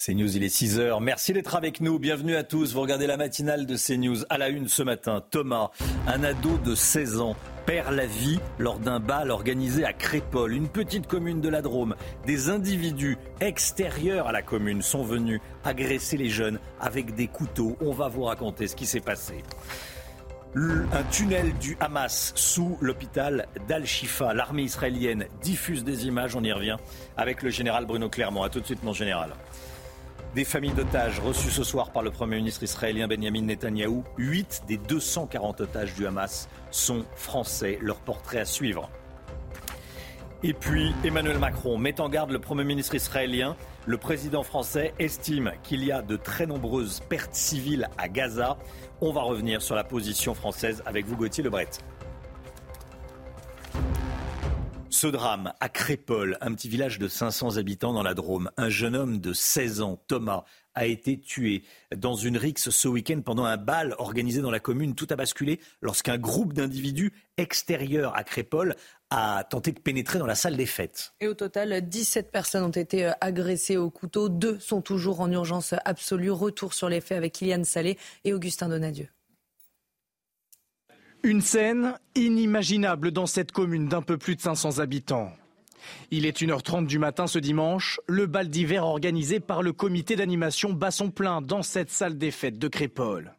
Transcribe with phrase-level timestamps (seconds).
[0.00, 0.98] CNews, il est 6h.
[1.02, 1.98] Merci d'être avec nous.
[1.98, 2.72] Bienvenue à tous.
[2.72, 4.24] Vous regardez la matinale de CNews.
[4.30, 5.72] À la une ce matin, Thomas,
[6.06, 7.36] un ado de 16 ans,
[7.66, 11.96] perd la vie lors d'un bal organisé à Crépol, une petite commune de la Drôme.
[12.24, 17.76] Des individus extérieurs à la commune sont venus agresser les jeunes avec des couteaux.
[17.82, 19.44] On va vous raconter ce qui s'est passé.
[20.56, 24.34] Un tunnel du Hamas sous l'hôpital d'Al-Shifa.
[24.34, 26.76] L'armée israélienne diffuse des images, on y revient,
[27.16, 28.42] avec le général Bruno Clermont.
[28.42, 29.30] A tout de suite, mon général.
[30.34, 34.04] Des familles d'otages reçues ce soir par le Premier ministre israélien Benjamin Netanyahou.
[34.16, 37.78] 8 des 240 otages du Hamas sont français.
[37.82, 38.88] Leur portrait à suivre.
[40.44, 43.56] Et puis Emmanuel Macron met en garde le Premier ministre israélien.
[43.86, 48.56] Le président français estime qu'il y a de très nombreuses pertes civiles à Gaza.
[49.00, 51.70] On va revenir sur la position française avec vous, Gauthier Lebret.
[54.92, 58.96] Ce drame à Crépol, un petit village de 500 habitants dans la Drôme, un jeune
[58.96, 60.42] homme de 16 ans, Thomas,
[60.74, 61.62] a été tué
[61.96, 64.96] dans une rixe ce week-end pendant un bal organisé dans la commune.
[64.96, 68.74] Tout a basculé lorsqu'un groupe d'individus extérieurs à Crépol
[69.10, 71.12] a tenté de pénétrer dans la salle des fêtes.
[71.20, 74.28] Et au total, 17 personnes ont été agressées au couteau.
[74.28, 76.32] Deux sont toujours en urgence absolue.
[76.32, 79.08] Retour sur les faits avec Kylian Salé et Augustin Donadieu.
[81.22, 85.30] Une scène inimaginable dans cette commune d'un peu plus de 500 habitants.
[86.10, 90.72] Il est 1h30 du matin ce dimanche, le bal d'hiver organisé par le comité d'animation
[90.72, 93.34] bat son plein dans cette salle des fêtes de Crépol.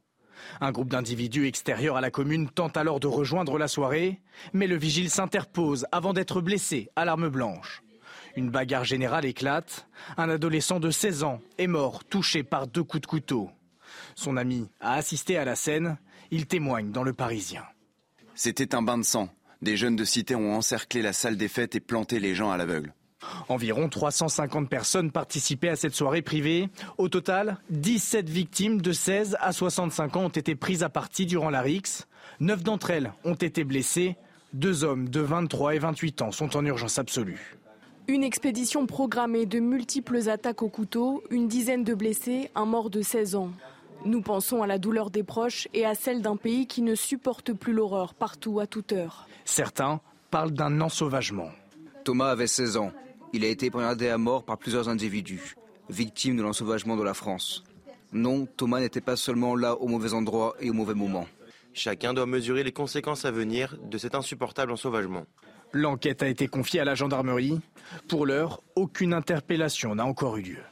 [0.59, 4.21] Un groupe d'individus extérieurs à la commune tente alors de rejoindre la soirée,
[4.53, 7.81] mais le vigile s'interpose avant d'être blessé à l'arme blanche.
[8.35, 9.87] Une bagarre générale éclate.
[10.17, 13.49] Un adolescent de 16 ans est mort, touché par deux coups de couteau.
[14.15, 15.97] Son ami a assisté à la scène.
[16.33, 17.63] Il témoigne dans Le Parisien.
[18.35, 19.27] C'était un bain de sang.
[19.61, 22.55] Des jeunes de cité ont encerclé la salle des fêtes et planté les gens à
[22.55, 22.93] l'aveugle.
[23.49, 26.69] Environ 350 personnes participaient à cette soirée privée.
[26.97, 31.49] Au total, 17 victimes de 16 à 65 ans ont été prises à partie durant
[31.49, 32.07] la rixe.
[32.39, 34.15] Neuf d'entre elles ont été blessées.
[34.53, 37.57] Deux hommes de 23 et 28 ans sont en urgence absolue.
[38.07, 43.01] Une expédition programmée de multiples attaques au couteau, une dizaine de blessés, un mort de
[43.01, 43.51] 16 ans.
[44.03, 47.53] Nous pensons à la douleur des proches et à celle d'un pays qui ne supporte
[47.53, 49.27] plus l'horreur partout à toute heure.
[49.45, 50.01] Certains
[50.31, 51.49] parlent d'un ensauvagement.
[52.03, 52.91] Thomas avait 16 ans.
[53.33, 55.55] Il a été poignardé à mort par plusieurs individus,
[55.89, 57.63] victimes de l'ensauvagement de la France.
[58.11, 61.27] Non, Thomas n'était pas seulement là au mauvais endroit et au mauvais moment.
[61.73, 65.25] Chacun doit mesurer les conséquences à venir de cet insupportable ensauvagement.
[65.73, 67.61] L'enquête a été confiée à la gendarmerie.
[68.09, 70.70] Pour l'heure, aucune interpellation n'a encore eu lieu.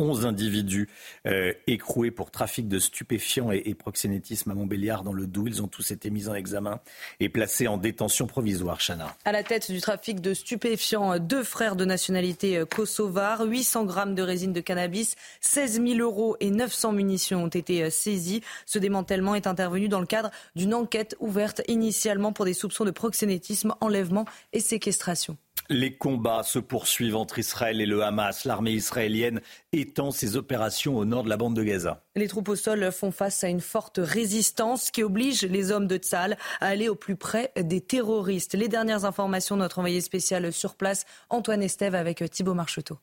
[0.00, 0.88] 11 individus
[1.26, 5.48] euh, écroués pour trafic de stupéfiants et, proxénétisme à Montbéliard dans le Doubs.
[5.48, 6.80] Ils ont tous été mis en examen
[7.20, 9.14] et placés en détention provisoire, Chana.
[9.24, 14.22] À la tête du trafic de stupéfiants, deux frères de nationalité kosovare, 800 grammes de
[14.22, 18.42] résine de cannabis, 16 000 euros et 900 munitions ont été saisis.
[18.66, 22.90] Ce démantèlement est intervenu dans le cadre d'une enquête ouverte initialement pour des soupçons de
[22.90, 25.36] proxénétisme, enlèvement et séquestration.
[25.72, 28.44] Les combats se poursuivent entre Israël et le Hamas.
[28.44, 29.40] L'armée israélienne
[29.72, 32.02] étend ses opérations au nord de la bande de Gaza.
[32.16, 35.96] Les troupes au sol font face à une forte résistance qui oblige les hommes de
[35.96, 38.54] Tzal à aller au plus près des terroristes.
[38.54, 42.98] Les dernières informations, notre envoyé spécial sur place, Antoine Estève, avec Thibault Marcheteau.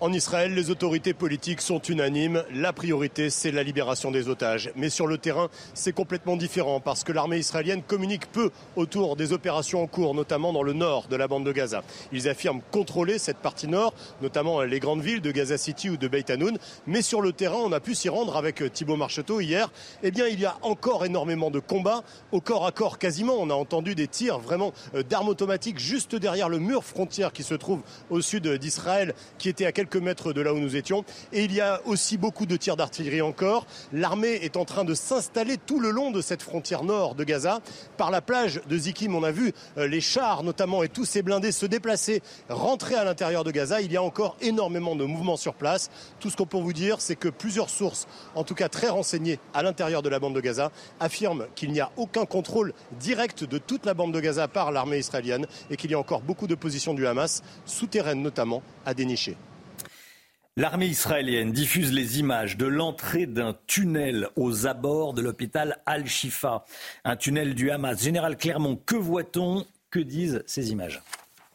[0.00, 2.42] En Israël, les autorités politiques sont unanimes.
[2.52, 4.72] La priorité, c'est la libération des otages.
[4.74, 9.32] Mais sur le terrain, c'est complètement différent parce que l'armée israélienne communique peu autour des
[9.32, 11.84] opérations en cours, notamment dans le nord de la bande de Gaza.
[12.12, 16.08] Ils affirment contrôler cette partie nord, notamment les grandes villes de Gaza City ou de
[16.08, 16.58] Beit Hanoun.
[16.88, 19.70] Mais sur le terrain, on a pu s'y rendre avec Thibault Marcheteau hier.
[20.02, 22.02] Eh bien, il y a encore énormément de combats,
[22.32, 23.36] au corps à corps quasiment.
[23.38, 24.72] On a entendu des tirs vraiment
[25.08, 27.80] d'armes automatiques juste derrière le mur frontière qui se trouve
[28.10, 31.04] au sud d'Israël, qui était à quelques mètres de là où nous étions.
[31.32, 33.66] Et il y a aussi beaucoup de tirs d'artillerie encore.
[33.92, 37.60] L'armée est en train de s'installer tout le long de cette frontière nord de Gaza.
[37.96, 41.22] Par la plage de Zikim, on a vu euh, les chars notamment et tous ces
[41.22, 43.80] blindés se déplacer, rentrer à l'intérieur de Gaza.
[43.80, 45.90] Il y a encore énormément de mouvements sur place.
[46.20, 49.38] Tout ce qu'on peut vous dire, c'est que plusieurs sources, en tout cas très renseignées
[49.52, 50.70] à l'intérieur de la bande de Gaza,
[51.00, 54.98] affirment qu'il n'y a aucun contrôle direct de toute la bande de Gaza par l'armée
[54.98, 59.36] israélienne et qu'il y a encore beaucoup de positions du Hamas, souterraines notamment, à dénicher.
[60.56, 66.64] L'armée israélienne diffuse les images de l'entrée d'un tunnel aux abords de l'hôpital Al-Shifa,
[67.02, 68.00] un tunnel du Hamas.
[68.00, 69.66] Général Clermont, que voit-on?
[69.90, 71.02] Que disent ces images?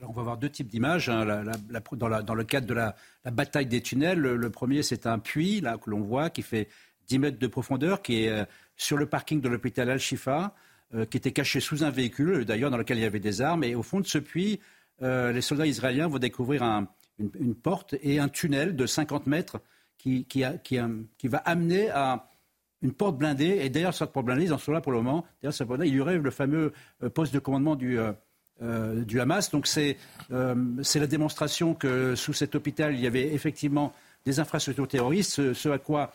[0.01, 1.07] On va voir deux types d'images.
[1.07, 1.45] Hein.
[1.93, 2.93] dans, le cadre de la,
[3.31, 6.67] bataille des tunnels, le, premier, c'est un puits là, que l'on voit qui fait
[7.07, 8.43] 10 mètres de profondeur, qui est euh,
[8.75, 10.53] sur le parking de l'hôpital Al-Shifa,
[10.93, 13.63] euh, qui était caché sous un véhicule, d'ailleurs, dans lequel il y avait des armes.
[13.63, 14.59] Et au fond de ce puits,
[15.01, 19.59] euh, les soldats israéliens vont découvrir un, une, porte et un tunnel de 50 mètres
[19.97, 22.27] qui, qui, va amener à
[22.81, 23.59] une porte blindée.
[23.61, 25.25] Et d'ailleurs, cette porte blindée, ils en sont là pour le moment.
[25.43, 26.73] D'ailleurs, il y aurait le fameux
[27.03, 28.13] euh, poste de commandement du, euh,
[28.61, 29.51] euh, du Hamas.
[29.51, 29.97] Donc c'est
[30.29, 33.93] la démonstration que sous cet hôpital, il y avait effectivement
[34.25, 36.13] des infrastructures terroristes, ce, à quoi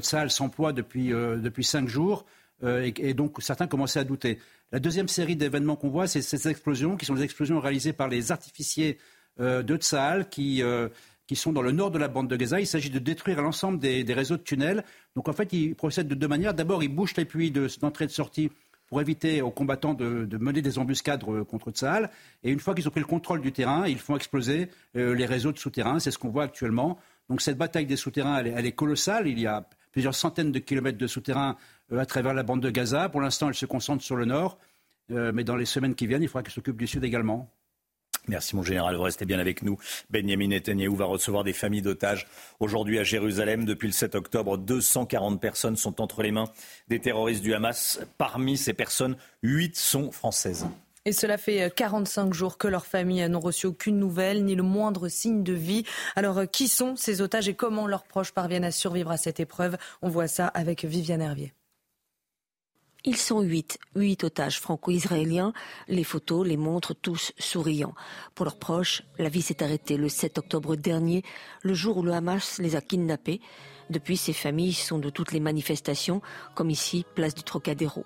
[0.00, 2.24] Tsahal s'emploie depuis, depuis cinq jours.
[2.62, 4.38] Et, et, donc certains commençaient à douter.
[4.72, 8.08] La deuxième série d'événements qu'on voit, c'est ces explosions, qui sont des explosions réalisées par
[8.08, 10.88] les artificiers euh, de Tsahal qui, euh,
[11.26, 12.60] qui sont dans le nord de la bande de Gaza.
[12.60, 14.84] Il s'agit de détruire l'ensemble des, réseaux de tunnels.
[15.16, 16.54] Donc en fait, ils procèdent de deux manières.
[16.54, 18.50] D'abord, ils bouchent les puits d'entrée et de sortie
[18.88, 22.10] pour éviter aux combattants de, mener des embuscades euh, contre Tsahal.
[22.42, 25.52] Et une fois qu'ils ont pris le contrôle du terrain, ils font exploser les réseaux
[25.52, 26.00] de souterrains.
[26.00, 26.98] C'est ce qu'on voit actuellement.
[27.28, 29.28] Donc cette bataille des souterrains, elle elle est, colossale.
[29.28, 31.56] Il y a plusieurs centaines de kilomètres de souterrains
[31.96, 33.08] à travers la bande de Gaza.
[33.08, 34.58] Pour l'instant, elle se concentre sur le nord.
[35.08, 37.48] mais dans les semaines qui viennent, il faudra qu'elle s'occupe du sud également.
[38.28, 39.78] Merci mon général, vous restez bien avec nous.
[40.10, 42.26] Benjamin Netanyahu va recevoir des familles d'otages
[42.60, 43.64] aujourd'hui à Jérusalem.
[43.64, 46.50] Depuis le 7 octobre, 240 personnes sont entre les mains
[46.88, 48.00] des terroristes du Hamas.
[48.18, 50.66] Parmi ces personnes, 8 sont françaises.
[51.06, 54.62] Et cela fait 45 euh, jours que leurs familles n'ont reçu aucune nouvelle, ni le
[54.62, 55.84] moindre signe de vie.
[56.14, 59.40] Alors, euh, qui sont ces otages et comment leurs proches parviennent à survivre à cette
[59.40, 59.78] épreuve?
[60.02, 61.54] On voit ça avec Viviane Hervier.
[63.04, 65.54] Ils sont huit, huit otages franco-israéliens.
[65.88, 67.94] Les photos les montrent tous souriants.
[68.34, 71.22] Pour leurs proches, la vie s'est arrêtée le 7 octobre dernier,
[71.62, 73.40] le jour où le Hamas les a kidnappés.
[73.88, 76.22] Depuis, ces familles sont de toutes les manifestations,
[76.54, 78.04] comme ici, place du Trocadéro.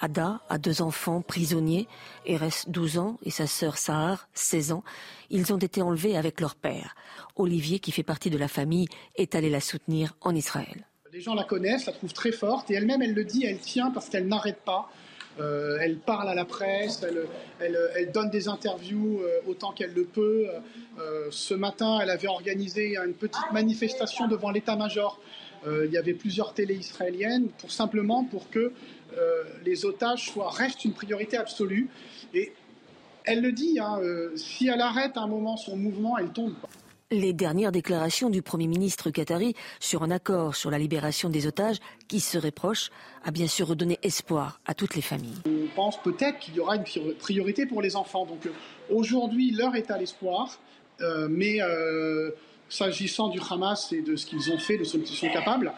[0.00, 1.86] Ada a deux enfants prisonniers,
[2.24, 4.84] Eres 12 ans et sa sœur Sahar 16 ans.
[5.30, 6.94] Ils ont été enlevés avec leur père.
[7.36, 10.87] Olivier, qui fait partie de la famille, est allé la soutenir en Israël.
[11.12, 13.90] Les gens la connaissent, la trouvent très forte et elle-même, elle le dit, elle tient
[13.90, 14.90] parce qu'elle n'arrête pas.
[15.40, 17.04] Euh, elle parle à la presse,
[17.60, 20.48] elle, donne des interviews euh, autant qu'elle le peut.
[20.98, 25.18] Euh, ce matin, elle avait organisé une petite manifestation devant l'état-major.
[25.66, 28.72] il y avait plusieurs télés israéliennes pour simplement pour que
[29.64, 31.88] les otages soient, restent une priorité absolue.
[32.34, 32.52] Et
[33.24, 34.00] elle le dit, hein,
[34.36, 36.54] si elle arrête un moment son mouvement, elle tombe.
[37.10, 41.78] Les dernières déclarations du Premier ministre qatari sur un accord sur la libération des otages
[42.06, 42.90] qui serait proche
[43.24, 45.38] a bien sûr redonné espoir à toutes les familles.
[45.46, 46.84] On pense peut-être qu'il y aura une
[47.18, 48.26] priorité pour les enfants.
[48.26, 48.52] Donc euh,
[48.90, 50.58] aujourd'hui, l'heure est à l'espoir,
[51.00, 52.30] euh, mais euh,
[52.68, 55.72] s'agissant du Hamas et de ce qu'ils ont fait, de ce qu'ils sont capables,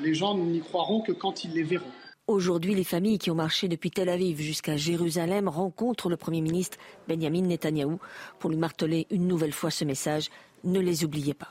[0.00, 1.92] les gens n'y croiront que quand ils les verront.
[2.26, 6.78] Aujourd'hui, les familles qui ont marché depuis Tel Aviv jusqu'à Jérusalem rencontrent le Premier ministre
[7.06, 8.00] Benjamin Netanyahou
[8.38, 10.30] pour lui marteler une nouvelle fois ce message
[10.64, 11.50] ne les oubliez pas.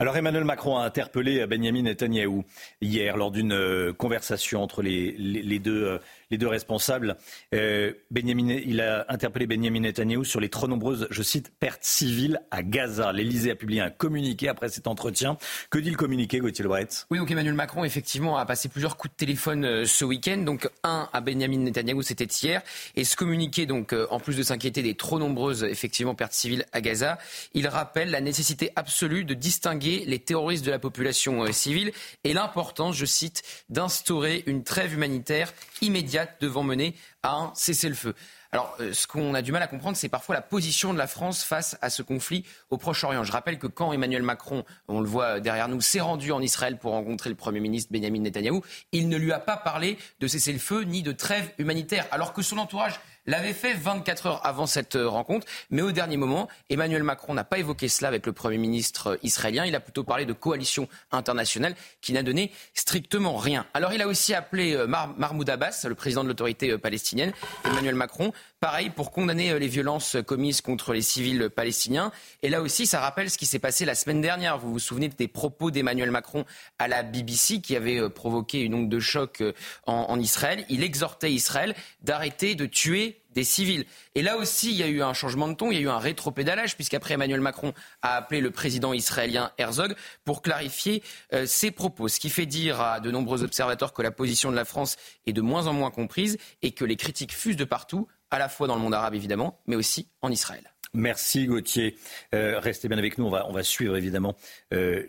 [0.00, 2.44] Alors Emmanuel Macron a interpellé Benjamin Netanyahou
[2.80, 5.98] hier lors d'une euh, conversation entre les, deux, euh,
[6.30, 7.16] les deux responsables.
[7.54, 12.62] Euh, il a interpellé Benjamin Netanyahou sur les trop nombreuses, je cite, pertes civiles à
[12.62, 13.12] Gaza.
[13.12, 15.36] L'Elysée a publié un communiqué après cet entretien.
[15.70, 16.88] Que dit le communiqué, Gauthier Lebret?
[17.10, 20.38] Oui, donc Emmanuel Macron, effectivement, a passé plusieurs coups de téléphone ce week-end.
[20.38, 22.62] Donc un à Benjamin Netanyahou, c'était hier.
[22.96, 26.80] Et ce communiqué, donc, en plus de s'inquiéter des trop nombreuses, effectivement, pertes civiles à
[26.80, 27.18] Gaza,
[27.54, 31.92] il rappelle la nécessité absolue de distinguer les terroristes de la population euh, civile
[32.24, 38.14] et l'importance, je cite, d'instaurer une trêve humanitaire immédiate devant mener à un cessez-le-feu.
[38.52, 41.08] Alors, euh, ce qu'on a du mal à comprendre, c'est parfois la position de la
[41.08, 43.24] France face à ce conflit au Proche-Orient.
[43.24, 46.78] Je rappelle que quand Emmanuel Macron, on le voit derrière nous, s'est rendu en Israël
[46.78, 50.82] pour rencontrer le Premier ministre Benjamin Netanyahou, il ne lui a pas parlé de cessez-le-feu
[50.82, 55.08] ni de trêve humanitaire, alors que son entourage l'avait fait 24 heures avant cette euh,
[55.08, 55.46] rencontre.
[55.70, 59.16] Mais au dernier moment, Emmanuel Macron n'a pas évoqué cela avec le Premier ministre euh,
[59.22, 59.64] israélien.
[59.64, 63.66] Il a plutôt parlé de coalition internationale qui n'a donné strictement rien.
[63.74, 67.32] Alors il a aussi appelé euh, Mahmoud Abbas, le président de l'autorité palestinienne,
[67.64, 68.32] Emmanuel Macron,
[68.64, 72.12] pareil pour condamner les violences commises contre les civils palestiniens.
[72.42, 74.56] Et là aussi, ça rappelle ce qui s'est passé la semaine dernière.
[74.56, 76.46] Vous vous souvenez des propos d'Emmanuel Macron
[76.78, 79.42] à la BBC qui avait provoqué une onde de choc
[79.84, 80.64] en Israël.
[80.70, 83.84] Il exhortait Israël d'arrêter de tuer des civils.
[84.14, 85.88] Et là aussi, il y a eu un changement de ton, il y a eu
[85.88, 91.70] un rétropédalage, puisqu'après Emmanuel Macron a appelé le président israélien Herzog pour clarifier euh, ses
[91.70, 92.08] propos.
[92.08, 95.32] Ce qui fait dire à de nombreux observateurs que la position de la France est
[95.32, 98.66] de moins en moins comprise et que les critiques fusent de partout, à la fois
[98.66, 100.62] dans le monde arabe évidemment, mais aussi en Israël.
[100.92, 101.96] Merci Gauthier.
[102.34, 103.26] Euh, restez bien avec nous.
[103.26, 104.36] On va, suivre évidemment
[104.72, 105.08] euh,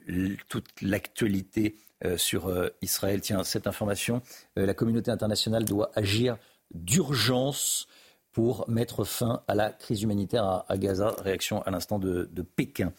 [0.50, 1.75] toute l'actualité
[2.17, 2.53] sur
[2.84, 3.22] Israël.
[3.22, 4.22] Tiens, cette information,
[4.55, 6.38] la communauté internationale doit agir
[6.74, 7.88] d'urgence
[8.35, 11.15] pour mettre fin à la crise humanitaire à, Gaza.
[11.23, 12.91] Réaction à l'instant de, Pékin.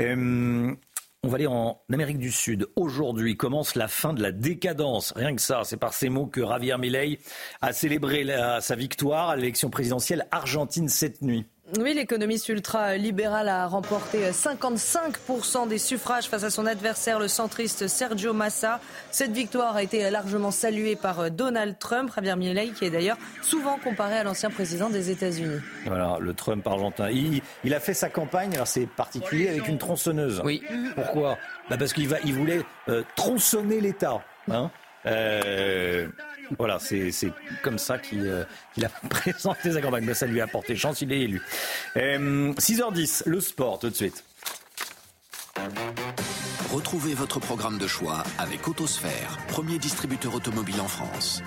[0.00, 0.70] Euh,
[1.22, 2.68] on va aller en Amérique du Sud.
[2.76, 5.14] Aujourd'hui commence la fin de la décadence.
[5.16, 7.20] Rien que ça, c'est par ces mots que Javier Milei
[7.62, 8.26] a célébré
[8.60, 11.46] sa victoire à l'élection présidentielle argentine cette nuit.
[11.78, 18.34] Oui, l'économiste ultra-libéral a remporté 55% des suffrages face à son adversaire, le centriste Sergio
[18.34, 18.78] Massa.
[19.10, 23.78] Cette victoire a été largement saluée par Donald Trump, Javier Milei, qui est d'ailleurs souvent
[23.78, 25.60] comparé à l'ancien président des États-Unis.
[25.86, 27.08] Voilà, le Trump argentin.
[27.10, 30.42] Il, a fait sa campagne, alors c'est particulier, avec une tronçonneuse.
[30.44, 30.62] Oui.
[30.94, 31.38] Pourquoi?
[31.70, 32.60] Bah Parce qu'il il voulait
[32.90, 34.22] euh, tronçonner l'État.
[34.50, 34.70] Hein
[35.06, 36.08] euh,
[36.58, 37.12] voilà, c'est
[37.62, 38.44] comme ça qu'il euh,
[38.82, 40.12] a présenté sa campagne.
[40.14, 41.42] ça lui a apporté chance, il est élu.
[41.96, 44.24] 6h10, euh, le sport tout de suite.
[46.72, 51.42] Retrouvez votre programme de choix avec Autosphère, premier distributeur automobile en France.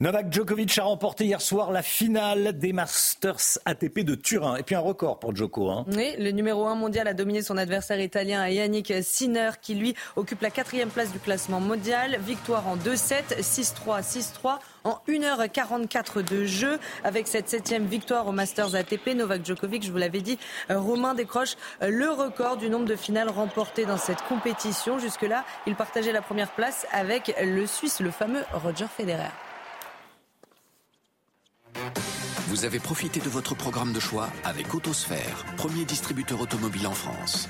[0.00, 4.54] Novak Djokovic a remporté hier soir la finale des Masters ATP de Turin.
[4.54, 5.70] Et puis un record pour Djoko.
[5.70, 5.86] Hein.
[5.88, 10.40] Oui, le numéro 1 mondial a dominé son adversaire italien Yannick Sinner qui lui occupe
[10.40, 12.16] la quatrième place du classement mondial.
[12.20, 16.78] Victoire en 2-7, 6-3, 6-3 en 1h44 de jeu.
[17.02, 20.38] Avec cette septième victoire au Masters ATP, Novak Djokovic, je vous l'avais dit,
[20.70, 25.00] euh, Romain décroche euh, le record du nombre de finales remportées dans cette compétition.
[25.00, 29.32] Jusque-là, il partageait la première place avec le Suisse, le fameux Roger Federer.
[32.48, 37.48] Vous avez profité de votre programme de choix avec Autosphère, premier distributeur automobile en France.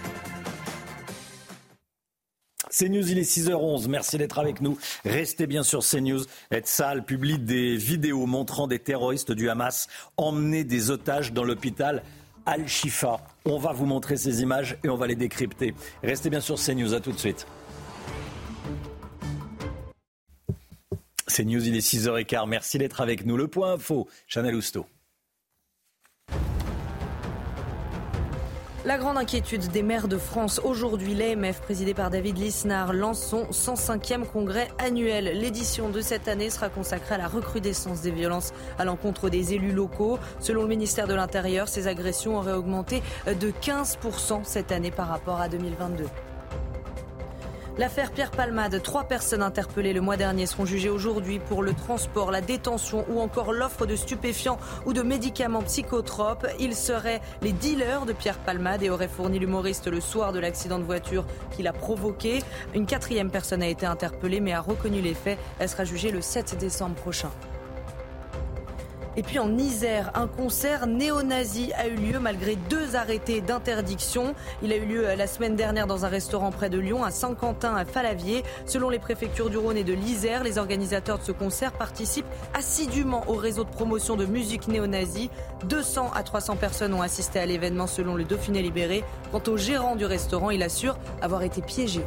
[2.71, 3.89] CNews, il est 6h11.
[3.89, 4.79] Merci d'être avec nous.
[5.05, 6.25] Restez bien sur CNews.
[6.65, 12.03] Salle publie des vidéos montrant des terroristes du Hamas emmener des otages dans l'hôpital
[12.47, 13.21] Al-Shifa.
[13.45, 15.75] On va vous montrer ces images et on va les décrypter.
[16.03, 16.95] Restez bien sur CNews.
[16.95, 17.47] À tout de suite.
[21.29, 22.49] C'est News, il est 6h15.
[22.49, 23.37] Merci d'être avec nous.
[23.37, 24.87] Le point info, Chanel Housteau.
[28.85, 30.63] La grande inquiétude des maires de France.
[30.65, 35.39] Aujourd'hui, l'AMF, présidé par David Lisnard, lance son 105e congrès annuel.
[35.39, 39.73] L'édition de cette année sera consacrée à la recrudescence des violences à l'encontre des élus
[39.73, 40.19] locaux.
[40.41, 45.41] Selon le ministère de l'Intérieur, ces agressions auraient augmenté de 15% cette année par rapport
[45.41, 46.07] à 2022.
[47.79, 52.33] L'affaire Pierre Palmade, trois personnes interpellées le mois dernier seront jugées aujourd'hui pour le transport,
[52.33, 56.45] la détention ou encore l'offre de stupéfiants ou de médicaments psychotropes.
[56.59, 60.81] Ils seraient les dealers de Pierre Palmade et auraient fourni l'humoriste le soir de l'accident
[60.81, 62.41] de voiture qu'il a provoqué.
[62.75, 65.39] Une quatrième personne a été interpellée mais a reconnu les faits.
[65.61, 67.31] Elle sera jugée le 7 décembre prochain.
[69.19, 74.37] Et puis en Isère, un concert néo-nazi a eu lieu malgré deux arrêtés d'interdiction.
[74.63, 77.75] Il a eu lieu la semaine dernière dans un restaurant près de Lyon, à Saint-Quentin,
[77.75, 78.45] à Falavier.
[78.65, 83.25] Selon les préfectures du Rhône et de l'Isère, les organisateurs de ce concert participent assidûment
[83.27, 85.31] au réseau de promotion de musique néo-nazie.
[85.65, 89.03] 200 à 300 personnes ont assisté à l'événement selon le Dauphiné libéré.
[89.33, 92.03] Quant au gérant du restaurant, il assure avoir été piégé.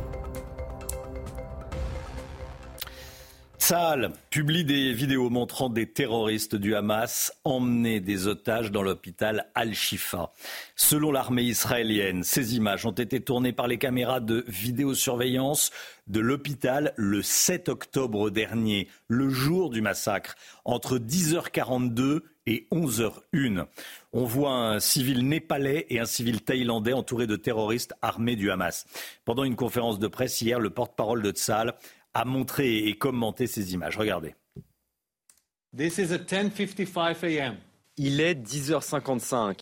[3.71, 10.33] Saal publie des vidéos montrant des terroristes du Hamas emmener des otages dans l'hôpital Al-Shifa.
[10.75, 15.71] Selon l'armée israélienne, ces images ont été tournées par les caméras de vidéosurveillance
[16.07, 20.35] de l'hôpital le 7 octobre dernier, le jour du massacre,
[20.65, 23.67] entre 10h42 et 11h01.
[24.11, 28.85] On voit un civil népalais et un civil thaïlandais entourés de terroristes armés du Hamas.
[29.23, 31.75] Pendant une conférence de presse hier, le porte-parole de Tzal
[32.13, 33.97] a montré et commenté ces images.
[33.97, 34.35] Regardez.
[35.75, 37.57] This is at 10:55 a.m.
[37.97, 39.59] Il est 10h55.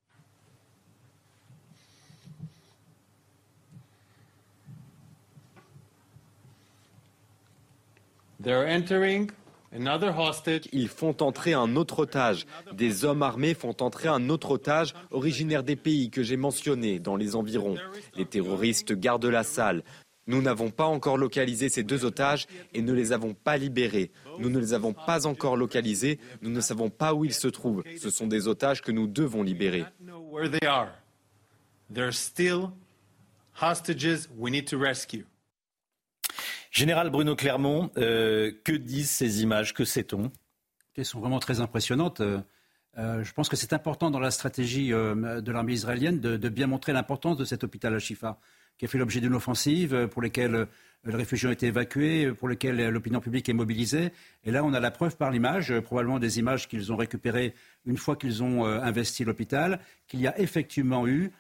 [8.42, 9.30] They're entering
[9.76, 10.70] another hostage.
[10.72, 12.46] Ils font entrer un autre otage.
[12.74, 17.18] Des hommes armés font entrer un autre otage originaire des pays que j'ai mentionnés dans
[17.18, 17.76] les environs.
[18.16, 19.84] Les terroristes gardent la salle.
[20.30, 22.46] Nous n'avons pas encore localisé ces deux otages
[22.76, 24.12] et ne les avons pas libérés.
[24.38, 26.20] Nous ne les avons pas encore localisés.
[26.44, 27.84] Nous ne savons pas où ils se trouvent.
[28.00, 29.86] Ce sont des otages que nous devons libérer.
[36.70, 39.74] Général Bruno Clermont, euh, que disent ces images?
[39.74, 40.32] Que sait-on?
[40.96, 42.22] Elles sont vraiment très impressionnantes.
[42.22, 42.40] Euh,
[43.00, 46.68] euh, je pense que c'est important dans la stratégie de l'armée israélienne de, de, bien
[46.68, 48.40] montrer l'importance de cet hôpital à Shifa
[48.80, 50.66] qui a fait l'objet d'une offensive, euh, pour lesquelles euh,
[51.04, 54.12] les réfugiés ont été évacués, euh, pour lesquels l'opinion publique est mobilisée.
[54.46, 57.54] Et là, on a la preuve par l'image, probablement des images qu'ils ont récupérées
[57.86, 61.32] une fois qu'ils ont investi l'hôpital, qu'il y a effectivement eu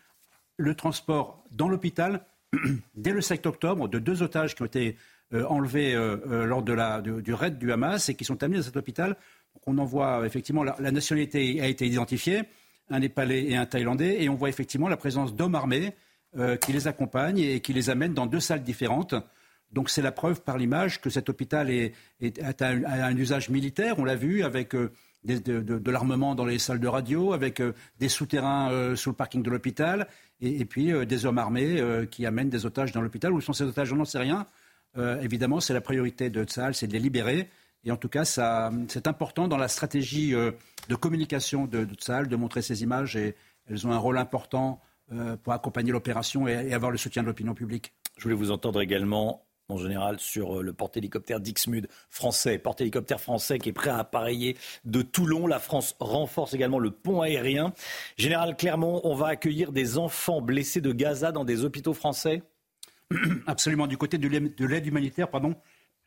[0.57, 2.25] le transport dans l'hôpital
[2.95, 4.97] dès le 7 octobre de deux otages qui ont été
[5.31, 5.93] enlevés
[6.25, 9.15] lors de la, du, raid du Hamas et qui sont amenés dans cet hôpital.
[9.65, 12.43] On en voit effectivement la, la nationalité a été identifiée,
[12.89, 15.93] un Népalais et un Thaïlandais, et on voit effectivement la présence d'hommes armés
[16.37, 19.15] euh, qui les accompagne et qui les amène dans deux salles différentes.
[19.71, 21.95] Donc c'est la preuve par l'image que cet hôpital est,
[22.39, 23.97] a, un, usage militaire.
[23.97, 24.91] On l'a vu avec euh,
[25.23, 29.49] de, l'armement dans les salles de radio, avec euh, des souterrains sous le parking de
[29.49, 30.07] l'hôpital,
[30.39, 31.81] et, puis des hommes armés
[32.11, 33.33] qui amènent des otages dans l'hôpital.
[33.33, 33.91] Où sont ces otages?
[33.91, 34.45] On n'en sait rien.
[35.21, 37.49] évidemment, c'est la priorité de Tsahal, c'est de les libérer.
[37.85, 42.61] Et en tout cas, c'est important dans la stratégie de communication de, de de montrer
[42.61, 43.35] ces images, et
[43.67, 44.79] elles ont un rôle important
[45.43, 47.93] pour accompagner l'opération et, avoir le soutien de l'opinion publique.
[48.17, 53.59] Je voulais vous entendre également en général sur euh, le porte-hélicoptère Dixmude français, porte-hélicoptère français
[53.59, 55.47] qui est prêt à appareiller de Toulon.
[55.47, 57.73] La France renforce également le pont aérien.
[58.17, 62.43] Général Clermont, on va accueillir des enfants blessés de Gaza dans des hôpitaux français?
[63.47, 63.87] Absolument.
[63.87, 65.55] Du côté de l'aide humanitaire, pardon,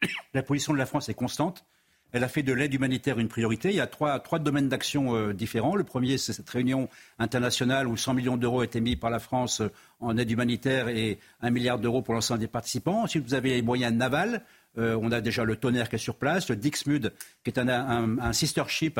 [0.35, 1.65] la position de la France est constante.
[2.13, 3.71] Elle a fait de l'aide humanitaire une priorité.
[3.71, 5.75] Il y a trois, domaines d'action euh, différents.
[5.75, 6.89] Le premier, c'est cette réunion
[7.19, 11.19] internationale où 100 millions d'euros étaient mis par la France euh, en aide humanitaire et
[11.41, 13.03] 1 milliard d'euros pour l'ensemble des participants.
[13.03, 14.43] Ensuite, vous avez les moyens navals.
[14.77, 17.13] Euh, on a déjà le tonnerre qui est sur place, le Dixmude,
[17.45, 18.99] qui est un, sister ship,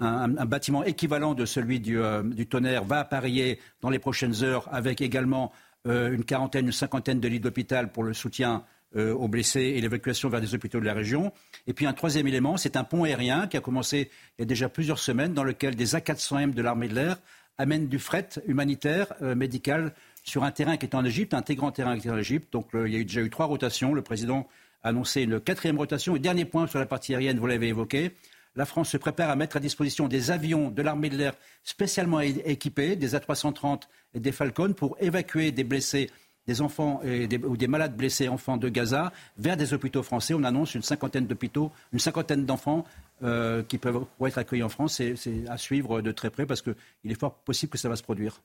[0.00, 5.02] un, bâtiment équivalent de celui du, du, tonnerre, va appareiller dans les prochaines heures avec
[5.02, 5.52] également
[5.84, 8.64] une quarantaine, une cinquantaine de lits d'hôpital pour le soutien
[8.96, 11.32] euh, aux blessés et l'évacuation vers des hôpitaux de la région.
[11.66, 14.46] Et puis un troisième élément, c'est un pont aérien qui a commencé il y a
[14.46, 17.18] déjà plusieurs semaines, dans lequel des A400M de l'armée de l'air
[17.58, 19.94] amènent du fret humanitaire, euh, médical,
[20.24, 22.52] sur un terrain qui est en Égypte, un très grand terrain qui est en Égypte.
[22.52, 23.94] Donc il y a déjà eu trois rotations.
[23.94, 24.48] Le président
[24.82, 26.16] a annoncé une quatrième rotation.
[26.16, 28.12] Et dernier point sur la partie aérienne, vous l'avez évoqué.
[28.56, 32.20] La France se prépare à mettre à disposition des avions de l'armée de l'air spécialement
[32.20, 33.82] équipés, des A330
[34.14, 36.10] et des Falcon, pour évacuer des blessés
[36.50, 40.34] des enfants et des, ou des malades blessés enfants de Gaza vers des hôpitaux français.
[40.34, 42.84] On annonce une cinquantaine d'hôpitaux, une cinquantaine d'enfants
[43.22, 45.00] euh, qui peuvent être accueillis en France.
[45.14, 48.02] C'est à suivre de très près parce qu'il est fort possible que ça va se
[48.02, 48.40] produire.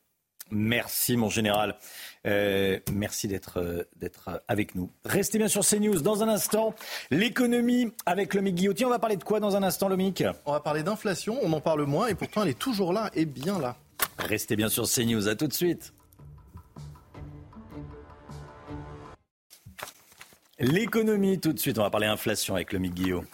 [0.51, 1.77] Merci mon général.
[2.27, 4.91] Euh, merci d'être euh, d'être avec nous.
[5.03, 6.01] Restez bien sur CNews.
[6.01, 6.75] Dans un instant,
[7.09, 8.85] l'économie avec Lomic Guillotti.
[8.85, 11.39] On va parler de quoi dans un instant, Lomic On va parler d'inflation.
[11.41, 13.77] On en parle moins et pourtant elle est toujours là et bien là.
[14.19, 15.27] Restez bien sur CNews.
[15.27, 15.91] À tout de suite.
[20.59, 23.25] L'économie tout de suite, on va parler inflation avec le Guillaume.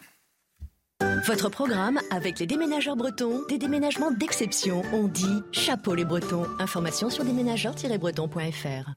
[1.27, 4.81] Votre programme avec les déménageurs bretons, des déménagements d'exception.
[4.91, 6.47] On dit chapeau les bretons.
[6.57, 8.89] Information sur déménageurs-bretons.fr.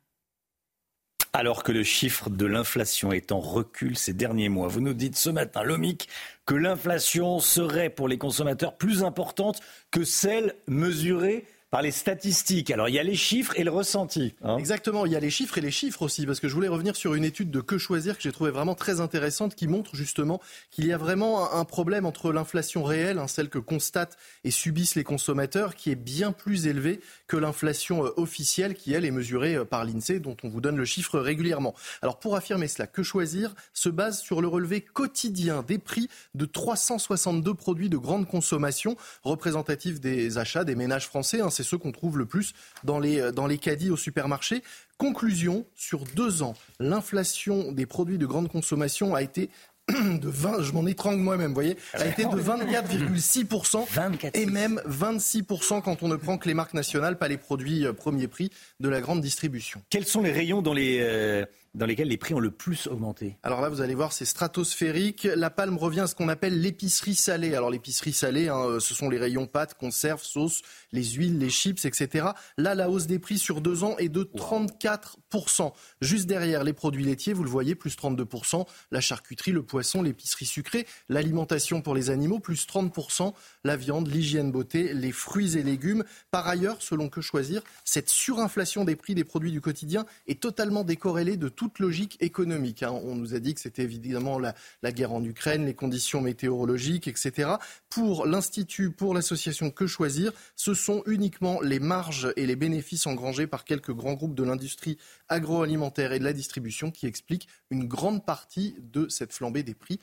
[1.34, 5.16] Alors que le chiffre de l'inflation est en recul ces derniers mois, vous nous dites
[5.16, 6.08] ce matin, Lomic,
[6.46, 9.60] que l'inflation serait pour les consommateurs plus importante
[9.90, 12.70] que celle mesurée par les statistiques.
[12.70, 14.36] Alors il y a les chiffres et le ressenti.
[14.44, 14.58] Hein.
[14.58, 16.94] Exactement, il y a les chiffres et les chiffres aussi, parce que je voulais revenir
[16.94, 20.40] sur une étude de Que choisir que j'ai trouvé vraiment très intéressante, qui montre justement
[20.70, 24.94] qu'il y a vraiment un problème entre l'inflation réelle, hein, celle que constatent et subissent
[24.94, 29.56] les consommateurs, qui est bien plus élevée que l'inflation euh, officielle, qui elle est mesurée
[29.56, 31.74] euh, par l'INSEE, dont on vous donne le chiffre régulièrement.
[32.02, 36.44] Alors pour affirmer cela, Que choisir se base sur le relevé quotidien des prix de
[36.44, 41.40] 362 produits de grande consommation, représentatifs des achats des ménages français.
[41.40, 44.62] Hein, ceux qu'on trouve le plus dans les, euh, dans les caddies au supermarché.
[44.98, 49.50] Conclusion, sur deux ans, l'inflation des produits de grande consommation a été
[49.88, 55.82] de 20, je m'en étrangle moi-même, vous voyez, a été de 24,6% et même 26%
[55.82, 58.50] quand on ne prend que les marques nationales, pas les produits euh, premier prix
[58.80, 59.82] de la grande distribution.
[59.90, 63.36] Quels sont les rayons dans les, euh, dans lesquels les prix ont le plus augmenté
[63.42, 65.24] Alors là, vous allez voir, c'est stratosphérique.
[65.24, 67.54] La palme revient à ce qu'on appelle l'épicerie salée.
[67.54, 71.84] Alors l'épicerie salée, hein, ce sont les rayons pâtes, conserves, sauces, les huiles, les chips,
[71.84, 72.28] etc.
[72.56, 75.72] Là, la hausse des prix sur deux ans est de 34%.
[76.00, 78.64] Juste derrière, les produits laitiers, vous le voyez, plus 32%.
[78.92, 83.32] La charcuterie, le poisson, l'épicerie sucrée, l'alimentation pour les animaux, plus 30%.
[83.64, 86.04] La viande, l'hygiène beauté, les fruits et légumes.
[86.30, 90.84] Par ailleurs, selon que choisir, cette surinflation des prix des produits du quotidien est totalement
[90.84, 92.82] décorrélée de tout toute logique économique.
[92.82, 92.92] Hein.
[93.04, 97.08] On nous a dit que c'était évidemment la, la, guerre en Ukraine, les conditions météorologiques,
[97.08, 97.52] etc.
[97.88, 103.46] Pour l'Institut, pour l'association Que Choisir, ce sont uniquement les marges et les bénéfices engrangés
[103.46, 104.98] par quelques grands groupes de l'industrie
[105.30, 110.00] agroalimentaire et de la distribution qui expliquent une grande partie de cette flambée des prix.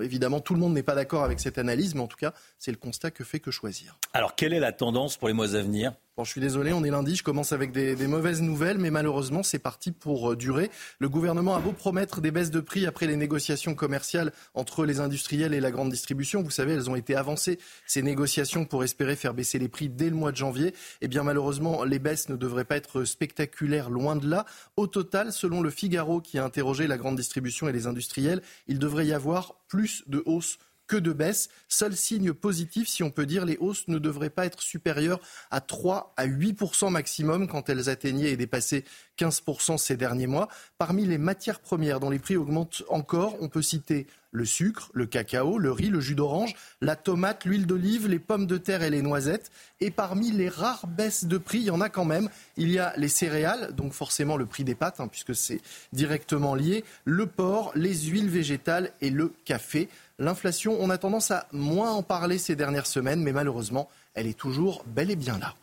[0.00, 2.70] Évidemment, tout le monde n'est pas d'accord avec cette analyse, mais en tout cas, c'est
[2.70, 3.98] le constat que fait Que Choisir.
[4.12, 5.92] Alors, quelle est la tendance pour les mois à venir?
[6.14, 9.42] Bon, je suis désolé, on est lundi, je commence avec des, mauvaises nouvelles, mais malheureusement,
[9.42, 10.70] c'est parti pour euh, durer.
[10.98, 15.00] Le gouvernement a beau promettre des baisses de prix après les négociations commerciales entre les
[15.00, 16.42] industriels et la grande distribution.
[16.42, 20.10] Vous savez, elles ont été avancées, ces négociations, pour espérer faire baisser les prix dès
[20.10, 20.74] le mois de janvier.
[21.00, 24.44] Eh bien, malheureusement, les baisses ne devraient pas être spectaculaires, loin de là.
[24.76, 28.78] Au total, selon le Figaro, qui a interrogé la grande distribution et les industriels, il
[28.78, 30.58] devrait y avoir plus de hausses
[30.92, 31.48] que de baisse.
[31.68, 35.62] Seul signe positif, si on peut dire, les hausses ne devraient pas être supérieures à
[35.62, 36.54] 3 à 8
[36.90, 38.84] maximum quand elles atteignaient et dépassaient
[39.16, 39.42] 15
[39.78, 40.48] ces derniers mois.
[40.76, 45.06] Parmi les matières premières dont les prix augmentent encore, on peut citer le sucre, le
[45.06, 48.90] cacao, le riz, le jus d'orange, la tomate, l'huile d'olive, les pommes de terre et
[48.90, 49.50] les noisettes.
[49.80, 52.30] Et parmi les rares baisses de prix, il y en a quand même.
[52.56, 55.60] Il y a les céréales, donc forcément le prix des pâtes, hein, puisque c'est
[55.92, 59.88] directement lié, le porc, les huiles végétales et le café.
[60.18, 64.38] L'inflation, on a tendance à moins en parler ces dernières semaines, mais malheureusement, elle est
[64.38, 65.54] toujours bel et bien là.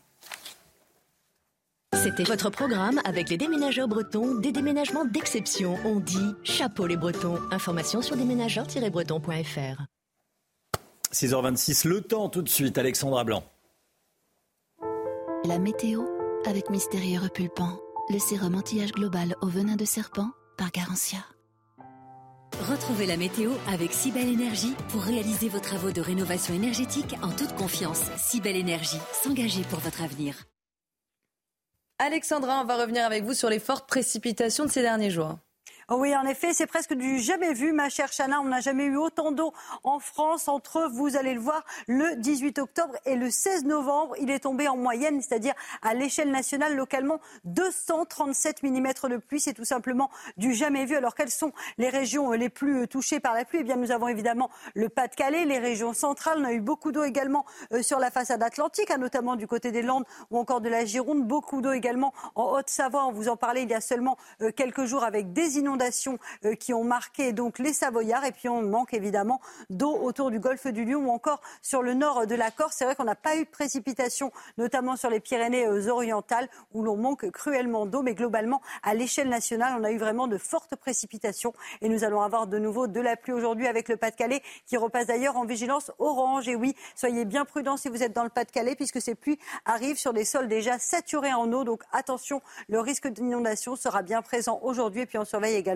[1.96, 5.78] C'était votre programme avec les déménageurs bretons, des déménagements d'exception.
[5.86, 7.40] On dit chapeau les bretons.
[7.52, 9.84] Information sur déménageurs-bretons.fr.
[11.12, 13.44] 6h26, le temps tout de suite, Alexandra Blanc.
[15.46, 16.04] La météo
[16.46, 21.20] avec Mystérieux Repulpant, le sérum anti-âge global au venin de serpent par Garantia.
[22.58, 27.56] Retrouvez la météo avec Cybelle Énergie pour réaliser vos travaux de rénovation énergétique en toute
[27.56, 28.04] confiance.
[28.18, 30.36] Cybelle Énergie, s'engager pour votre avenir.
[32.00, 35.38] Alexandra, on va revenir avec vous sur les fortes précipitations de ces derniers jours.
[35.92, 38.42] Oh oui, en effet, c'est presque du jamais vu, ma chère Chana.
[38.42, 42.60] On n'a jamais eu autant d'eau en France entre, vous allez le voir, le 18
[42.60, 44.14] octobre et le 16 novembre.
[44.22, 49.40] Il est tombé en moyenne, c'est-à-dire à, l'échelle nationale, localement, 237 mm de pluie.
[49.40, 50.96] C'est tout simplement du jamais vu.
[50.96, 53.62] Alors, quelles sont les régions les plus touchées par la pluie?
[53.62, 56.38] Eh bien, nous avons évidemment le Pas-de-Calais, les régions centrales.
[56.40, 59.72] On a eu beaucoup d'eau également euh, sur la façade atlantique, hein, notamment du côté
[59.72, 61.26] des Landes ou encore de la Gironde.
[61.26, 63.08] Beaucoup d'eau également en Haute-Savoie.
[63.08, 65.79] On vous en parlait il y a seulement euh, quelques jours avec des inondations
[66.46, 68.26] euh, qui ont marqué donc les Savoyards.
[68.26, 71.94] Et puis on manque évidemment d'eau autour du golfe du Lion ou encore sur le
[71.94, 72.76] nord de la Corse.
[72.78, 76.84] C'est vrai qu'on n'a pas eu de précipitations, notamment sur les Pyrénées euh, orientales où
[76.84, 78.02] l'on manque cruellement d'eau.
[78.02, 81.54] Mais globalement, à l'échelle nationale, on a eu vraiment de fortes précipitations.
[81.82, 85.08] Et nous allons avoir de nouveau de la pluie aujourd'hui avec le Pas-de-Calais qui repasse
[85.08, 86.48] d'ailleurs en vigilance orange.
[86.48, 89.98] Et oui, soyez bien prudents si vous êtes dans le Pas-de-Calais puisque ces pluies arrivent
[89.98, 91.64] sur des sols déjà saturés en eau.
[91.64, 95.02] Donc attention, le risque d'inondation sera bien présent aujourd'hui.
[95.02, 95.69] Et puis on surveille également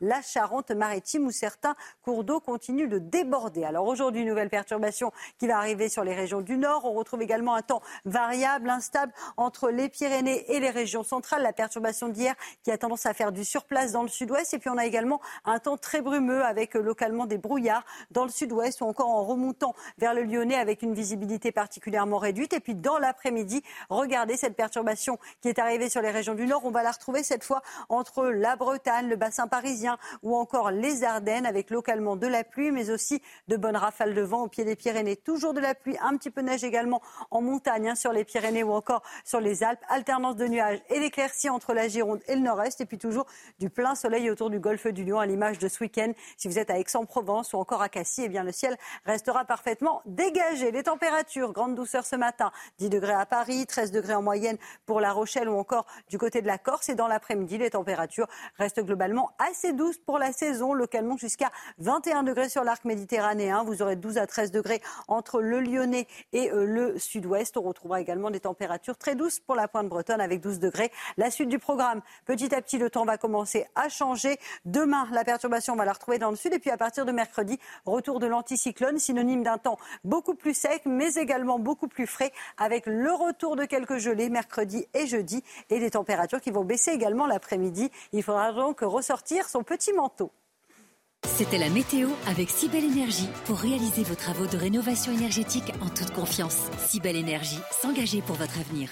[0.00, 3.64] la Charente-Maritime où certains cours d'eau continuent de déborder.
[3.64, 6.84] Alors aujourd'hui, nouvelle perturbation qui va arriver sur les régions du nord.
[6.84, 11.42] On retrouve également un temps variable, instable entre les Pyrénées et les régions centrales.
[11.42, 14.54] La perturbation d'hier qui a tendance à faire du surplace dans le sud-ouest.
[14.54, 18.24] Et puis on a également un temps très brumeux avec euh, localement des brouillards dans
[18.24, 22.52] le sud-ouest ou encore en remontant vers le Lyonnais avec une visibilité particulièrement réduite.
[22.52, 26.64] Et puis dans l'après-midi, regardez cette perturbation qui est arrivée sur les régions du nord.
[26.64, 31.04] On va la retrouver cette fois entre la Bretagne, le bassin parisien ou encore les
[31.04, 34.64] Ardennes avec localement de la pluie mais aussi de bonnes rafales de vent au pied
[34.64, 35.16] des Pyrénées.
[35.16, 38.24] Toujours de la pluie, un petit peu de neige également en montagne hein, sur les
[38.24, 39.82] Pyrénées ou encore sur les Alpes.
[39.88, 43.26] Alternance de nuages et d'éclaircies entre la Gironde et le nord-est et puis toujours
[43.58, 46.12] du plein soleil autour du golfe du Lion à l'image de ce week-end.
[46.36, 50.02] Si vous êtes à Aix-en-Provence ou encore à Cassis, eh bien le ciel restera parfaitement
[50.06, 50.70] dégagé.
[50.70, 55.00] Les températures, grande douceur ce matin, 10 degrés à Paris, 13 degrés en moyenne pour
[55.00, 58.84] La Rochelle ou encore du côté de la Corse et dans l'après-midi, les températures restent
[58.84, 63.64] globalement assez douce pour la saison, localement jusqu'à 21 degrés sur l'arc méditerranéen.
[63.64, 67.56] Vous aurez 12 à 13 degrés entre le Lyonnais et euh, le sud-ouest.
[67.56, 70.90] On retrouvera également des températures très douces pour la pointe bretonne avec 12 degrés.
[71.16, 74.38] La suite du programme, petit à petit, le temps va commencer à changer.
[74.64, 76.52] Demain, la perturbation, on va la retrouver dans le sud.
[76.52, 80.82] Et puis à partir de mercredi, retour de l'anticyclone, synonyme d'un temps beaucoup plus sec,
[80.86, 85.78] mais également beaucoup plus frais, avec le retour de quelques gelées mercredi et jeudi et
[85.78, 87.90] des températures qui vont baisser également l'après-midi.
[88.12, 90.32] Il faudra donc ressortir sortir son petit manteau.
[91.26, 96.12] C'était la météo avec Cybelle Énergie pour réaliser vos travaux de rénovation énergétique en toute
[96.12, 96.68] confiance.
[96.78, 98.90] Cybelle Énergie, s'engager pour votre avenir.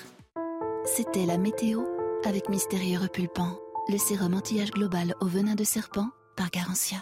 [0.85, 1.83] C'était la météo
[2.25, 6.99] avec Mystérieux Repulpant, le sérum anti-âge global au venin de serpent par Garantia.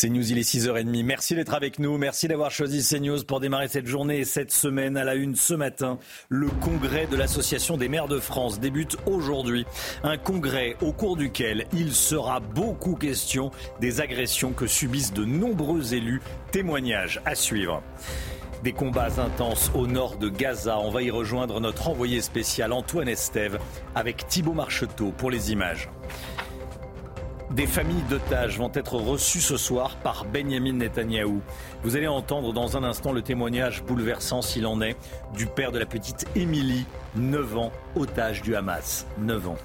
[0.00, 1.02] CNews, il est 6h30.
[1.02, 1.98] Merci d'être avec nous.
[1.98, 5.54] Merci d'avoir choisi CNews pour démarrer cette journée et cette semaine à la une ce
[5.54, 5.98] matin.
[6.28, 9.66] Le congrès de l'Association des maires de France débute aujourd'hui.
[10.04, 15.94] Un congrès au cours duquel il sera beaucoup question des agressions que subissent de nombreux
[15.94, 16.22] élus.
[16.52, 17.82] Témoignages à suivre.
[18.62, 20.78] Des combats intenses au nord de Gaza.
[20.78, 23.58] On va y rejoindre notre envoyé spécial Antoine Estève
[23.96, 25.88] avec Thibault Marcheteau pour les images.
[27.50, 31.40] Des familles d'otages vont être reçues ce soir par Benjamin Netanyahou.
[31.82, 34.96] Vous allez entendre dans un instant le témoignage bouleversant, s'il en est,
[35.34, 36.84] du père de la petite Émilie,
[37.16, 39.06] 9 ans, otage du Hamas.
[39.18, 39.56] 9 ans.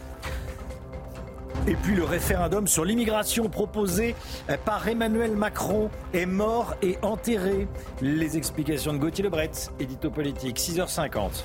[1.67, 4.15] Et puis le référendum sur l'immigration proposé
[4.65, 7.67] par Emmanuel Macron est mort et enterré.
[8.01, 11.43] Les explications de Gauthier Lebret, édito politique, 6h50.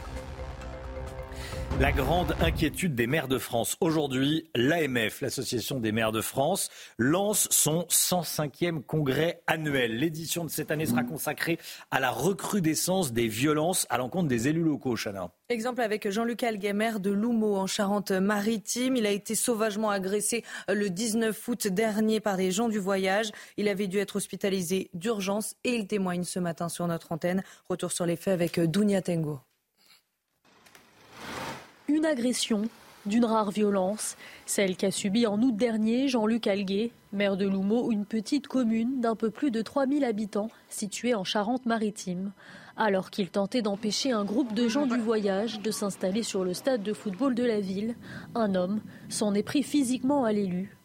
[1.80, 3.76] La grande inquiétude des maires de France.
[3.80, 9.96] Aujourd'hui, l'AMF, l'Association des maires de France, lance son 105e congrès annuel.
[9.96, 11.56] L'édition de cette année sera consacrée
[11.92, 15.30] à la recrudescence des violences à l'encontre des élus locaux, Chana.
[15.50, 18.96] Exemple avec Jean-Luc Alguemer de Loumeau en Charente-Maritime.
[18.96, 23.30] Il a été sauvagement agressé le 19 août dernier par des gens du voyage.
[23.56, 27.44] Il avait dû être hospitalisé d'urgence et il témoigne ce matin sur notre antenne.
[27.68, 29.38] Retour sur les faits avec Dounia Tengo.
[31.90, 32.62] Une agression
[33.06, 38.04] d'une rare violence, celle qu'a subie en août dernier Jean-Luc Alguet, maire de Loumeau, une
[38.04, 42.32] petite commune d'un peu plus de 3000 habitants située en Charente-Maritime.
[42.76, 46.82] Alors qu'il tentait d'empêcher un groupe de gens du voyage de s'installer sur le stade
[46.82, 47.94] de football de la ville,
[48.34, 50.77] un homme s'en est pris physiquement à l'élu.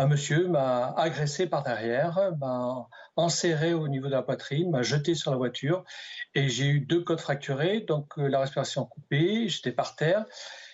[0.00, 5.16] Un monsieur m'a agressé par derrière, m'a enserré au niveau de la poitrine, m'a jeté
[5.16, 5.82] sur la voiture
[6.36, 10.24] et j'ai eu deux côtes fracturées, donc euh, la respiration coupée, j'étais par terre.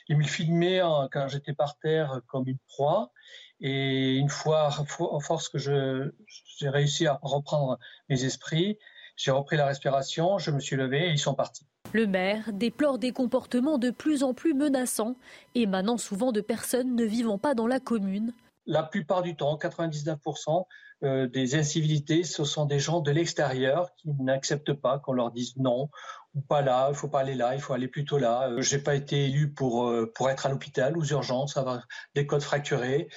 [0.08, 3.12] Il me filmait quand j'étais par terre comme une proie.
[3.60, 7.78] Et une fois, en force que j'ai réussi à reprendre
[8.10, 8.78] mes esprits,
[9.16, 11.66] j'ai repris la respiration, je me suis levé et ils sont partis.
[11.94, 15.16] Le maire déplore des comportements de plus en plus menaçants,
[15.54, 18.34] émanant souvent de personnes ne vivant pas dans la commune.
[18.66, 20.66] La plupart du temps, 99%,
[21.02, 25.54] euh, des incivilités, ce sont des gens de l'extérieur qui n'acceptent pas qu'on leur dise
[25.56, 25.90] non
[26.34, 28.48] ou pas là, il faut pas aller là, il faut aller plutôt là.
[28.48, 32.26] Euh, j'ai pas été élu pour euh, pour être à l'hôpital aux urgences, avoir des
[32.26, 33.08] côtes fracturées.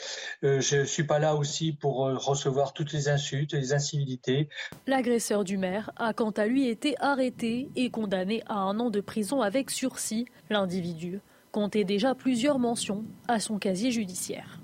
[0.44, 4.50] Je suis pas là aussi pour recevoir toutes les insultes les incivilités.
[4.86, 9.02] L'agresseur du maire a quant à lui été arrêté et condamné à un an de
[9.02, 10.26] prison avec sursis.
[10.50, 14.57] L'individu comptait déjà plusieurs mentions à son casier judiciaire.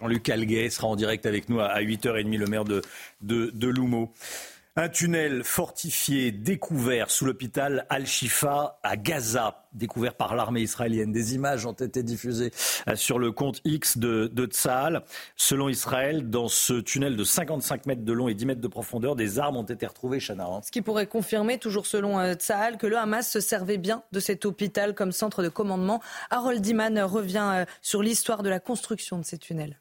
[0.00, 2.82] Jean-Luc Alguet sera en direct avec nous à 8h30, le maire de,
[3.22, 3.52] de.
[4.76, 11.10] Un tunnel fortifié découvert sous l'hôpital Al-Shifa à Gaza, découvert par l'armée israélienne.
[11.10, 12.52] Des images ont été diffusées
[12.86, 14.48] euh, sur le compte X de, de.
[15.36, 19.16] Selon Israël, dans ce tunnel de 55 mètres de long et 10 mètres de profondeur,
[19.16, 20.46] des armes ont été retrouvées, Chana.
[20.46, 20.60] Hein.
[20.64, 24.20] Ce qui pourrait confirmer, toujours selon euh, Tzahal, que le Hamas se servait bien de
[24.20, 26.00] cet hôpital comme centre de commandement.
[26.30, 29.80] Harold Diman revient euh, sur l'histoire de la construction de ces tunnels.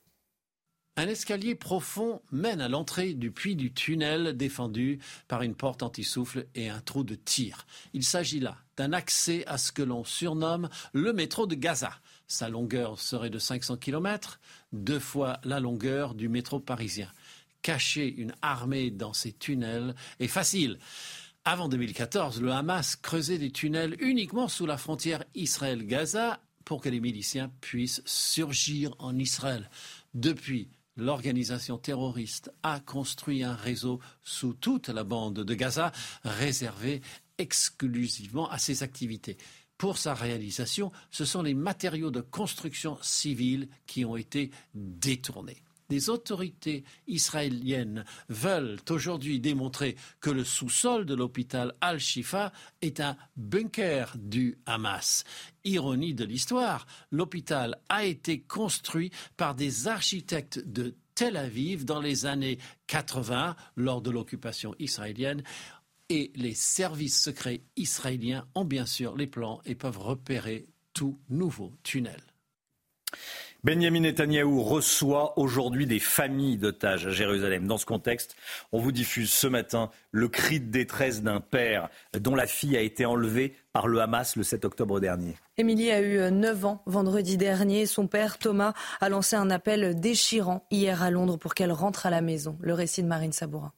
[0.99, 6.47] Un escalier profond mène à l'entrée du puits du tunnel défendu par une porte anti-souffle
[6.55, 7.65] et un trou de tir.
[7.93, 11.93] Il s'agit là d'un accès à ce que l'on surnomme le métro de Gaza.
[12.27, 14.41] Sa longueur serait de 500 km,
[14.73, 17.09] deux fois la longueur du métro parisien.
[17.61, 20.79] Cacher une armée dans ces tunnels est facile.
[21.45, 26.99] Avant 2014, le Hamas creusait des tunnels uniquement sous la frontière Israël-Gaza pour que les
[26.99, 29.69] miliciens puissent surgir en Israël.
[30.13, 30.67] Depuis,
[30.99, 35.91] l'organisation terroriste a construit un réseau sous toute la bande de Gaza
[36.23, 37.01] réservé
[37.37, 39.37] exclusivement à ses activités.
[39.77, 45.63] Pour sa réalisation, ce sont les matériaux de construction civile qui ont été détournés.
[45.89, 54.13] Les autorités israéliennes veulent aujourd'hui démontrer que le sous-sol de l'hôpital Al-Shifa est un bunker
[54.17, 55.23] du Hamas.
[55.63, 62.27] Ironie de l'histoire, l'hôpital a été construit par des architectes de Tel Aviv dans les
[62.27, 65.43] années 80 lors de l'occupation israélienne
[66.09, 71.73] et les services secrets israéliens ont bien sûr les plans et peuvent repérer tout nouveau
[71.83, 72.21] tunnel.
[73.61, 77.67] Benjamin Netanyahou reçoit aujourd'hui des familles d'otages à Jérusalem.
[77.67, 78.37] Dans ce contexte,
[78.71, 82.81] on vous diffuse ce matin le cri de détresse d'un père dont la fille a
[82.81, 85.35] été enlevée par le Hamas le 7 octobre dernier.
[85.57, 87.85] Émilie a eu 9 ans vendredi dernier.
[87.85, 92.09] Son père, Thomas, a lancé un appel déchirant hier à Londres pour qu'elle rentre à
[92.09, 92.57] la maison.
[92.61, 93.73] Le récit de Marine Sabourin.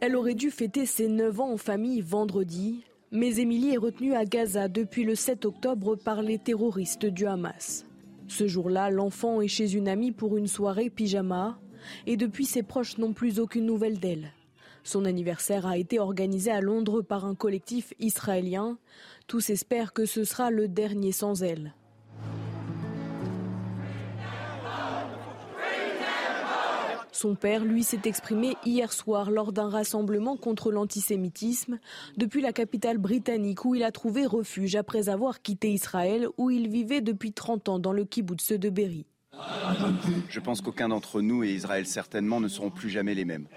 [0.00, 4.24] Elle aurait dû fêter ses 9 ans en famille vendredi, mais Émilie est retenue à
[4.24, 7.84] Gaza depuis le 7 octobre par les terroristes du Hamas.
[8.30, 11.58] Ce jour-là, l'enfant est chez une amie pour une soirée pyjama.
[12.06, 14.32] et depuis ses proches n'ont plus aucune nouvelle d'elle.
[14.84, 18.78] Son anniversaire a été organisé à Londres par un collectif israélien.
[19.26, 21.74] Tous espèrent que ce sera le dernier sans elle.
[27.20, 31.78] Son père, lui, s'est exprimé hier soir lors d'un rassemblement contre l'antisémitisme
[32.16, 36.70] depuis la capitale britannique où il a trouvé refuge après avoir quitté Israël où il
[36.70, 39.04] vivait depuis 30 ans dans le kibbutz de Berry.
[40.30, 43.48] Je pense qu'aucun d'entre nous et Israël certainement ne seront plus jamais les mêmes.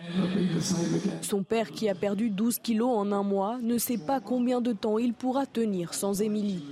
[1.21, 4.73] Son père, qui a perdu 12 kilos en un mois, ne sait pas combien de
[4.73, 6.65] temps il pourra tenir sans Émilie.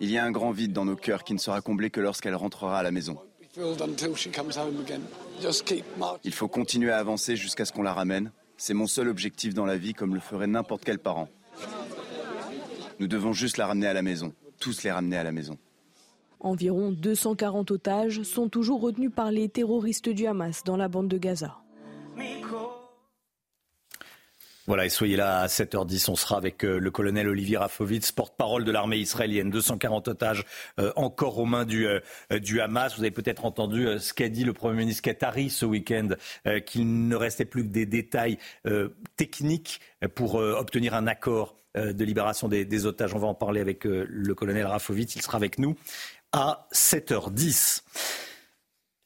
[0.00, 2.34] Il y a un grand vide dans nos cœurs qui ne sera comblé que lorsqu'elle
[2.34, 3.16] rentrera à la maison.
[6.24, 8.32] Il faut continuer à avancer jusqu'à ce qu'on la ramène.
[8.56, 11.28] C'est mon seul objectif dans la vie, comme le ferait n'importe quel parent.
[12.98, 15.58] Nous devons juste la ramener à la maison, tous les ramener à la maison.
[16.40, 21.18] Environ 240 otages sont toujours retenus par les terroristes du Hamas dans la bande de
[21.18, 21.56] Gaza.
[24.66, 28.64] Voilà, et soyez là à 7h10, on sera avec euh, le colonel Olivier Rafovitz, porte-parole
[28.64, 29.50] de l'armée israélienne.
[29.50, 30.46] 240 otages
[30.80, 32.00] euh, encore aux mains du, euh,
[32.40, 32.96] du Hamas.
[32.96, 36.08] Vous avez peut-être entendu ce qu'a dit le Premier ministre Qatari ce week-end,
[36.66, 38.38] qu'il ne restait plus que des détails
[39.16, 39.80] techniques
[40.14, 43.14] pour obtenir un accord de libération des, des, otages.
[43.14, 45.76] On va en parler avec le colonel Rafovitz, il sera avec nous
[46.32, 47.82] à 7h10.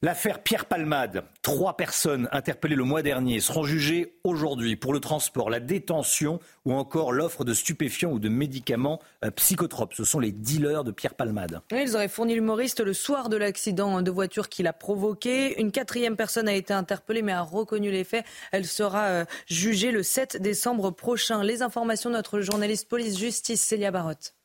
[0.01, 5.49] L'affaire Pierre Palmade, trois personnes interpellées le mois dernier seront jugées aujourd'hui pour le transport,
[5.49, 9.93] la détention ou encore l'offre de stupéfiants ou de médicaments euh, psychotropes.
[9.93, 11.59] Ce sont les dealers de Pierre Palmade.
[11.71, 15.59] Ils auraient fourni l'humoriste le soir de l'accident de voiture qu'il a provoqué.
[15.59, 18.23] Une quatrième personne a été interpellée mais a reconnu les faits.
[18.53, 21.43] Elle sera euh, jugée le 7 décembre prochain.
[21.43, 24.38] Les informations de notre journaliste police-justice Célia Barotte.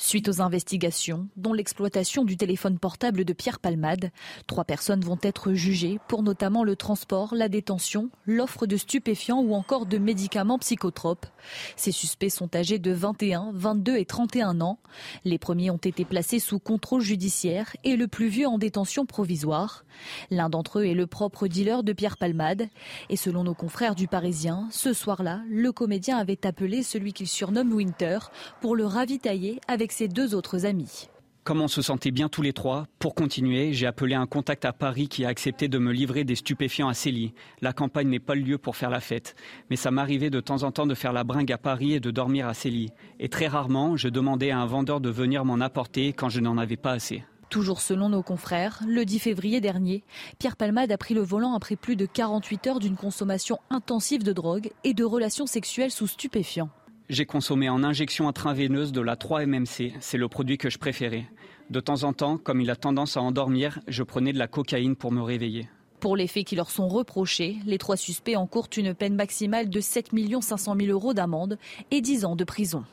[0.00, 4.12] Suite aux investigations, dont l'exploitation du téléphone portable de Pierre Palmade,
[4.46, 9.54] trois personnes vont être jugées pour notamment le transport, la détention, l'offre de stupéfiants ou
[9.54, 11.26] encore de médicaments psychotropes.
[11.74, 14.78] Ces suspects sont âgés de 21, 22 et 31 ans.
[15.24, 19.84] Les premiers ont été placés sous contrôle judiciaire et le plus vieux en détention provisoire.
[20.30, 22.68] L'un d'entre eux est le propre dealer de Pierre Palmade.
[23.10, 27.72] Et selon nos confrères du Parisien, ce soir-là, le comédien avait appelé celui qu'il surnomme
[27.72, 28.18] Winter
[28.60, 31.08] pour le ravitailler avec ses deux autres amis.
[31.48, 34.74] Comme on se sentait bien tous les trois, pour continuer, j'ai appelé un contact à
[34.74, 37.32] Paris qui a accepté de me livrer des stupéfiants à Célie.
[37.62, 39.34] La campagne n'est pas le lieu pour faire la fête,
[39.70, 42.10] mais ça m'arrivait de temps en temps de faire la bringue à Paris et de
[42.10, 42.90] dormir à Célie.
[43.18, 46.58] Et très rarement, je demandais à un vendeur de venir m'en apporter quand je n'en
[46.58, 47.24] avais pas assez.
[47.48, 50.04] Toujours selon nos confrères, le 10 février dernier,
[50.38, 54.34] Pierre Palmade a pris le volant après plus de 48 heures d'une consommation intensive de
[54.34, 56.68] drogue et de relations sexuelles sous stupéfiants.
[57.08, 59.94] J'ai consommé en injection intraveineuse de la 3-MMC.
[59.98, 61.24] C'est le produit que je préférais.
[61.70, 64.94] De temps en temps, comme il a tendance à endormir, je prenais de la cocaïne
[64.94, 65.70] pour me réveiller.
[66.00, 69.80] Pour les faits qui leur sont reprochés, les trois suspects encourent une peine maximale de
[69.80, 70.10] 7
[70.42, 71.58] 500 000 euros d'amende
[71.90, 72.84] et 10 ans de prison.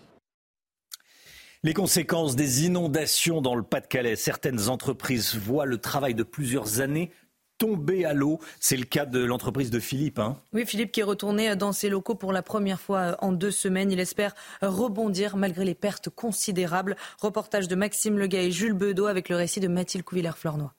[1.64, 4.16] Les conséquences des inondations dans le Pas-de-Calais.
[4.16, 7.12] Certaines entreprises voient le travail de plusieurs années
[7.58, 8.40] tomber à l'eau.
[8.60, 10.20] C'est le cas de l'entreprise de Philippe.
[10.20, 10.38] Hein.
[10.54, 13.52] Oui, Philippe qui est retourné dans ses locaux pour la première fois euh, en deux
[13.52, 13.92] semaines.
[13.92, 16.96] Il espère rebondir malgré les pertes considérables.
[17.22, 20.70] Reportage de Maxime Legay et Jules Bedeau avec le récit de Mathilde Couvillère-Fleurnoy.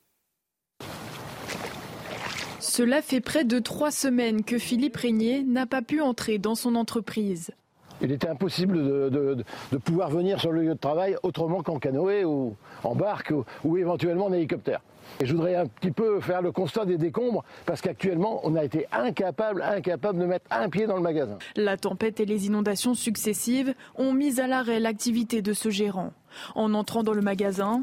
[2.59, 6.75] Cela fait près de trois semaines que Philippe Régnier n'a pas pu entrer dans son
[6.75, 7.51] entreprise.
[8.01, 8.77] Il était impossible
[9.09, 9.43] de,
[9.83, 13.33] pouvoir venir sur le lieu de travail autrement qu'en canoë ou en barque
[13.63, 14.81] ou éventuellement en hélicoptère.
[15.19, 18.63] Et je voudrais un petit peu faire le constat des décombres parce qu'actuellement, on a
[18.63, 21.37] été incapable, incapable de mettre un pied dans le magasin.
[21.55, 26.11] La tempête et les inondations successives ont mis à l'arrêt l'activité de ce gérant.
[26.55, 27.81] En entrant dans le magasin,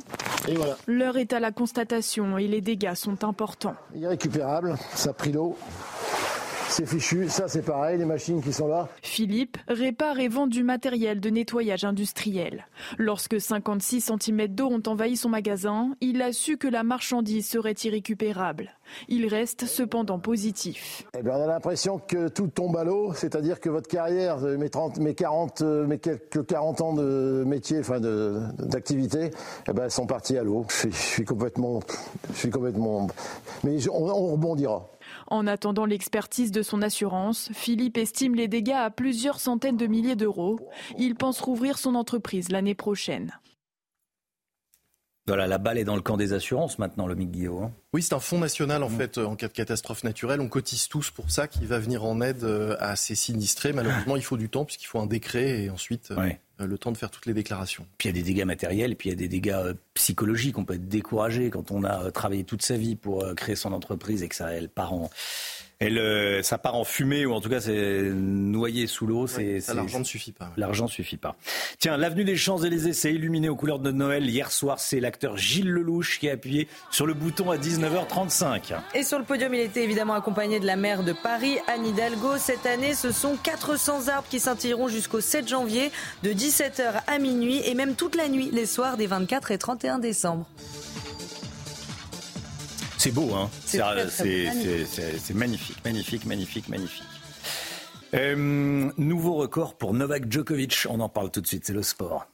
[0.87, 3.75] l'heure est à la constatation et les dégâts sont importants.
[3.97, 5.57] Irrécupérable, ça a pris l'eau.
[6.77, 8.89] C'est fichu, ça c'est pareil, les machines qui sont là.
[9.01, 12.67] Philippe répare et vend du matériel de nettoyage industriel.
[12.99, 17.77] Lorsque 56 cm d'eau ont envahi son magasin, il a su que la marchandise serait
[17.85, 18.73] irrécupérable.
[19.07, 21.05] Il reste cependant positif.
[21.17, 24.69] Eh bien, on a l'impression que tout tombe à l'eau, c'est-à-dire que votre carrière, mes,
[24.69, 29.31] 30, mes, 40, mes quelques 40 ans de métier, enfin d'activité,
[29.69, 30.67] eh ben, sont partis à l'eau.
[30.69, 31.79] Je, suis complètement,
[32.33, 33.07] je suis complètement.
[33.63, 34.89] Mais on rebondira.
[35.29, 40.17] En attendant l'expertise de son assurance, Philippe estime les dégâts à plusieurs centaines de milliers
[40.17, 40.59] d'euros.
[40.99, 43.33] Il pense rouvrir son entreprise l'année prochaine.
[45.27, 47.65] Voilà, la balle est dans le camp des assurances maintenant, le Guillaume.
[47.65, 47.73] Hein.
[47.95, 48.97] Oui, c'est un fonds national en mm.
[48.97, 50.41] fait en cas de catastrophe naturelle.
[50.43, 53.73] On cotise tous pour ça, qui va venir en aide euh, à ces sinistrés.
[53.73, 56.11] Malheureusement, il faut du temps puisqu'il faut un décret et ensuite.
[56.11, 57.87] Euh, le temps de faire toutes les déclarations.
[57.99, 60.59] Puis il y a des dégâts matériels, puis il y a des dégâts psychologiques.
[60.59, 64.23] On peut être découragé quand on a travaillé toute sa vie pour créer son entreprise
[64.23, 65.11] et que ça, elle part en,
[65.79, 69.27] elle, euh, ça part en fumée ou en tout cas c'est noyé sous l'eau.
[69.27, 70.53] c'est, l'argent ne suffit pas.
[70.57, 71.37] L'argent suffit pas.
[71.79, 74.79] Tiens, l'avenue des Champs-Élysées s'est illuminée aux couleurs de Noël hier soir.
[74.79, 78.75] C'est l'acteur Gilles Lelouch qui a appuyé sur le bouton à 19h35.
[78.95, 82.37] Et sur le podium, il était évidemment accompagné de la maire de Paris, Anne Hidalgo.
[82.39, 85.91] Cette année, ce sont 400 arbres qui scintilleront jusqu'au 7 janvier
[86.23, 89.99] de 17h à minuit et même toute la nuit les soirs des 24 et 31
[89.99, 90.47] décembre.
[93.05, 97.05] C'est beau, hein C'est magnifique, magnifique, magnifique, magnifique.
[98.15, 100.87] Euh, nouveau record pour Novak Djokovic.
[100.89, 102.27] On en parle tout de suite, c'est le sport.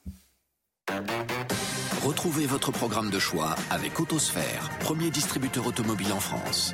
[2.05, 6.73] Retrouvez votre programme de choix avec Autosphère, premier distributeur automobile en France.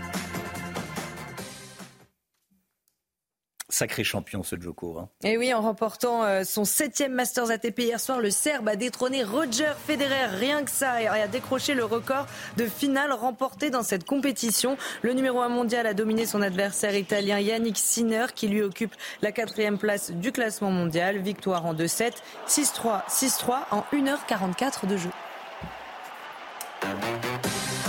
[3.69, 4.99] Sacré champion ce Joko.
[4.99, 5.09] Hein.
[5.25, 9.25] Et oui, en remportant euh, son septième Masters ATP hier soir, le Serbe a détrôné
[9.25, 14.05] Roger Federer, rien que ça, et a décroché le record de finale remporté dans cette
[14.05, 14.77] compétition.
[15.03, 19.33] Le numéro 1 mondial a dominé son adversaire italien Yannick Sinner, qui lui occupe la
[19.33, 21.19] quatrième place du classement mondial.
[21.19, 22.13] Victoire en 2-7,
[22.47, 25.11] 6-3, 6-3 en 1h44 de jeu.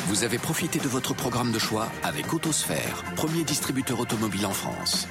[0.08, 5.08] Vous avez profité de votre programme de choix avec Autosphère, premier distributeur automobile en France.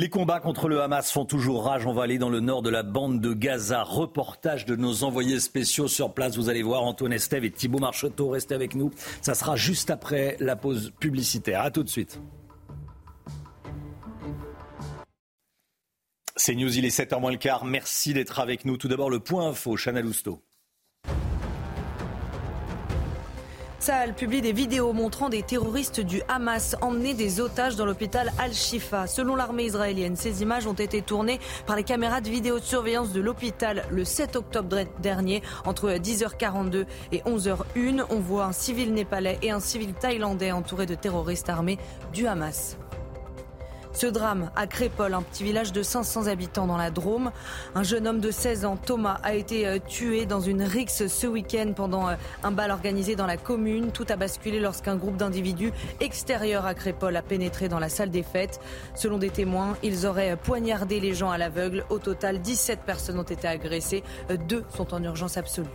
[0.00, 1.84] Les combats contre le Hamas font toujours rage.
[1.84, 3.82] On va aller dans le nord de la bande de Gaza.
[3.82, 6.38] Reportage de nos envoyés spéciaux sur place.
[6.38, 8.30] Vous allez voir Antoine Estève et Thibault Marcheteau.
[8.30, 8.90] Restez avec nous.
[9.20, 11.60] Ça sera juste après la pause publicitaire.
[11.60, 12.18] A tout de suite.
[16.34, 17.66] C'est News, il est 7h moins le quart.
[17.66, 18.78] Merci d'être avec nous.
[18.78, 20.42] Tout d'abord, le point info, Chana Lousteau.
[23.80, 29.06] Saal publie des vidéos montrant des terroristes du Hamas emmener des otages dans l'hôpital Al-Shifa.
[29.06, 33.14] Selon l'armée israélienne, ces images ont été tournées par les caméras de vidéo de surveillance
[33.14, 38.04] de l'hôpital le 7 octobre dernier entre 10h42 et 11h01.
[38.10, 41.78] On voit un civil népalais et un civil thaïlandais entourés de terroristes armés
[42.12, 42.76] du Hamas.
[43.92, 47.32] Ce drame à Crépol, un petit village de 500 habitants dans la Drôme.
[47.74, 51.26] Un jeune homme de 16 ans, Thomas, a été euh, tué dans une rixe ce
[51.26, 52.14] week-end pendant euh,
[52.44, 53.90] un bal organisé dans la commune.
[53.90, 58.22] Tout a basculé lorsqu'un groupe d'individus extérieurs à Crépol a pénétré dans la salle des
[58.22, 58.60] fêtes.
[58.94, 61.84] Selon des témoins, ils auraient poignardé les gens à l'aveugle.
[61.90, 64.04] Au total, 17 personnes ont été agressées.
[64.30, 65.68] Euh, deux sont en urgence absolue.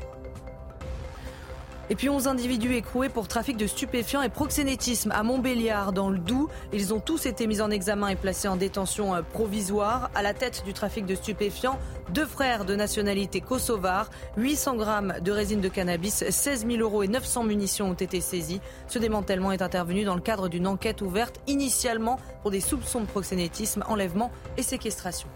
[1.91, 6.17] Et puis 11 individus écroués pour trafic de stupéfiants et proxénétisme à Montbéliard dans le
[6.17, 6.49] Doubs.
[6.73, 10.09] Ils ont tous été mis en examen et placés en détention euh, provisoire.
[10.15, 11.77] À la tête du trafic de stupéfiants,
[12.09, 14.09] deux frères de nationalité kosovare.
[14.37, 18.61] 800 grammes de résine de cannabis, 16 000 euros et 900 munitions ont été saisis.
[18.87, 23.05] Ce démantèlement est intervenu dans le cadre d'une enquête ouverte initialement pour des soupçons de
[23.05, 25.27] proxénétisme, enlèvement et séquestration.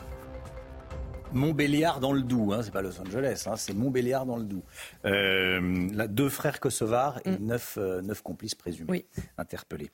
[1.34, 4.64] Montbéliard dans le Doubs, hein, c'est pas Los Angeles, hein, c'est Montbéliard dans le Doubs.
[5.06, 7.46] Euh, deux frères kosovars et mm.
[7.46, 9.06] neuf, euh, neuf, complices présumés
[9.38, 9.92] interpellés.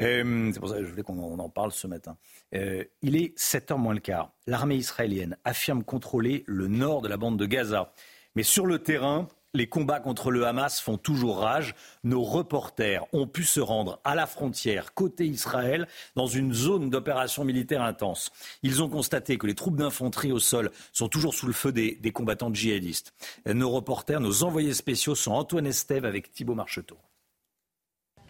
[0.00, 2.16] Euh, c'est pour ça que je voulais qu'on en parle ce matin.
[2.54, 4.32] Euh, il est 7h moins le quart.
[4.46, 7.92] L'armée israélienne affirme contrôler le nord de la bande de Gaza.
[8.34, 11.74] Mais sur le terrain, les combats contre le Hamas font toujours rage.
[12.04, 15.86] Nos reporters ont pu se rendre à la frontière côté Israël
[16.16, 18.32] dans une zone d'opération militaire intense.
[18.62, 22.12] Ils ont constaté que les troupes d'infanterie au sol sont toujours sous le feu des,
[22.12, 23.14] combattants djihadistes.
[23.46, 26.98] Nos reporters, nos envoyés spéciaux sont Antoine Estève avec Thibault Marcheteau.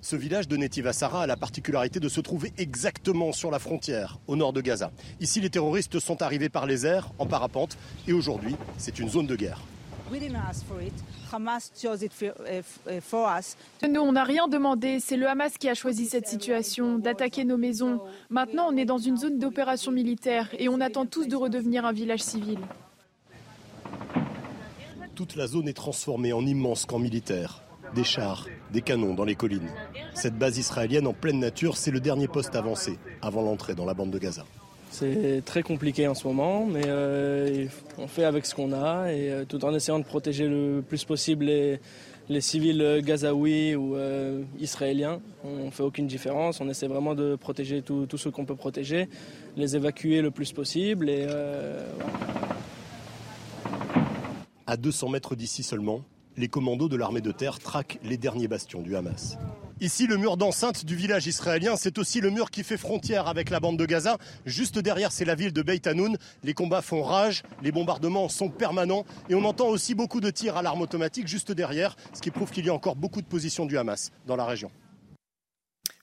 [0.01, 4.35] Ce village de Netivasara a la particularité de se trouver exactement sur la frontière, au
[4.35, 4.91] nord de Gaza.
[5.21, 9.29] Ici, les terroristes sont arrivés par les airs, en parapente, et aujourd'hui, c'est une zone
[9.29, 9.61] de guerre.
[13.89, 15.01] Nous, on n'a rien demandé.
[15.01, 18.01] C'est le Hamas qui a choisi cette situation, d'attaquer nos maisons.
[18.29, 21.93] Maintenant, on est dans une zone d'opération militaire et on attend tous de redevenir un
[21.93, 22.59] village civil.
[25.15, 27.63] Toute la zone est transformée en immense camp militaire.
[27.95, 29.71] Des chars, des canons dans les collines.
[30.15, 33.95] Cette base israélienne en pleine nature, c'est le dernier poste avancé avant l'entrée dans la
[33.95, 34.45] bande de Gaza.
[34.93, 37.67] C'est très compliqué en ce moment, mais euh,
[37.97, 41.05] on fait avec ce qu'on a et euh, tout en essayant de protéger le plus
[41.05, 45.21] possible les, civils gazaouis ou euh, israéliens.
[45.45, 49.09] On ne fait aucune différence, on essaie vraiment de protéger tout, ce qu'on peut protéger,
[49.57, 51.09] les évacuer le plus possible.
[51.09, 51.27] Et,
[54.67, 56.03] À 200 mètres d'ici seulement,
[56.37, 59.39] les commandos de l'armée de terre traquent les derniers bastions du Hamas.
[59.83, 63.51] Ici, le mur d'enceinte du village israélien, c'est aussi le mur qui fait frontière avec
[63.51, 64.17] la bande de Gaza.
[64.47, 66.19] Juste derrière, c'est la ville de Beit Hanoun.
[66.45, 70.57] Les combats font rage, les bombardements sont permanents et on entend aussi beaucoup de tirs
[70.57, 73.67] à l'arme automatique juste derrière, ce qui prouve qu'il y a encore beaucoup de positions
[73.67, 74.71] du Hamas dans la région.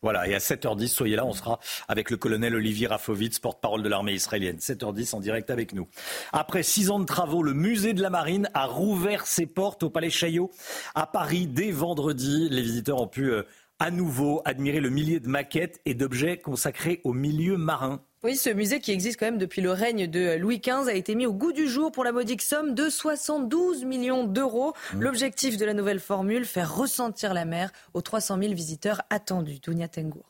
[0.01, 1.59] Voilà, et à 7h10, soyez là, on sera
[1.89, 4.55] avec le colonel Olivier Rafovitz, porte-parole de l'armée israélienne.
[4.55, 5.89] 7h10 en direct avec nous.
[6.31, 9.89] Après six ans de travaux, le musée de la Marine a rouvert ses portes au
[9.89, 10.51] Palais Chaillot
[10.95, 12.47] à Paris dès vendredi.
[12.49, 13.43] Les visiteurs ont pu euh,
[13.79, 18.01] à nouveau admirer le millier de maquettes et d'objets consacrés au milieu marin.
[18.21, 21.15] Oui, ce musée qui existe quand même depuis le règne de Louis XV a été
[21.15, 24.73] mis au goût du jour pour la modique somme de 72 millions d'euros.
[24.93, 25.01] Mmh.
[25.01, 29.59] L'objectif de la nouvelle formule, faire ressentir la mer aux 300 000 visiteurs attendus.
[29.63, 30.29] Dounia Tengour.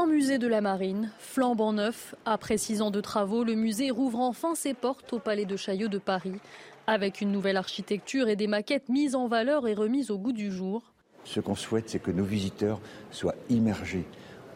[0.00, 2.14] Un musée de la marine, flambant neuf.
[2.24, 5.88] Après six ans de travaux, le musée rouvre enfin ses portes au Palais de Chaillot
[5.88, 6.40] de Paris,
[6.86, 10.50] avec une nouvelle architecture et des maquettes mises en valeur et remises au goût du
[10.50, 10.82] jour.
[11.24, 12.80] Ce qu'on souhaite, c'est que nos visiteurs
[13.10, 14.06] soient immergés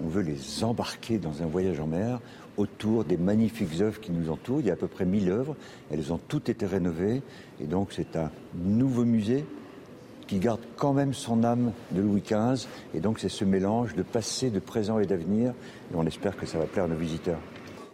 [0.02, 2.20] on veut les embarquer dans un voyage en mer
[2.56, 4.60] autour des magnifiques œuvres qui nous entourent.
[4.60, 5.56] Il y a à peu près 1000 œuvres.
[5.90, 7.22] Elles ont toutes été rénovées.
[7.60, 9.44] Et donc, c'est un nouveau musée
[10.26, 12.68] qui garde quand même son âme de Louis XV.
[12.94, 15.54] Et donc, c'est ce mélange de passé, de présent et d'avenir.
[15.90, 17.38] Et on espère que ça va plaire à nos visiteurs.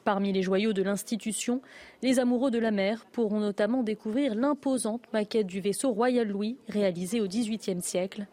[0.02, 1.62] Parmi les joyaux de l'institution,
[2.02, 7.20] les amoureux de la mer pourront notamment découvrir l'imposante maquette du vaisseau Royal Louis réalisé
[7.20, 8.26] au XVIIIe siècle.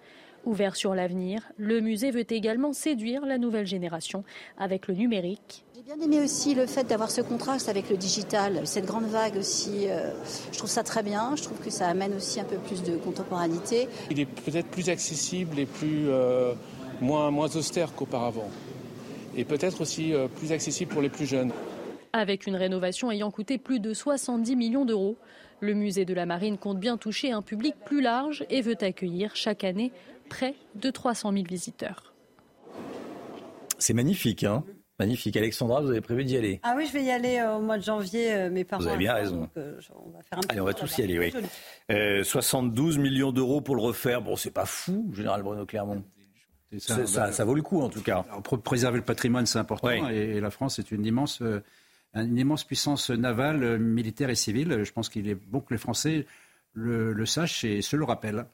[0.48, 4.24] Ouvert sur l'avenir, le musée veut également séduire la nouvelle génération
[4.58, 5.66] avec le numérique.
[5.76, 9.36] J'ai bien aimé aussi le fait d'avoir ce contraste avec le digital, cette grande vague
[9.36, 9.89] aussi.
[9.89, 10.14] Euh,
[10.54, 11.36] je trouve ça très bien.
[11.36, 13.89] Je trouve que ça amène aussi un peu plus de contemporanité.
[14.10, 16.54] Il est peut-être plus accessible et plus euh,
[17.02, 18.50] moins, moins austère qu'auparavant.
[19.36, 21.52] Et peut-être aussi euh, plus accessible pour les plus jeunes.
[22.14, 25.18] Avec une rénovation ayant coûté plus de 70 millions d'euros,
[25.60, 29.36] le musée de la Marine compte bien toucher un public plus large et veut accueillir
[29.36, 29.91] chaque année
[30.28, 32.13] près de 300 000 visiteurs.
[33.80, 34.63] C'est magnifique, hein
[34.99, 35.38] Magnifique.
[35.38, 36.59] Alexandra, vous avez prévu d'y aller?
[36.63, 38.34] Ah oui, je vais y aller euh, au mois de janvier.
[38.34, 38.82] Euh, mes parents.
[38.82, 39.47] Vous avez bien raison.
[39.55, 42.23] Euh, on va faire un Allez, on va tous y aller, oui.
[42.23, 44.23] 72 millions d'euros pour le refaire.
[44.23, 46.03] Bon, c'est pas fou, général Bruno Clermont.
[46.80, 48.25] Ça, ça, vaut le coup, en tout cas.
[48.43, 50.09] pour préserver le patrimoine, c'est important.
[50.09, 51.41] Et, la France est une immense,
[52.15, 54.84] une immense puissance navale, militaire et civile.
[54.84, 56.25] Je pense qu'il est bon que les Français
[56.73, 58.47] le, le sachent et se le rappellent.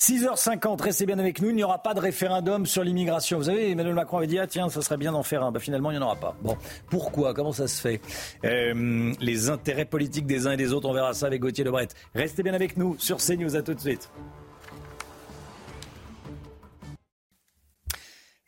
[0.00, 1.48] 6h50, restez bien avec nous.
[1.50, 3.38] Il n'y aura pas de référendum sur l'immigration.
[3.38, 5.50] Vous savez, Emmanuel Macron avait dit ah tiens, ça serait bien d'en faire un.
[5.50, 6.36] Bah, finalement, il n'y en aura pas.
[6.40, 6.56] Bon,
[6.88, 7.34] pourquoi?
[7.34, 8.00] Comment ça se fait?
[8.44, 11.88] Euh, Les intérêts politiques des uns et des autres, on verra ça avec Gauthier Lebret.
[12.14, 13.56] Restez bien avec nous sur CNews.
[13.56, 14.08] À tout de suite.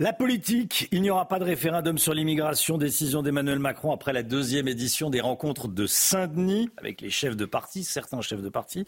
[0.00, 4.22] La politique, il n'y aura pas de référendum sur l'immigration, décision d'Emmanuel Macron après la
[4.22, 8.86] deuxième édition des rencontres de Saint-Denis avec les chefs de parti, certains chefs de parti.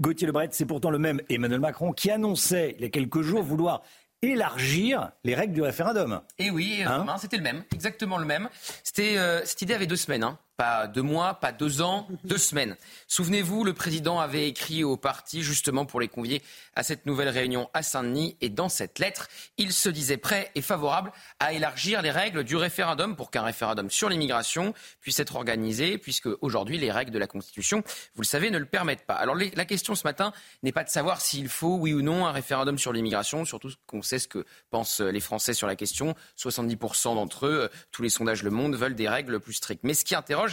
[0.00, 3.42] Gauthier Lebret, c'est pourtant le même Emmanuel Macron qui annonçait il y a quelques jours
[3.42, 3.82] vouloir
[4.22, 6.22] élargir les règles du référendum.
[6.38, 8.48] Et oui, hein c'était le même, exactement le même.
[8.82, 10.24] C'était euh, cette idée avait deux semaines.
[10.24, 10.38] Hein.
[10.56, 12.76] Pas deux mois, pas deux ans, deux semaines.
[13.08, 16.42] Souvenez-vous, le président avait écrit au parti justement pour les convier
[16.76, 18.36] à cette nouvelle réunion à Saint-Denis.
[18.40, 19.28] Et dans cette lettre,
[19.58, 23.90] il se disait prêt et favorable à élargir les règles du référendum pour qu'un référendum
[23.90, 27.82] sur l'immigration puisse être organisé, puisque aujourd'hui, les règles de la Constitution,
[28.14, 29.14] vous le savez, ne le permettent pas.
[29.14, 30.32] Alors la question ce matin
[30.62, 34.02] n'est pas de savoir s'il faut, oui ou non, un référendum sur l'immigration, surtout qu'on
[34.02, 36.14] sait ce que pensent les Français sur la question.
[36.38, 39.82] 70% d'entre eux, tous les sondages Le Monde, veulent des règles plus strictes.
[39.82, 40.43] Mais ce qui interroge,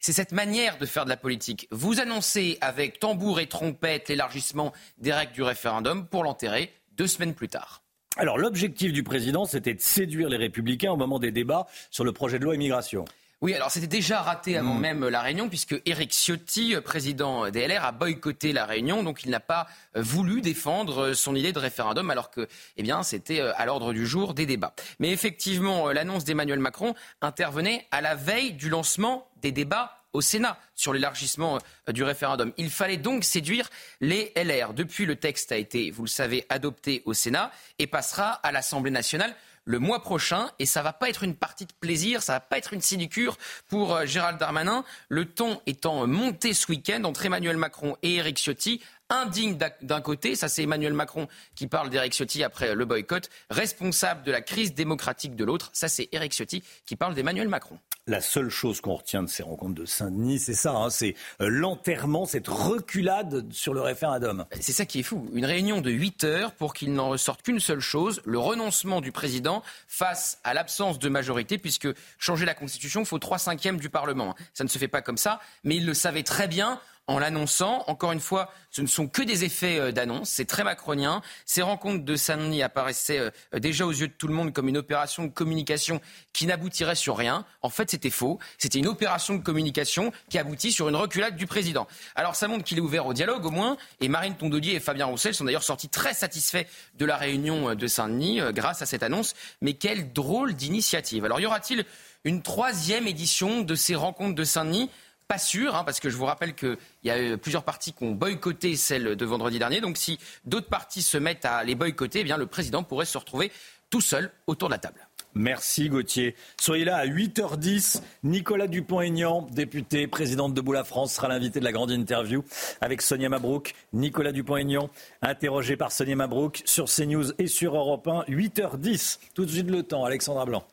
[0.00, 1.68] c'est cette manière de faire de la politique.
[1.70, 7.34] Vous annoncez avec tambour et trompette l'élargissement des règles du référendum pour l'enterrer deux semaines
[7.34, 7.82] plus tard.
[8.16, 12.12] Alors l'objectif du président, c'était de séduire les républicains au moment des débats sur le
[12.12, 13.04] projet de loi immigration.
[13.40, 14.80] Oui, alors c'était déjà raté avant hmm.
[14.80, 19.38] même la réunion, puisque Éric Ciotti, président DLR, a boycotté la réunion, donc il n'a
[19.38, 23.52] pas euh, voulu défendre euh, son idée de référendum, alors que, eh bien, c'était euh,
[23.56, 24.74] à l'ordre du jour des débats.
[24.98, 30.58] Mais effectivement, l'annonce d'Emmanuel Macron intervenait à la veille du lancement des débats au Sénat
[30.74, 32.52] sur l'élargissement du référendum.
[32.56, 33.68] Il fallait donc séduire
[34.00, 34.72] les LR.
[34.74, 38.90] Depuis, le texte a été, vous le savez, adopté au Sénat et passera à l'Assemblée
[38.90, 39.36] nationale
[39.68, 40.50] le mois prochain.
[40.58, 43.36] Et ça va pas être une partie de plaisir, ça va pas être une sinecure
[43.68, 44.82] pour euh, Gérald Darmanin.
[45.10, 48.80] Le ton étant monté ce week-end entre Emmanuel Macron et Éric Ciotti
[49.10, 54.22] indigne d'un côté, ça c'est Emmanuel Macron qui parle d'Eric Ciotti après le boycott, responsable
[54.24, 57.78] de la crise démocratique de l'autre, ça c'est Eric Ciotti qui parle d'Emmanuel Macron.
[58.08, 61.48] La seule chose qu'on retient de ces rencontres de Saint-Denis, c'est ça, hein, c'est euh,
[61.50, 64.46] l'enterrement, cette reculade sur le référendum.
[64.60, 65.28] C'est ça qui est fou.
[65.34, 69.12] Une réunion de 8 heures pour qu'il n'en ressorte qu'une seule chose, le renoncement du
[69.12, 71.88] président face à l'absence de majorité, puisque
[72.18, 74.34] changer la Constitution, il faut 3 cinquièmes du Parlement.
[74.54, 77.82] Ça ne se fait pas comme ça, mais il le savait très bien en l'annonçant.
[77.88, 80.28] Encore une fois, ce ne sont que des effets euh, d'annonce.
[80.28, 81.22] C'est très macronien.
[81.46, 84.76] Ces rencontres de Saint-Denis apparaissaient euh, déjà aux yeux de tout le monde comme une
[84.76, 86.00] opération de communication
[86.32, 87.44] qui n'aboutirait sur rien.
[87.62, 88.38] En fait, c'était faux.
[88.58, 91.88] C'était une opération de communication qui aboutit sur une reculade du président.
[92.14, 93.78] Alors, ça montre qu'il est ouvert au dialogue, au moins.
[94.00, 97.74] Et Marine Tondelier et Fabien Roussel sont d'ailleurs sortis très satisfaits de la réunion euh,
[97.74, 99.34] de Saint-Denis grâce à cette annonce.
[99.62, 101.24] Mais quelle drôle d'initiative.
[101.24, 101.86] Alors, y aura-t-il
[102.24, 104.90] une troisième édition de ces rencontres de Saint-Denis?
[105.28, 108.12] Pas sûr, hein, parce que je vous rappelle qu'il y a plusieurs partis qui ont
[108.12, 109.80] boycotté celle de vendredi dernier.
[109.80, 113.18] Donc si d'autres partis se mettent à les boycotter, eh bien le président pourrait se
[113.18, 113.52] retrouver
[113.90, 115.06] tout seul autour de la table.
[115.34, 116.34] Merci Gauthier.
[116.58, 118.00] Soyez là à 8h10.
[118.24, 122.42] Nicolas Dupont-Aignan, député, président de Debout la France, sera l'invité de la grande interview
[122.80, 123.74] avec Sonia Mabrouk.
[123.92, 124.88] Nicolas Dupont-Aignan,
[125.20, 128.22] interrogé par Sonia Mabrouk sur CNews et sur Europe 1.
[128.22, 129.18] 8h10.
[129.34, 130.04] Tout de suite le temps.
[130.04, 130.64] Alexandra Blanc.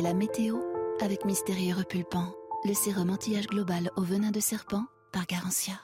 [0.00, 0.71] La météo
[1.02, 2.32] avec Mystérieux Repulpant,
[2.64, 5.74] le sérum anti-âge global au venin de serpent par Garantia.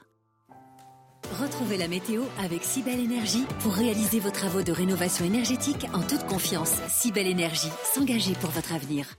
[1.41, 6.25] Retrouvez la météo avec Cybelle Énergie pour réaliser vos travaux de rénovation énergétique en toute
[6.27, 6.73] confiance.
[6.89, 9.17] Cybelle Énergie, s'engager pour votre avenir.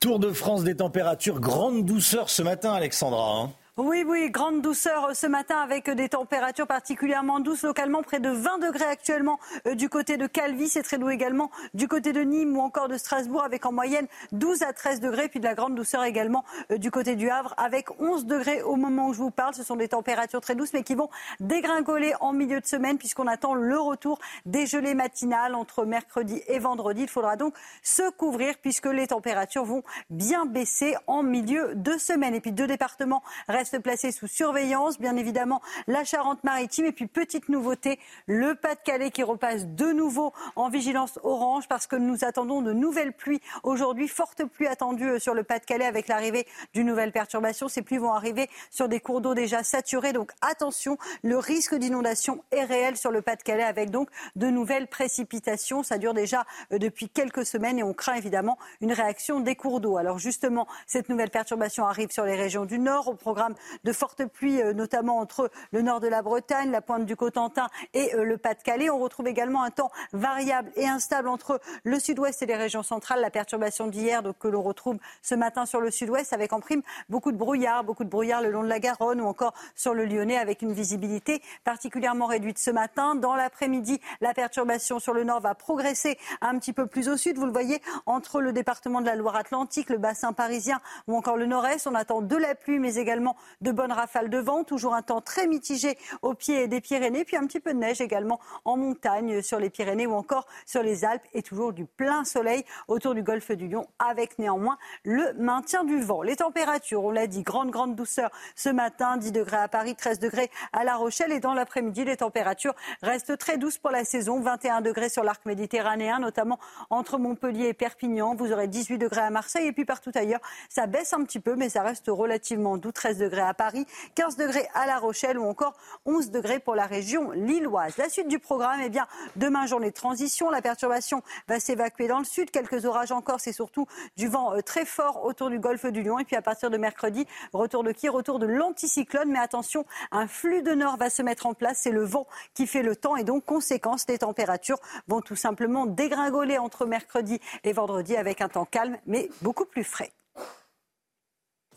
[0.00, 3.42] Tour de France des températures, grande douceur ce matin, Alexandra.
[3.42, 3.52] Hein.
[3.78, 8.56] Oui, oui, grande douceur ce matin avec des températures particulièrement douces localement, près de 20
[8.56, 12.56] degrés actuellement euh, du côté de Calvi, c'est très doux également du côté de Nîmes
[12.56, 15.74] ou encore de Strasbourg avec en moyenne 12 à 13 degrés, puis de la grande
[15.74, 19.30] douceur également euh, du côté du Havre avec 11 degrés au moment où je vous
[19.30, 19.52] parle.
[19.52, 21.10] Ce sont des températures très douces mais qui vont
[21.40, 26.58] dégringoler en milieu de semaine puisqu'on attend le retour des gelées matinales entre mercredi et
[26.58, 27.02] vendredi.
[27.02, 27.52] Il faudra donc
[27.82, 32.34] se couvrir puisque les températures vont bien baisser en milieu de semaine.
[32.34, 34.98] Et puis deux départements restent se placer sous surveillance.
[34.98, 36.86] Bien évidemment, la Charente-Maritime.
[36.86, 41.96] Et puis, petite nouveauté, le Pas-de-Calais qui repasse de nouveau en vigilance orange parce que
[41.96, 44.08] nous attendons de nouvelles pluies aujourd'hui.
[44.08, 47.68] Fortes pluies attendues euh, sur le Pas-de-Calais avec l'arrivée d'une nouvelle perturbation.
[47.68, 50.12] Ces pluies vont arriver sur des cours d'eau déjà saturés.
[50.12, 55.82] Donc, attention, le risque d'inondation est réel sur le Pas-de-Calais avec donc de nouvelles précipitations.
[55.82, 59.80] Ça dure déjà euh, depuis quelques semaines et on craint évidemment une réaction des cours
[59.80, 59.96] d'eau.
[59.96, 64.24] Alors, justement, cette nouvelle perturbation arrive sur les régions du Nord au programme de fortes
[64.26, 68.24] pluies, euh, notamment entre le nord de la Bretagne, la pointe du Cotentin et euh,
[68.24, 68.90] le Pas-de-Calais.
[68.90, 73.20] On retrouve également un temps variable et instable entre le sud-ouest et les régions centrales.
[73.20, 77.32] La perturbation d'hier, que l'on retrouve ce matin sur le sud-ouest, avec en prime beaucoup
[77.32, 80.38] de brouillard, beaucoup de brouillard le long de la Garonne ou encore sur le Lyonnais,
[80.38, 83.14] avec une visibilité particulièrement réduite ce matin.
[83.14, 87.38] Dans l'après-midi, la perturbation sur le nord va progresser un petit peu plus au sud.
[87.38, 91.46] Vous le voyez entre le département de la Loire-Atlantique, le bassin parisien ou encore le
[91.46, 91.86] nord-est.
[91.86, 95.20] On attend de la pluie, mais également de bonnes rafales de vent, toujours un temps
[95.20, 99.42] très mitigé au pied des Pyrénées, puis un petit peu de neige également en montagne
[99.42, 103.22] sur les Pyrénées ou encore sur les Alpes et toujours du plein soleil autour du
[103.22, 106.22] golfe du Lion avec néanmoins le maintien du vent.
[106.22, 110.18] Les températures, on l'a dit, grande grande douceur ce matin, 10 degrés à Paris, 13
[110.18, 114.40] degrés à La Rochelle et dans l'après-midi, les températures restent très douces pour la saison,
[114.40, 116.58] 21 degrés sur l'arc méditerranéen, notamment
[116.90, 118.34] entre Montpellier et Perpignan.
[118.34, 121.56] Vous aurez 18 degrés à Marseille et puis partout ailleurs, ça baisse un petit peu,
[121.56, 125.44] mais ça reste relativement doux, 13 degrés à Paris, 15 degrés à La Rochelle ou
[125.44, 125.74] encore
[126.04, 127.96] 11 degrés pour la région lilloise.
[127.96, 129.06] La suite du programme, eh bien,
[129.36, 130.50] demain, journée de transition.
[130.50, 132.50] La perturbation va s'évacuer dans le sud.
[132.50, 136.18] Quelques orages encore, c'est surtout du vent euh, très fort autour du golfe du Lion.
[136.18, 139.30] Et puis à partir de mercredi, retour de qui Retour de l'anticyclone.
[139.30, 141.80] Mais attention, un flux de nord va se mettre en place.
[141.82, 145.86] C'est le vent qui fait le temps et donc, conséquence, les températures vont tout simplement
[145.86, 150.12] dégringoler entre mercredi et vendredi avec un temps calme mais beaucoup plus frais.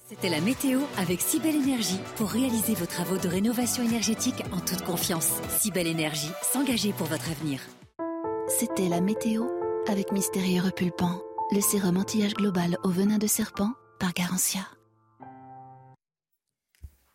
[0.09, 4.81] C'était la météo avec Cybelle Énergie pour réaliser vos travaux de rénovation énergétique en toute
[4.81, 5.39] confiance.
[5.59, 7.61] Cybelle Énergie, s'engager pour votre avenir.
[8.47, 9.43] C'était la météo
[9.87, 14.61] avec Mystérieux Repulpant, le sérum anti-âge global au venin de serpent par Garantia.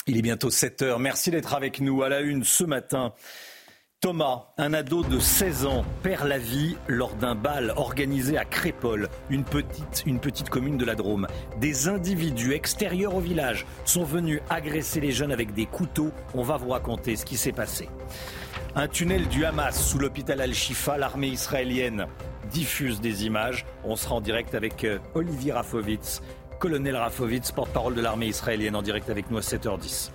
[0.07, 1.01] Il est bientôt 7 heures.
[1.01, 3.13] Merci d'être avec nous à la une ce matin.
[4.05, 9.09] Thomas, un ado de 16 ans, perd la vie lors d'un bal organisé à Crépole,
[9.31, 11.27] une petite, une petite commune de la Drôme.
[11.59, 16.11] Des individus extérieurs au village sont venus agresser les jeunes avec des couteaux.
[16.35, 17.89] On va vous raconter ce qui s'est passé.
[18.75, 22.07] Un tunnel du Hamas sous l'hôpital Al-Shifa, l'armée israélienne
[22.51, 23.65] diffuse des images.
[23.85, 26.21] On sera en direct avec euh, Olivier Rafovitz,
[26.59, 30.11] colonel Rafovitz, porte-parole de l'armée israélienne, en direct avec nous à 7h10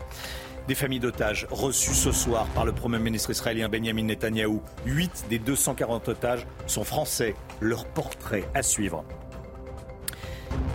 [0.68, 4.62] des familles d'otages reçues ce soir par le Premier ministre israélien Benjamin Netanyahou.
[4.86, 7.36] 8 des 240 otages sont français.
[7.60, 9.04] Leur portrait à suivre.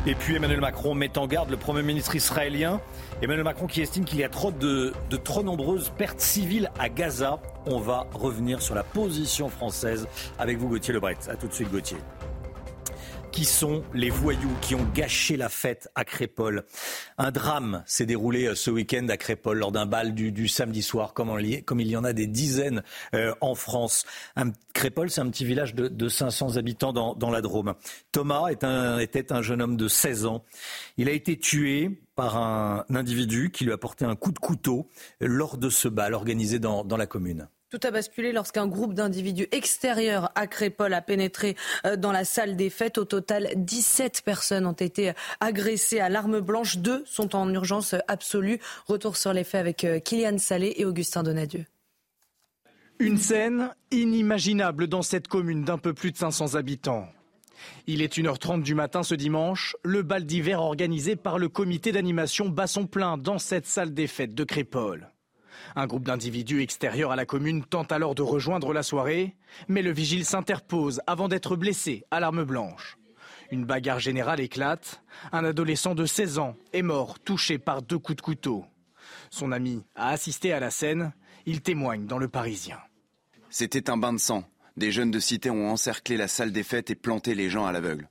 [0.07, 2.81] Et puis Emmanuel Macron met en garde le Premier ministre israélien.
[3.23, 7.39] Emmanuel Macron qui estime qu'il y a trop de, trop nombreuses pertes civiles à Gaza.
[7.67, 10.07] On va revenir sur la position française
[10.39, 11.17] avec vous Gauthier Lebret.
[11.29, 11.99] A tout de suite Gauthier.
[13.35, 16.65] Qui sont les voyous qui ont gâché la fête à Crépole
[17.19, 21.15] Un drame s'est déroulé euh, ce week-end à Crépole lors d'un bal du, samedi soir,
[21.15, 24.07] comme, comme, il y en a des dizaines euh, en France.
[24.37, 27.75] Un, Crépole, c'est un petit village de, de 500 habitants dans, la Drôme.
[28.13, 30.45] Thomas était un jeune homme de 16 ans.
[30.97, 34.89] Il a été tué par un, individu qui lui a porté un coup de couteau
[35.19, 37.49] lors de ce bal organisé dans la commune.
[37.75, 42.55] Tout a basculé lorsqu'un groupe d'individus extérieurs à Crépol a pénétré euh, dans la salle
[42.55, 42.99] des fêtes.
[42.99, 45.11] Au total, 17 personnes ont été
[45.41, 46.79] agressées à l'arme blanche.
[46.79, 48.61] Deux sont en urgence absolue.
[48.87, 51.65] Retour sur les faits avec euh, Kylian Salé et Augustin Donadieu.
[53.01, 57.09] Une scène inimaginable dans cette commune d'un peu plus de 500 habitants.
[57.89, 62.49] Il est 1h30 du matin ce dimanche, le bal d'hiver organisé par le comité d'animation
[62.49, 65.11] bat son plein dans cette salle des fêtes de Crépole.
[65.77, 69.37] Un groupe d'individus extérieurs à la commune tente alors de rejoindre la soirée,
[69.69, 72.99] mais le vigile s'interpose avant d'être blessé à l'arme blanche.
[73.51, 75.03] Une bagarre générale éclate.
[75.33, 78.65] Un adolescent de 16 ans est mort, touché par deux coups de couteau.
[79.31, 81.13] Son ami a assisté à la scène.
[81.47, 82.79] Il témoigne dans Le Parisien.
[83.51, 84.45] C'était un bain de sang.
[84.77, 87.73] Des jeunes de cité ont encerclé la salle des fêtes et planté les gens à
[87.73, 88.09] l'aveugle.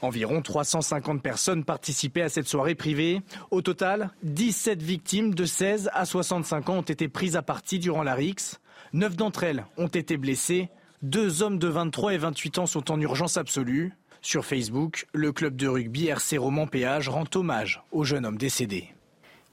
[0.00, 3.20] Environ 350 personnes participaient à cette soirée privée.
[3.50, 8.02] Au total, 17 victimes de 16 à 65 ans ont été prises à partie durant
[8.02, 8.60] la RIX.
[8.92, 10.68] Neuf d'entre elles ont été blessées.
[11.02, 13.92] Deux hommes de 23 et 28 ans sont en urgence absolue.
[14.20, 18.94] Sur Facebook, le club de rugby RC Roman Péage rend hommage au jeune homme décédé.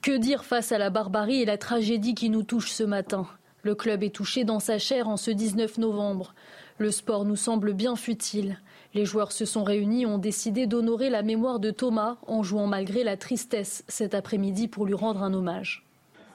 [0.02, 3.28] Que dire face à la barbarie et la tragédie qui nous touche ce matin?
[3.64, 6.34] Le club est touché dans sa chair en ce 19 novembre.
[6.78, 8.62] Le sport nous semble bien futile.
[8.94, 12.68] Les joueurs se sont réunis et ont décidé d'honorer la mémoire de Thomas en jouant
[12.68, 15.86] malgré la tristesse cet après-midi pour lui rendre un hommage.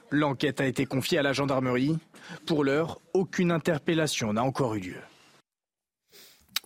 [0.09, 1.97] L'enquête a été confiée à la gendarmerie.
[2.45, 5.01] Pour l'heure, aucune interpellation n'a encore eu lieu.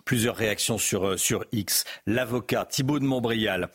[0.06, 1.86] Plusieurs réactions sur, euh, sur X.
[2.06, 3.70] L'avocat Thibault de Montbrial.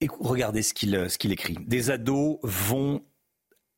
[0.00, 1.56] Et regardez ce qu'il ce qu'il écrit.
[1.66, 3.02] Des ados vont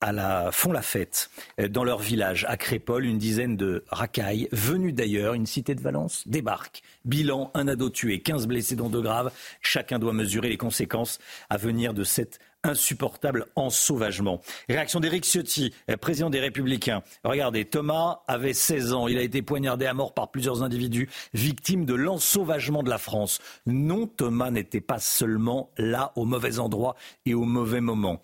[0.01, 3.05] à la, font la fête euh, dans leur village à Crépole.
[3.05, 6.83] Une dizaine de racailles, venus d'ailleurs, une cité de Valence, débarquent.
[7.05, 9.31] Bilan, un ado tué, 15 blessés dont deux graves.
[9.61, 14.41] Chacun doit mesurer les conséquences à venir de cette insupportable ensauvagement.
[14.69, 17.03] Réaction d'Éric Ciotti, euh, président des Républicains.
[17.25, 19.09] Regardez, Thomas avait 16 ans.
[19.09, 23.41] Il a été poignardé à mort par plusieurs individus victimes de l'ensauvagement de la France.
[23.67, 26.97] Non, Thomas n'était pas seulement là au mauvais endroit
[27.27, 28.23] et au mauvais moment.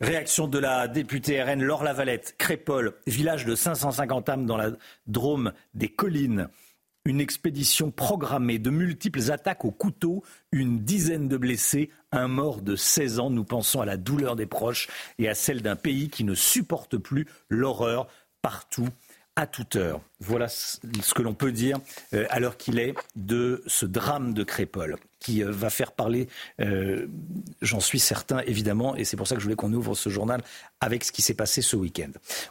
[0.00, 4.70] Réaction de la députée RN Laure Lavalette, Crépole, village de 550 âmes dans la
[5.08, 6.48] Drôme des collines.
[7.08, 12.76] Une expédition programmée, de multiples attaques au couteau, une dizaine de blessés, un mort de
[12.76, 13.30] 16 ans.
[13.30, 14.88] Nous pensons à la douleur des proches
[15.18, 18.08] et à celle d'un pays qui ne supporte plus l'horreur
[18.42, 18.90] partout
[19.38, 20.00] à toute heure.
[20.18, 20.78] Voilà ce
[21.14, 21.78] que l'on peut dire
[22.12, 26.28] euh, à l'heure qu'il est de ce drame de Crépole qui euh, va faire parler,
[26.60, 27.06] euh,
[27.62, 30.42] j'en suis certain évidemment, et c'est pour ça que je voulais qu'on ouvre ce journal
[30.80, 32.10] avec ce qui s'est passé ce week-end.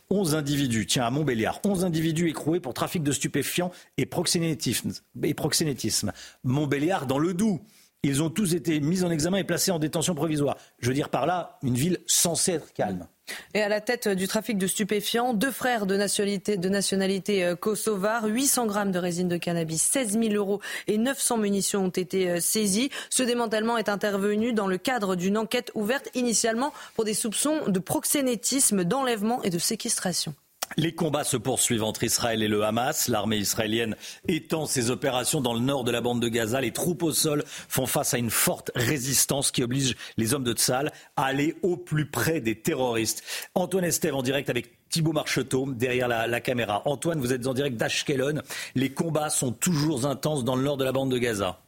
[0.09, 4.93] 11 individus, tiens à Montbéliard, 11 individus écroués pour trafic de stupéfiants et proxénétisme.
[5.23, 6.13] Et proxénétisme.
[6.45, 7.59] Montbéliard dans le Doubs.
[8.03, 10.57] Ils ont tous été mis en examen et placés en détention provisoire.
[10.79, 13.07] Je veux dire par là, une ville censée être calme.
[13.53, 17.55] Et à la tête du trafic de stupéfiants, deux frères de nationalité, de nationalité euh,
[17.55, 22.29] kosovare, 800 grammes de résine de cannabis, 16 000 euros et 900 munitions ont été
[22.29, 22.89] euh, saisis.
[23.09, 27.79] Ce démantèlement est intervenu dans le cadre d'une enquête ouverte initialement pour des soupçons de
[27.79, 30.33] proxénétisme, d'enlèvement et de séquestration.
[30.75, 33.07] Les combats se poursuivent entre Israël et le Hamas.
[33.07, 33.95] L'armée israélienne
[34.27, 36.59] étend ses opérations dans le nord de la bande de Gaza.
[36.61, 40.53] Les troupes au sol font face à une forte résistance qui oblige les hommes de
[40.53, 43.23] Tzal à aller au plus près des terroristes.
[43.55, 46.81] Antoine Estève en direct avec Thibault Marcheteau derrière la caméra.
[46.85, 48.41] Antoine, vous êtes en direct d'Ashkelon.
[48.75, 51.59] Les combats sont toujours intenses dans le nord de la bande de Gaza.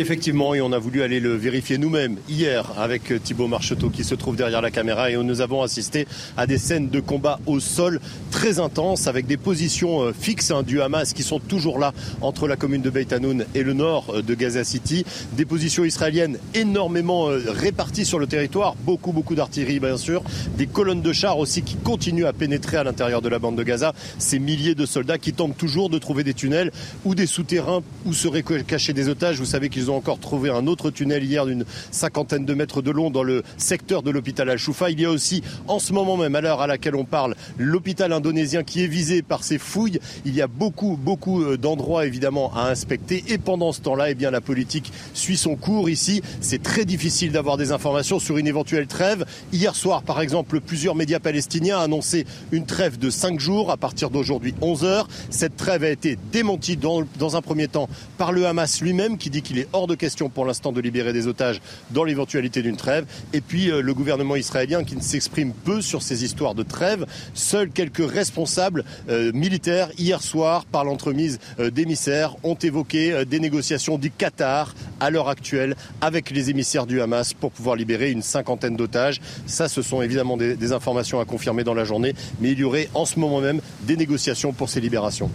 [0.00, 4.14] Effectivement, et on a voulu aller le vérifier nous-mêmes hier avec Thibaut Marcheteau qui se
[4.14, 8.00] trouve derrière la caméra et nous avons assisté à des scènes de combat au sol
[8.30, 12.46] très intenses avec des positions euh, fixes hein, du Hamas qui sont toujours là entre
[12.46, 15.04] la commune de Beit Hanoun et le nord euh, de Gaza City.
[15.32, 20.22] Des positions israéliennes énormément euh, réparties sur le territoire, beaucoup beaucoup d'artillerie bien sûr,
[20.56, 23.64] des colonnes de chars aussi qui continuent à pénétrer à l'intérieur de la bande de
[23.64, 23.92] Gaza.
[24.18, 26.70] Ces milliers de soldats qui tentent toujours de trouver des tunnels
[27.04, 29.38] ou des souterrains où seraient cachés des otages.
[29.38, 32.90] Vous savez qu'ils Ont encore trouvé un autre tunnel hier d'une cinquantaine de mètres de
[32.90, 34.90] long dans le secteur de l'hôpital Al-Choufa.
[34.90, 38.12] Il y a aussi, en ce moment même, à l'heure à laquelle on parle, l'hôpital
[38.12, 40.00] indonésien qui est visé par ces fouilles.
[40.24, 43.24] Il y a beaucoup, beaucoup euh, d'endroits évidemment à inspecter.
[43.28, 46.22] Et pendant ce temps-là, eh bien, la politique suit son cours ici.
[46.40, 49.24] C'est très difficile d'avoir des informations sur une éventuelle trêve.
[49.52, 54.10] Hier soir, par exemple, plusieurs médias palestiniens annoncé une trêve de 5 jours à partir
[54.10, 55.08] d'aujourd'hui 11 heures.
[55.30, 57.04] Cette trêve a été démentie dans,
[57.36, 60.44] un premier temps par le Hamas lui-même qui dit qu'il est hors de question pour
[60.44, 61.60] l'instant de libérer des otages
[61.90, 63.06] dans l'éventualité d'une trêve.
[63.32, 67.06] Et puis euh, le gouvernement israélien qui ne s'exprime peu sur ces histoires de trêve.
[67.34, 73.98] Seuls quelques responsables euh, militaires hier soir, par l'entremise euh, d'émissaires, ont évoqué des négociations
[73.98, 78.76] du Qatar à l'heure actuelle avec les émissaires du Hamas pour pouvoir libérer une cinquantaine
[78.76, 79.20] d'otages.
[79.46, 82.64] Ça, ce sont évidemment des, des informations à confirmer dans la journée, mais il y
[82.64, 85.30] aurait en ce moment même des négociations pour ces libérations.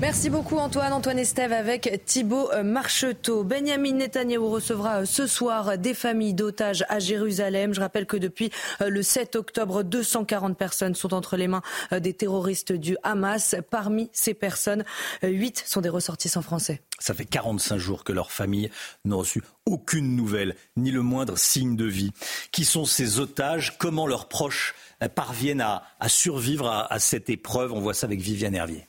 [0.00, 0.92] Merci beaucoup Antoine.
[0.92, 3.44] Antoine Estève avec Thibault euh, Marcheteau.
[3.44, 7.72] Benjamin Netanyahou recevra euh, ce soir des familles d'otages à Jérusalem.
[7.72, 12.12] Je rappelle que depuis euh, le 7 octobre, 240 personnes sont entre les mains des
[12.12, 13.54] terroristes du Hamas.
[13.70, 14.84] Parmi ces personnes,
[15.22, 16.82] 8 sont des ressortissants français.
[16.98, 18.70] Ça fait 45 jours que leurs familles
[19.04, 22.10] n'ont reçu aucune nouvelle, ni le moindre signe de vie.
[22.50, 23.78] Qui sont ces otages?
[23.78, 24.74] Comment leurs proches
[25.14, 27.72] parviennent à, survivre à, à cette épreuve?
[27.72, 28.88] On voit ça avec Viviane Hervier.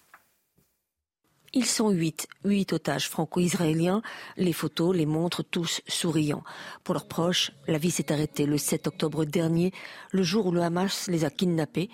[1.57, 4.01] Ils sont huit, huit otages franco-israéliens.
[4.35, 6.43] Les photos les montrent tous souriants.
[6.83, 9.71] Pour leurs proches, la vie s'est arrêtée le 7 octobre dernier,
[10.11, 11.89] le jour où le Hamas les a kidnappés.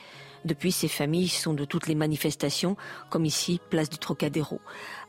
[0.45, 2.75] Depuis, ces familles sont de toutes les manifestations,
[3.11, 4.59] comme ici, place du Trocadéro.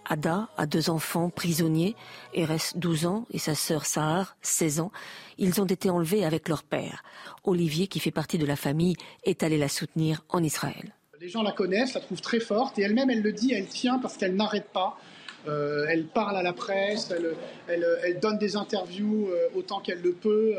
[0.04, 1.96] Ada a deux enfants prisonniers,
[2.34, 4.92] Eres 12 ans et sa sœur Sahar 16 ans.
[5.38, 7.02] Ils ont été enlevés avec leur père.
[7.44, 10.92] Olivier, qui fait partie de la famille, est allé la soutenir en Israël.
[11.22, 14.00] Les gens la connaissent, la trouvent très forte et elle-même, elle le dit, elle tient
[14.00, 14.98] parce qu'elle n'arrête pas.
[15.46, 17.14] Euh, elle parle à la presse,
[17.68, 20.56] elle, donne des interviews euh, autant qu'elle le peut.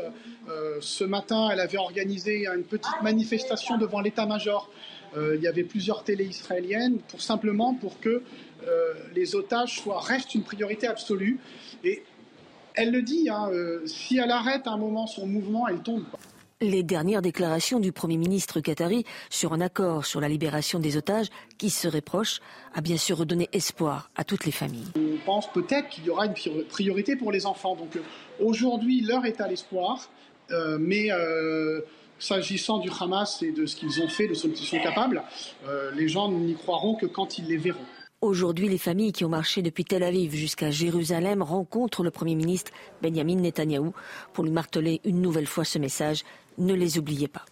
[0.48, 4.70] Euh, ce matin, elle avait organisé une petite manifestation devant l'état-major.
[5.14, 8.22] il y avait plusieurs télés israéliennes pour simplement pour que
[9.14, 11.40] les otages soient, restent une priorité absolue.
[11.84, 12.02] Et
[12.72, 13.50] elle le dit, hein,
[13.84, 16.04] si elle arrête un moment son mouvement, elle tombe.
[16.64, 21.26] Les dernières déclarations du Premier ministre qatari sur un accord sur la libération des otages
[21.58, 22.40] qui serait proche
[22.72, 24.88] a bien sûr redonné espoir à toutes les familles.
[24.96, 26.32] On pense peut-être qu'il y aura une
[26.70, 27.76] priorité pour les enfants.
[27.76, 28.02] Donc euh,
[28.40, 30.08] aujourd'hui, l'heure est à l'espoir,
[30.52, 31.82] euh, mais euh,
[32.18, 35.22] s'agissant du Hamas et de ce qu'ils ont fait, de ce qu'ils sont capables,
[35.68, 37.84] euh, les gens n'y croiront que quand ils les verront.
[38.24, 42.72] Aujourd'hui, les familles qui ont marché depuis Tel Aviv jusqu'à Jérusalem rencontrent le Premier ministre
[43.02, 43.92] Benjamin Netanyahou
[44.32, 46.22] pour lui marteler une nouvelle fois ce message
[46.58, 47.44] ne les oubliez pas.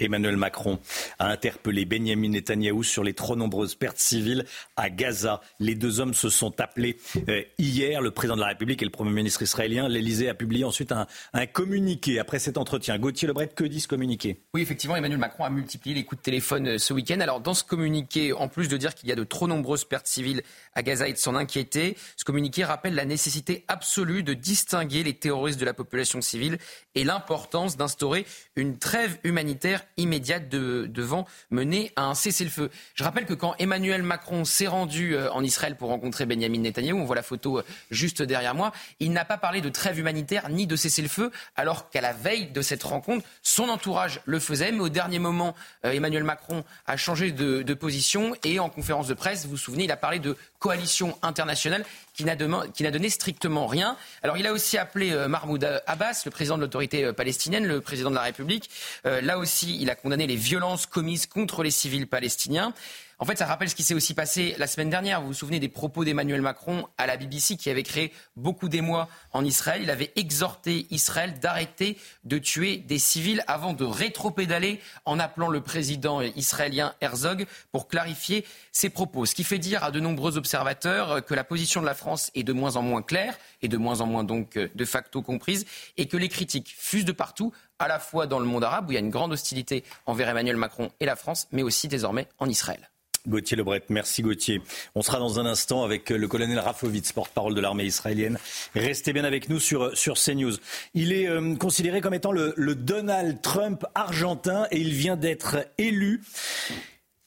[0.00, 0.78] Emmanuel Macron
[1.18, 4.44] a interpellé Benjamin Netanyahou sur les trop nombreuses pertes civiles
[4.76, 5.40] à Gaza.
[5.58, 6.96] Les deux hommes se sont appelés
[7.28, 9.88] euh, hier, le président de la République et le Premier ministre israélien.
[9.88, 12.98] L'Elysée a publié ensuite un, un, communiqué après cet entretien.
[12.98, 14.40] Gauthier Lebret, que dit ce communiqué?
[14.54, 17.20] Oui, effectivement, Emmanuel Macron a multiplié les coups de téléphone euh, ce week-end.
[17.20, 20.06] Alors, dans ce communiqué, en plus de dire qu'il y a de trop nombreuses pertes
[20.06, 20.42] civiles
[20.74, 25.14] à Gaza et de s'en inquiéter, ce communiqué rappelle la nécessité absolue de distinguer les
[25.14, 26.58] terroristes de la population civile
[26.94, 28.26] et l'importance d'instaurer
[28.56, 32.70] une trêve humanitaire immédiate de, devant mener à un cessez-le-feu.
[32.94, 36.98] Je rappelle que quand Emmanuel Macron s'est rendu euh, en Israël pour rencontrer Benjamin Netanyahou,
[36.98, 40.48] on voit la photo euh, juste derrière moi, il n'a pas parlé de trêve humanitaire
[40.48, 44.80] ni de cessez-le-feu, alors qu'à la veille de cette rencontre, son entourage le faisait, mais
[44.80, 49.14] au dernier moment, euh, Emmanuel Macron a changé de, de position et en conférence de
[49.14, 51.84] presse, vous vous souvenez, il a parlé de coalition internationale
[52.14, 53.96] qui n'a donné strictement rien.
[54.22, 57.80] Alors il a aussi appelé euh, Mahmoud Abbas, le président de l'autorité euh, palestinienne, le
[57.80, 58.70] président de la République.
[59.06, 62.74] Euh, là aussi, il a condamné les violences commises contre les civils palestiniens.
[63.22, 65.20] En fait, ça rappelle ce qui s'est aussi passé la semaine dernière.
[65.20, 69.08] Vous vous souvenez des propos d'Emmanuel Macron à la BBC qui avait créé beaucoup d'émoi
[69.34, 69.82] en Israël.
[69.82, 75.60] Il avait exhorté Israël d'arrêter de tuer des civils avant de rétropédaler en appelant le
[75.60, 79.26] président israélien Herzog pour clarifier ses propos.
[79.26, 82.42] Ce qui fait dire à de nombreux observateurs que la position de la France est
[82.42, 85.66] de moins en moins claire et de moins en moins donc de facto comprise
[85.98, 88.92] et que les critiques fusent de partout à la fois dans le monde arabe où
[88.92, 92.26] il y a une grande hostilité envers Emmanuel Macron et la France, mais aussi désormais
[92.38, 92.89] en Israël.
[93.28, 94.62] Gauthier Lebret, merci Gauthier.
[94.94, 98.38] On sera dans un instant avec le colonel Rafovitz, porte-parole de l'armée israélienne.
[98.74, 100.54] Restez bien avec nous sur, sur CNews.
[100.94, 106.22] Il est euh, considéré comme étant le, Donald Trump argentin et il vient d'être élu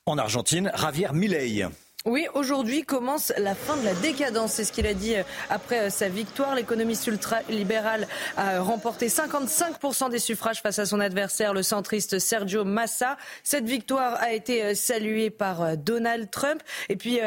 [0.06, 1.66] en Argentine, Javier Milei.
[2.06, 4.52] Oui, aujourd'hui commence la fin de la décadence.
[4.52, 6.54] C'est ce qu'il a dit euh, après euh, sa victoire.
[6.54, 13.16] L'économiste ultra-libéral a remporté 55% des suffrages face à son adversaire, le centriste Sergio Massa.
[13.42, 16.62] Cette victoire a été euh, saluée par Donald Trump.
[16.90, 17.20] Et puis,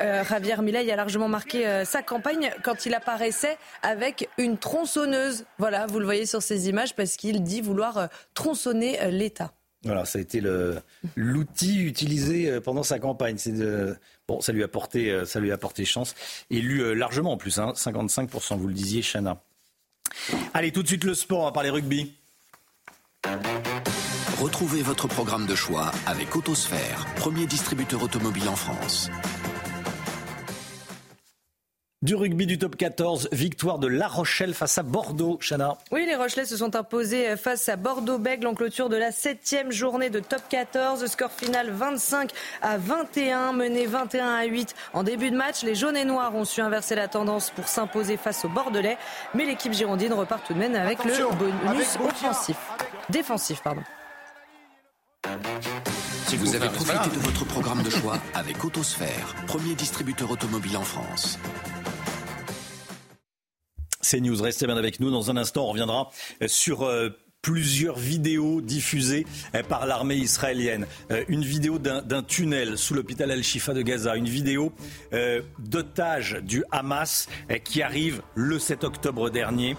[0.00, 5.44] Javier Milei a largement marqué sa campagne quand il apparaissait avec une tronçonneuse.
[5.58, 9.52] Voilà, vous le voyez sur ces images parce qu'il dit vouloir tronçonner l'État.
[9.82, 10.42] Voilà, ça a été
[11.16, 13.38] l'outil utilisé pendant sa campagne.
[14.30, 15.58] Bon, ça lui a porté, euh, ça lui a
[16.82, 19.42] euh, largement en plus, hein, 55%, vous le disiez, Chana.
[20.54, 22.14] Allez, tout de suite le sport, on va parler rugby.
[24.40, 29.10] Retrouvez votre programme de choix avec Autosphère, premier distributeur automobile en France.
[32.02, 35.76] Du rugby du top 14, victoire de La Rochelle face à Bordeaux, Chana.
[35.92, 40.08] Oui, les Rochelais se sont imposés face à Bordeaux-Bègles en clôture de la septième journée
[40.08, 41.04] de top 14.
[41.04, 42.30] Score final 25
[42.62, 45.62] à 21, mené 21 à 8 en début de match.
[45.62, 48.96] Les jaunes et noirs ont su inverser la tendance pour s'imposer face aux Bordelais,
[49.34, 51.12] mais l'équipe girondine repart tout de même avec le
[51.66, 52.56] bonus offensif.
[53.10, 53.82] Défensif, pardon.
[56.28, 60.84] Si vous avez profité de votre programme de choix avec Autosphère, premier distributeur automobile en
[60.84, 61.38] France.
[64.00, 65.10] C'est News, restez bien avec nous.
[65.10, 66.10] Dans un instant, on reviendra
[66.46, 67.10] sur euh,
[67.42, 70.86] plusieurs vidéos diffusées euh, par l'armée israélienne.
[71.10, 74.16] Euh, une vidéo d'un tunnel sous l'hôpital Al-Shifa de Gaza.
[74.16, 74.72] Une vidéo
[75.58, 77.28] d'otage du Hamas
[77.64, 79.76] qui arrive le 7 octobre dernier.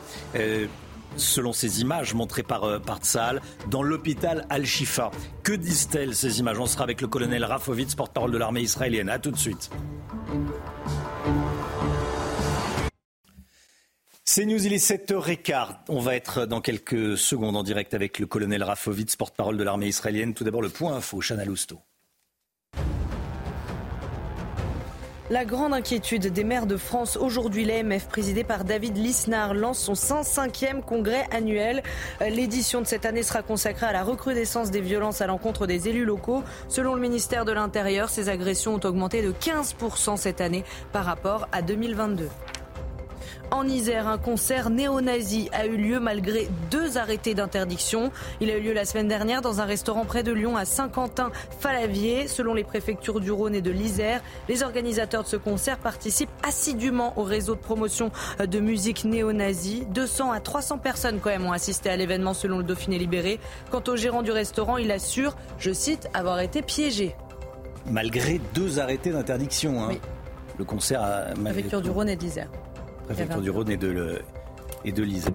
[1.17, 5.11] Selon ces images montrées par, par Tzal, dans l'hôpital Al-Shifa.
[5.43, 6.57] Que disent-elles ces images?
[6.57, 9.09] On sera avec le colonel Rafovitz, porte-parole de l'armée israélienne.
[9.09, 9.69] A tout de suite.
[14.33, 15.79] C'est News, il est 7h15.
[15.89, 19.87] On va être dans quelques secondes en direct avec le colonel Rafovitz, porte-parole de l'armée
[19.87, 20.33] israélienne.
[20.33, 21.81] Tout d'abord, le point info, Chana Lousteau.
[25.29, 27.17] La grande inquiétude des maires de France.
[27.17, 31.83] Aujourd'hui, l'AMF, présidée par David Lisnard, lance son 105e congrès annuel.
[32.21, 36.05] L'édition de cette année sera consacrée à la recrudescence des violences à l'encontre des élus
[36.05, 36.41] locaux.
[36.69, 40.63] Selon le ministère de l'Intérieur, ces agressions ont augmenté de 15% cette année
[40.93, 42.29] par rapport à 2022.
[43.51, 48.09] En Isère, un concert néo-nazi a eu lieu malgré deux arrêtés d'interdiction.
[48.39, 52.29] Il a eu lieu la semaine dernière dans un restaurant près de Lyon à Saint-Quentin-Falavier.
[52.29, 57.13] Selon les préfectures du Rhône et de l'Isère, les organisateurs de ce concert participent assidûment
[57.19, 59.85] au réseau de promotion de musique néo-nazi.
[59.89, 63.37] 200 à 300 personnes quand même ont assisté à l'événement selon le Dauphiné libéré.
[63.69, 67.17] Quant au gérant du restaurant, il assure, je cite, avoir été piégé.
[67.85, 69.83] Malgré deux arrêtés d'interdiction.
[69.83, 69.95] Hein.
[70.57, 71.33] Le concert a...
[71.43, 72.47] Préfecture du Rhône et de l'Isère
[73.05, 74.21] préfecture du Rhône et de, le,
[74.85, 75.33] et de l'Isère.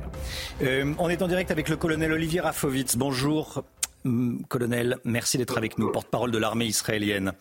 [0.62, 2.97] Euh, on est en direct avec le colonel Olivier Rafovitz.
[2.97, 3.64] Bonjour.
[4.05, 7.33] Hum, colonel, merci d'être avec nous, porte-parole de l'armée israélienne.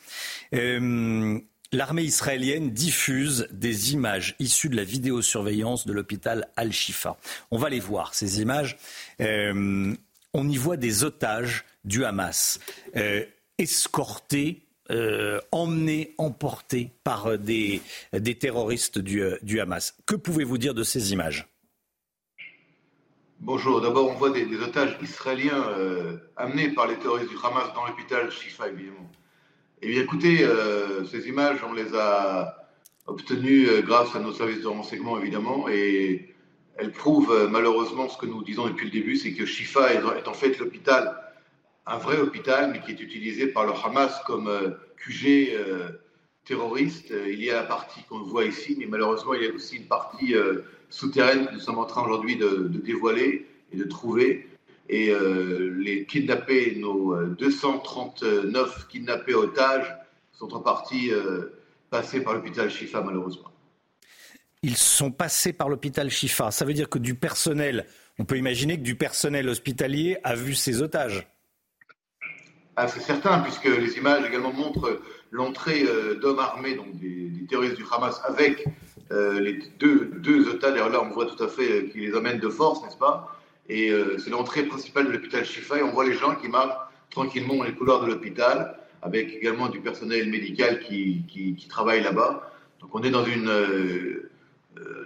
[0.54, 1.40] Euh,
[1.72, 7.18] l'armée israélienne diffuse des images issues de la vidéosurveillance de l'hôpital Al-Shifa.
[7.52, 8.78] On va les voir, ces images.
[9.22, 9.94] Euh,
[10.34, 12.60] on y voit des otages du Hamas
[13.58, 17.82] escortés euh, emmenés, emportés par euh, des,
[18.14, 19.98] des terroristes du, euh, du, Hamas.
[20.06, 21.48] Que pouvez-vous dire de ces images?
[23.40, 23.82] Bonjour.
[23.82, 25.66] D'abord, on voit des, otages israéliens
[26.38, 29.10] amenés par les terroristes du Hamas dans l'hôpital Shifa, évidemment.
[29.82, 30.48] Eh bien, écoutez,
[31.12, 32.70] ces images, on les a
[33.08, 36.34] obtenues grâce à nos services de renseignement, évidemment, et
[36.78, 40.34] elles prouvent malheureusement ce que nous disons depuis le début, c'est que Shifa est en
[40.34, 41.25] fait l'hôpital
[41.88, 45.90] un vrai hôpital, mais qui est utilisé par le Hamas comme euh, QG euh,
[46.44, 47.12] terroriste.
[47.12, 49.78] Euh, il y a la partie qu'on voit ici, mais malheureusement, il y a aussi
[49.78, 50.34] une partie
[50.90, 54.48] souterraine que nous sommes en train aujourd'hui de, dévoiler et de trouver.
[54.88, 55.12] Et
[55.78, 59.96] les kidnappés, nos 239 kidnappés otages,
[60.32, 61.12] sont en partie
[61.90, 63.52] passés par l'hôpital Shifa, malheureusement.
[64.62, 66.52] Ils sont passés par l'hôpital Shifa.
[66.52, 67.88] Ça veut dire que du personnel,
[68.20, 71.28] on peut imaginer que du personnel hospitalier a vu ces otages.
[72.78, 75.00] Ah, c'est certain, puisque les images également montrent
[75.32, 78.66] l'entrée euh, d'hommes armés, donc des, terroristes du Hamas, avec
[79.12, 80.76] euh, les deux, deux otages.
[80.76, 83.34] Là, on voit tout à fait euh, qu'ils les amènent de force, n'est-ce pas?
[83.68, 85.80] Et c'est l'entrée principale de l'hôpital Shifa.
[85.80, 86.78] Et on voit les gens qui marchent
[87.10, 92.52] tranquillement dans les couloirs de l'hôpital, avec également du personnel médical qui, qui, travaille là-bas.
[92.80, 93.26] Donc, on est dans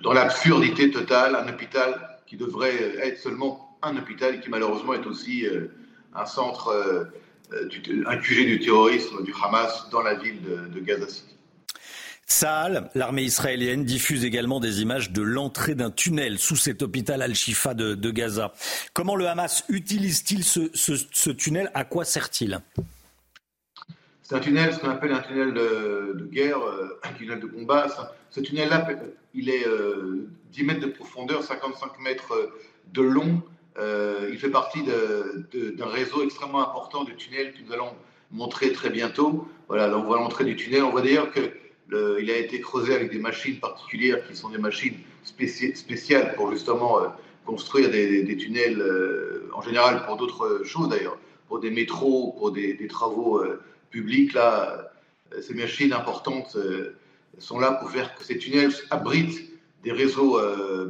[0.03, 5.07] dans l'absurdité totale, un hôpital qui devrait être seulement un hôpital et qui malheureusement est
[5.07, 5.47] aussi
[6.13, 7.07] un centre
[7.54, 7.70] euh,
[8.06, 11.36] un QG du terrorisme du Hamas dans la ville de, Gaza City.
[12.26, 17.74] Saal, l'armée israélienne, diffuse également des images de l'entrée d'un tunnel sous cet hôpital Al-Shifa
[17.74, 18.54] de, Gaza.
[18.93, 21.72] Comment le Hamas utilise-t-il ce, tunnel?
[21.74, 22.60] À quoi sert-il?
[24.22, 26.60] C'est un tunnel, ce qu'on appelle un tunnel de, guerre,
[27.04, 27.88] un tunnel de combat.
[28.30, 28.88] Ce tunnel-là,
[29.34, 29.66] il est
[30.52, 32.52] 10 mètres de profondeur, 55 mètres
[32.93, 33.41] de long.
[33.78, 37.93] Il fait partie d'un réseau extrêmement important de tunnels que nous allons
[38.32, 39.47] montrer très bientôt.
[39.67, 40.84] Voilà, là on voit l'entrée du tunnel.
[40.84, 41.51] On voit d'ailleurs que
[42.20, 46.99] il a été creusé avec des machines particulières qui sont des machines spéciales pour justement
[47.49, 51.17] construire des, tunnels, euh, en général pour d'autres choses d'ailleurs,
[51.47, 54.34] pour des métros, pour des, travaux euh, publics.
[54.34, 54.91] Là,
[55.34, 56.55] euh, ces machines importantes
[57.39, 59.49] sont là pour faire que ces tunnels abritent
[59.84, 60.39] des réseaux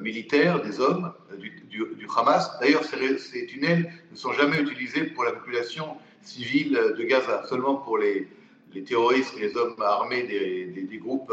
[0.01, 2.49] militaires, des hommes du, Hamas.
[2.59, 7.99] D'ailleurs, ces, tunnels ne sont jamais utilisés pour la population civile de Gaza, seulement pour
[7.99, 8.27] les,
[8.73, 11.31] les terroristes et les hommes armés des, groupes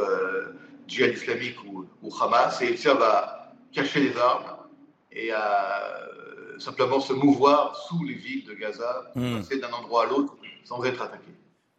[0.86, 2.60] djihad islamiques ou, ou Hamas.
[2.60, 4.56] Et ils servent à cacher les armes
[5.16, 9.38] et à euh, simplement se mouvoir sous les villes de Gaza, hmm.
[9.38, 11.30] passer d'un endroit à l'autre sans être attaqué.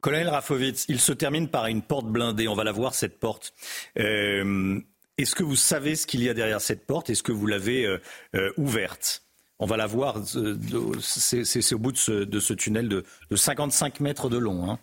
[0.01, 2.47] Colonel Rafovitz, il se termine par une porte blindée.
[2.47, 3.53] On va la voir, cette porte.
[3.97, 4.79] Euh,
[5.17, 7.09] est-ce que vous savez ce qu'il y a derrière cette porte?
[7.09, 9.23] Est-ce que vous l'avez euh, ouverte?
[9.59, 10.17] On va la voir.
[11.01, 13.03] C'est au bout de ce, tunnel de,
[13.33, 14.69] 55 mètres de long.
[14.69, 14.79] Hein.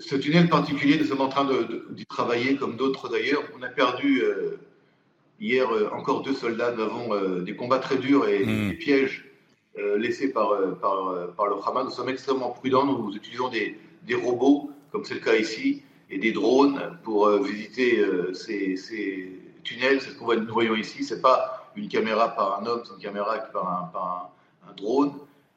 [0.00, 1.48] Ce tunnel particulier, nous sommes en train
[1.90, 3.42] d'y travailler, comme d'autres d'ailleurs.
[3.58, 4.22] On a perdu
[5.40, 8.68] Hier, euh, encore deux soldats, nous avons euh, des combats très durs et hmm.
[8.68, 9.24] des pièges
[9.78, 10.50] euh, laissés par,
[10.82, 11.86] par, par, le Hamas.
[11.86, 12.84] Nous sommes extrêmement prudents.
[12.84, 18.04] Nous utilisons des, des robots, comme c'est le cas ici, et des drones pour visiter
[18.32, 19.32] ces, ces,
[19.62, 20.00] tunnels.
[20.00, 21.04] C'est ce que nous voyons ici.
[21.04, 24.32] Ce n'est pas une caméra par un homme, c'est une caméra par un, par
[24.68, 25.12] un, drone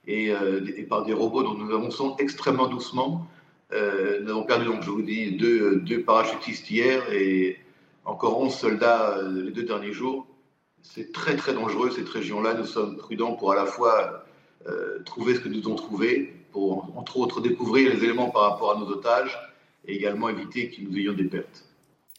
[0.05, 3.27] et, et, par des robots dont nous avançons extrêmement doucement.
[3.71, 7.57] nous avons perdu, donc, je vous dis, deux, deux parachutistes hier et
[8.05, 10.25] encore 11 soldats euh, les deux derniers jours.
[10.81, 12.53] C'est très très dangereux cette région-là.
[12.53, 14.25] Nous sommes prudents pour à la fois
[14.67, 18.75] euh, trouver ce que nous devons trouver, pour entre autres découvrir les éléments par rapport
[18.75, 19.37] à nos otages
[19.85, 21.65] et également éviter que nous ayons des pertes.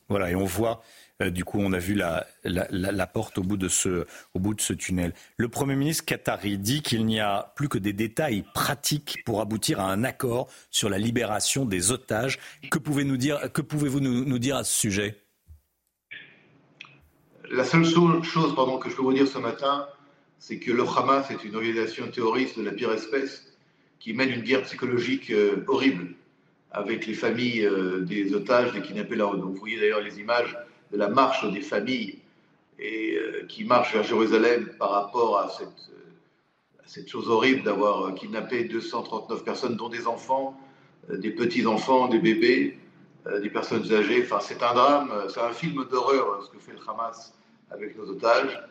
[0.08, 0.82] Voilà, et on voit,
[1.22, 4.52] euh, du coup, on a vu la, la, porte au bout, de ce, au bout
[4.52, 5.14] de ce tunnel.
[5.38, 9.80] Le Premier ministre qatari dit qu'il n'y a plus que des détails pratiques pour aboutir
[9.80, 12.38] à un accord sur la libération des otages.
[12.70, 15.16] Que pouvez-vous nous dire, que pouvez -vous nous, nous dire à ce sujet?
[17.50, 19.86] La seule chose pardon, que je peux vous dire ce matin,
[20.38, 23.46] c'est que le Hamas est une organisation terroriste de la pire espèce
[24.00, 26.14] qui mène une guerre psychologique euh, horrible
[26.74, 29.26] avec les familles euh, des otages, des kidnappés là.
[29.26, 30.56] vous voyez d'ailleurs les images
[30.92, 32.18] de la marche des familles
[32.78, 35.90] et euh, qui marchent vers Jérusalem par rapport à cette,
[36.84, 40.60] cette chose horrible d'avoir kidnappé 239 personnes, dont des enfants,
[41.08, 42.78] des petits-enfants, des bébés.
[43.26, 44.22] Euh, des personnes âgées.
[44.22, 47.32] Enfin, c'est un drame, c'est un film d'horreur ce que fait le Hamas
[47.70, 48.62] avec nos otages.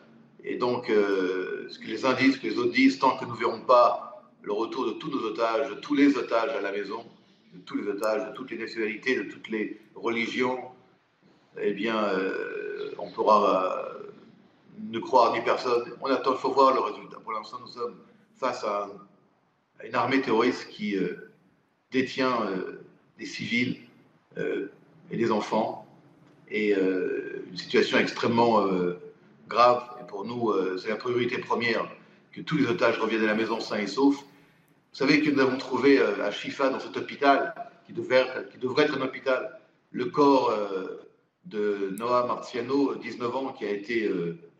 [0.44, 3.24] Et donc, euh, ce que les uns disent, ce que les autres disent, tant que
[3.24, 6.60] nous ne verrons pas le retour de tous nos otages, de tous les otages à
[6.60, 7.04] la maison,
[7.54, 10.58] de tous les otages, de toutes les nationalités, de toutes les religions,
[11.60, 13.88] eh bien, euh, on pourra
[14.78, 15.84] ne croire ni personne.
[16.00, 17.18] On attend, il faut voir le résultat.
[17.22, 17.96] Pour l'instant, nous sommes
[18.36, 18.90] face à,
[19.84, 20.96] une armée terroriste qui
[21.90, 22.38] détient
[23.18, 23.78] des civils
[24.38, 24.70] euh,
[25.10, 25.86] et des enfants.
[26.48, 28.98] Et euh, une situation extrêmement euh,
[29.48, 29.82] grave.
[30.00, 31.88] Et pour nous, c'est la priorité première
[32.32, 34.24] que tous les otages reviennent à la maison sains et saufs.
[34.94, 37.52] Vous savez que nous avons trouvé à Chifa, dans cet hôpital,
[37.84, 38.28] qui devrait,
[38.84, 39.58] être un hôpital,
[39.90, 40.56] le corps
[41.46, 44.08] de Noah Marciano, 19 ans, qui a été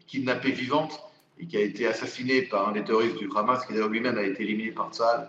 [0.09, 1.01] kidnappé vivante
[1.39, 4.25] et qui a été assassiné par un des terroristes du Hamas, qui d'ailleurs lui-même a
[4.25, 5.29] été éliminé par Tzal.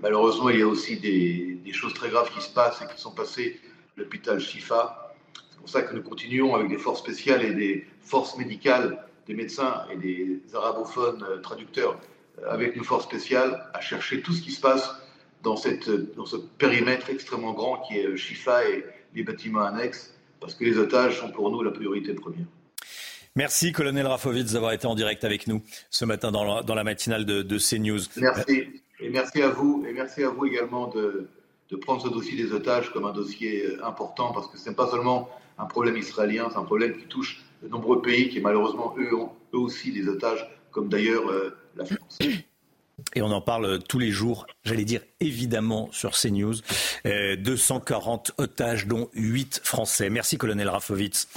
[0.00, 2.98] malheureusement, il y a aussi des, des choses très graves qui se passent et qui
[2.98, 3.60] sont passées
[3.94, 5.14] à l'hôpital Shifa.
[5.50, 9.34] C'est pour ça que nous continuons avec des forces spéciales et des forces médicales, des
[9.34, 12.11] médecins et des arabophones euh, traducteurs euh,
[12.48, 14.94] avec nos forces spéciales à chercher tout ce qui se passe
[15.42, 20.54] dans, cette, dans ce périmètre extrêmement grand qui est Shifa et les bâtiments annexes, parce
[20.54, 22.46] que les otages sont pour nous la priorité première.
[23.34, 26.84] Merci, colonel Rafovitz, d'avoir été en direct avec nous ce matin dans la, dans la
[26.84, 28.00] matinale de, de CNews.
[28.16, 28.82] Merci.
[29.00, 29.84] Et merci à vous.
[29.88, 31.28] Et merci à vous également de,
[31.70, 34.74] de prendre ce dossier des otages comme un dossier euh, important parce que ce n'est
[34.74, 38.94] pas seulement un problème israélien, c'est un problème qui touche de nombreux pays qui malheureusement
[38.98, 41.56] eux ont eux aussi des otages, comme d'ailleurs euh,
[43.14, 46.54] Et on en parle tous les jours, j'allais dire évidemment sur CNews.
[47.04, 50.08] 240 euh, otages, dont 8 Français.
[50.08, 51.28] Merci, colonel Rafovitz.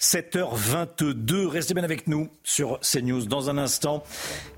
[0.00, 3.26] 7h22, restez bien avec nous sur CNews.
[3.26, 4.02] Dans un instant,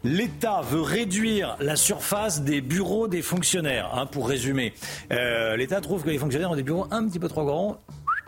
[0.05, 3.91] l'État veut réduire la surface des bureaux des fonctionnaires.
[3.95, 4.73] Hein, pour résumer,
[5.13, 7.79] euh, l'État trouve que les fonctionnaires ont des bureaux un petit peu trop grands.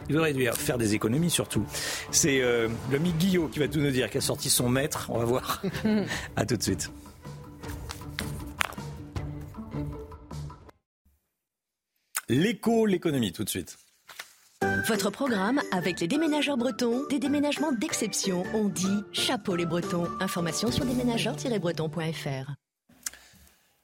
[0.09, 1.65] Il veut réduire, faire des économies surtout.
[2.11, 5.07] C'est euh, le Guillot qui va tout nous dire, qui a sorti son maître.
[5.11, 5.63] On va voir.
[6.37, 6.91] à tout de suite.
[12.29, 13.79] L'éco, l'économie, tout de suite.
[14.89, 18.43] Votre programme avec les déménageurs bretons, des déménagements d'exception.
[18.55, 20.09] On dit chapeau les bretons.
[20.21, 22.66] Information sur déménageurs-bretons.fr.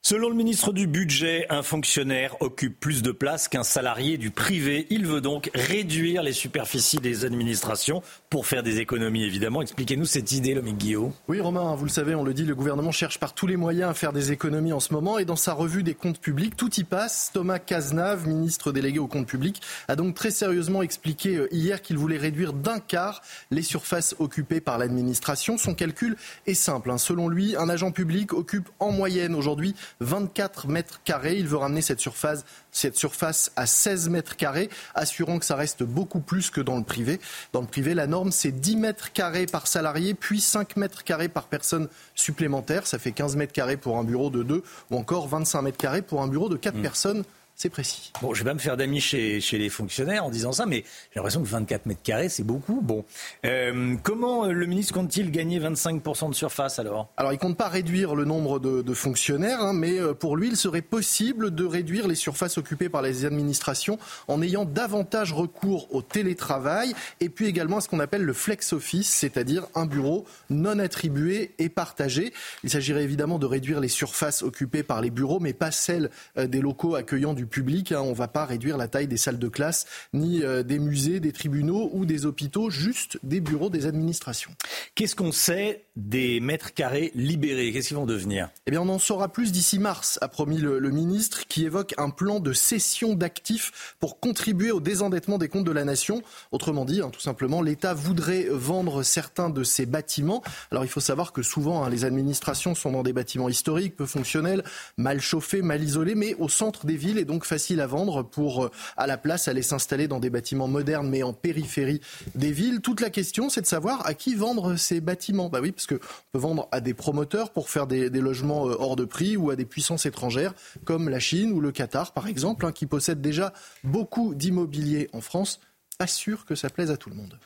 [0.04, 4.88] Selon le ministre du Budget, un fonctionnaire occupe plus de place qu'un salarié du privé.
[4.90, 9.62] Il veut donc réduire les superficies des administrations pour faire des économies, évidemment.
[9.62, 11.12] Expliquez-nous cette idée, Lomique Guillaume.
[11.28, 13.90] Oui, Romain, vous le savez, on le dit, le gouvernement cherche par tous les moyens
[13.90, 15.18] à faire des économies en ce moment.
[15.18, 17.30] Et dans sa revue des comptes publics, tout y passe.
[17.32, 21.96] Thomas Cazenave, ministre délégué aux comptes publics, a donc très sérieusement expliqué euh, hier qu'il
[21.96, 23.22] voulait réduire d'un quart
[23.52, 25.58] les surfaces occupées par l'administration.
[25.58, 26.16] Son calcul
[26.48, 26.90] est simple.
[26.90, 26.98] Hein.
[26.98, 31.36] Selon lui, un agent public occupe en moyenne aujourd'hui 24 mètres carrés.
[31.36, 35.82] Il veut ramener cette surface, cette surface à 16 mètres carrés, assurant que ça reste
[35.82, 37.20] beaucoup plus que dans le privé.
[37.52, 41.28] Dans le privé, la norme, c'est 10 mètres carrés par salarié, puis 5 mètres carrés
[41.28, 42.86] par personne supplémentaire.
[42.86, 46.02] Ça fait 15 mètres carrés pour un bureau de 2 ou encore 25 mètres carrés
[46.02, 46.82] pour un bureau de 4 mmh.
[46.82, 47.24] personnes
[47.54, 48.12] c'est précis.
[48.20, 50.84] Bon, je vais pas me faire d'amis chez, chez, les fonctionnaires en disant ça, mais
[51.10, 52.80] j'ai l'impression que 24 mètres carrés, c'est beaucoup.
[52.80, 53.04] Bon,
[53.44, 57.12] euh, comment euh, le ministre compte-t-il gagner 25% de surface alors?
[57.16, 60.56] Alors, il compte pas réduire le nombre de, fonctionnaires, hein, mais euh, pour lui, il
[60.56, 63.98] serait possible de réduire les surfaces occupées par les administrations
[64.28, 68.72] en ayant davantage recours au télétravail et puis également à ce qu'on appelle le flex
[68.72, 72.32] office, c'est-à-dire un bureau non attribué et partagé.
[72.64, 76.60] Il s'agirait évidemment de réduire les surfaces occupées par les bureaux, mais pas celles des
[76.60, 77.92] locaux accueillant du public.
[77.92, 78.00] Hein.
[78.02, 81.20] On ne va pas réduire la taille des salles de classe, ni euh, des musées,
[81.20, 84.50] des tribunaux ou des hôpitaux, juste des bureaux des administrations.
[84.94, 87.72] Qu'est-ce qu'on sait des mètres carrés libérés?
[87.72, 88.50] Qu'est-ce qu'ils vont devenir?
[88.66, 92.10] Eh bien, on en saura plus d'ici mars, a promis le, ministre, qui évoque un
[92.10, 96.22] plan de cession d'actifs pour contribuer au désendettement des comptes de la nation.
[96.50, 100.42] Autrement dit, hein, tout simplement, l'État voudrait vendre certains de ses bâtiments.
[100.70, 104.06] Alors, il faut savoir que souvent, hein, les administrations sont dans des bâtiments historiques, peu
[104.06, 104.62] fonctionnels,
[104.96, 108.64] mal chauffés, mal isolés, mais au centre des villes et donc facile à vendre pour,
[108.64, 112.00] euh, à la place, aller s'installer dans des bâtiments modernes mais en périphérie
[112.34, 112.80] des villes.
[112.80, 115.48] Toute la question, c'est de savoir à qui vendre ces bâtiments.
[115.48, 115.98] Bah oui, parce qu'on
[116.32, 119.56] peut vendre à des promoteurs pour faire des, logements euh, hors de prix ou à
[119.56, 120.54] des puissances étrangères
[120.84, 123.52] comme la Chine ou le Qatar, par exemple, hein, qui possèdent déjà
[123.84, 125.60] beaucoup d'immobilier en France.
[125.98, 127.38] Pas sûr que ça plaise à tout le monde.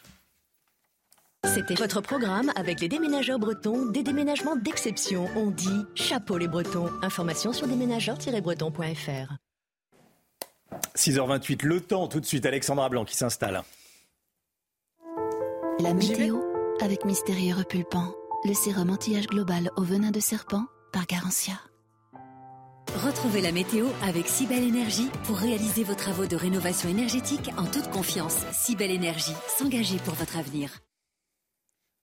[1.47, 5.29] C'était votre programme avec les déménageurs bretons, des déménagements d'exception.
[5.37, 6.91] On dit chapeau les bretons.
[7.03, 9.46] Information sur déménageurs-bretons.fr.
[10.97, 13.63] 6h28, le temps tout de suite, Alexandra Blanc qui s'installe.
[15.81, 16.41] La météo
[16.81, 18.15] avec Mystérieux Repulpant,
[18.45, 21.55] le sérum anti-âge global au venin de serpent par Garantia.
[23.05, 27.91] Retrouvez la météo avec Cybelle Énergie pour réaliser vos travaux de rénovation énergétique en toute
[27.91, 28.39] confiance.
[28.53, 30.71] Cybelle Énergie, s'engager pour votre avenir.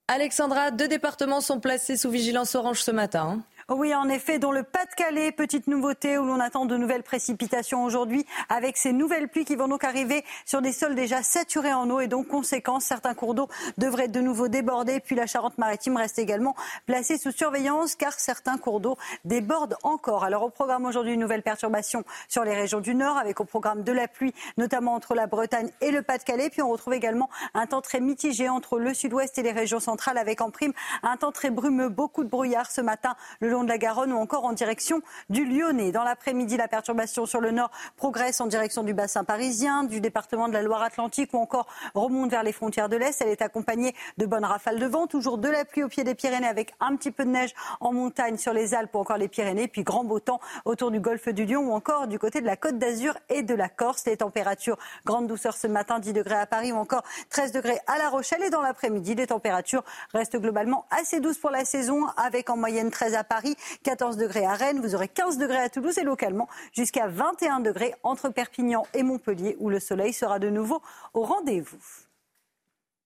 [0.08, 3.42] Alexandra, deux départements sont placés sous vigilance orange ce matin.
[3.70, 8.26] Oui, en effet, dans le Pas-de-Calais, petite nouveauté où l'on attend de nouvelles précipitations aujourd'hui
[8.50, 12.02] avec ces nouvelles pluies qui vont donc arriver sur des sols déjà saturés en eau
[12.02, 15.00] et donc conséquence, certains cours d'eau devraient de nouveau déborder.
[15.00, 16.58] Puis la Charente-Maritime reste également
[16.88, 20.26] placée sous surveillance car certains cours d'eau débordent encore.
[20.26, 23.84] Alors au programme aujourd'hui, une nouvelle perturbation sur les régions du Nord avec au programme
[23.84, 26.50] de la pluie, notamment entre la Bretagne et le Pas-de-Calais.
[26.50, 30.18] Puis on retrouve également un temps très mitigé entre le sud-ouest et les régions centrales
[30.18, 33.16] avec en prime un temps très brumeux, beaucoup de brouillard ce matin
[33.62, 35.92] de la Garonne ou encore en direction du Lyonnais.
[35.92, 40.48] Dans l'après-midi, la perturbation sur le nord progresse en direction du bassin parisien, du département
[40.48, 43.22] de la Loire-Atlantique ou encore remonte vers les frontières de l'Est.
[43.22, 46.16] Elle est accompagnée de bonnes rafales de vent, toujours de la pluie au pied des
[46.16, 49.28] Pyrénées avec un petit peu de neige en montagne sur les Alpes ou encore les
[49.28, 52.48] Pyrénées, puis grand beau temps autour du golfe du Lion ou encore du côté de
[52.48, 54.06] la Côte d'Azur et de la Corse.
[54.06, 57.98] Les températures, grande douceur ce matin, 10 degrés à Paris ou encore 13 degrés à
[57.98, 58.42] La Rochelle.
[58.44, 62.90] Et dans l'après-midi, les températures restent globalement assez douces pour la saison avec en moyenne
[62.90, 66.48] 13 à Paris 14 degrés à Rennes, vous aurez 15 degrés à Toulouse et localement
[66.72, 70.82] jusqu'à 21 degrés entre Perpignan et Montpellier où le soleil sera de nouveau
[71.14, 71.78] au rendez-vous.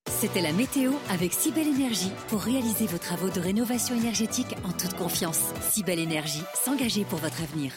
[0.09, 4.95] C'était la météo avec Cybelle Énergie pour réaliser vos travaux de rénovation énergétique en toute
[4.95, 5.41] confiance.
[5.72, 7.73] Cybelle Énergie, s'engager pour votre avenir.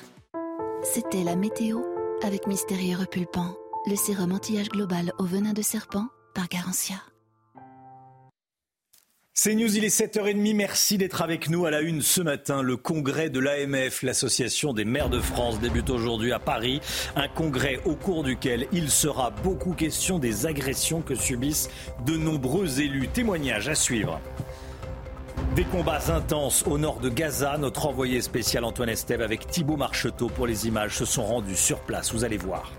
[0.83, 1.81] C'était la météo
[2.23, 3.57] avec Mystérieux Repulpant,
[3.87, 6.97] le sérum anti-âge global au venin de serpent par Garantia.
[9.43, 10.55] C'est News, il est 7h30.
[10.55, 12.61] Merci d'être avec nous à la une ce matin.
[12.61, 16.83] Le congrès de l'AMF, l'Association des maires de France, débute aujourd'hui à Paris.
[17.17, 21.71] Un congrès au cours duquel il sera beaucoup question des agressions que subissent
[22.05, 23.09] de nombreux élus.
[23.09, 24.21] Témoignages à suivre.
[25.57, 27.57] Des combats intenses au nord de Gaza.
[27.57, 31.81] Notre envoyé spécial Antoine Estève avec Thibault Marcheteau pour les images se sont rendus sur
[31.81, 32.13] place.
[32.13, 32.71] Vous allez voir.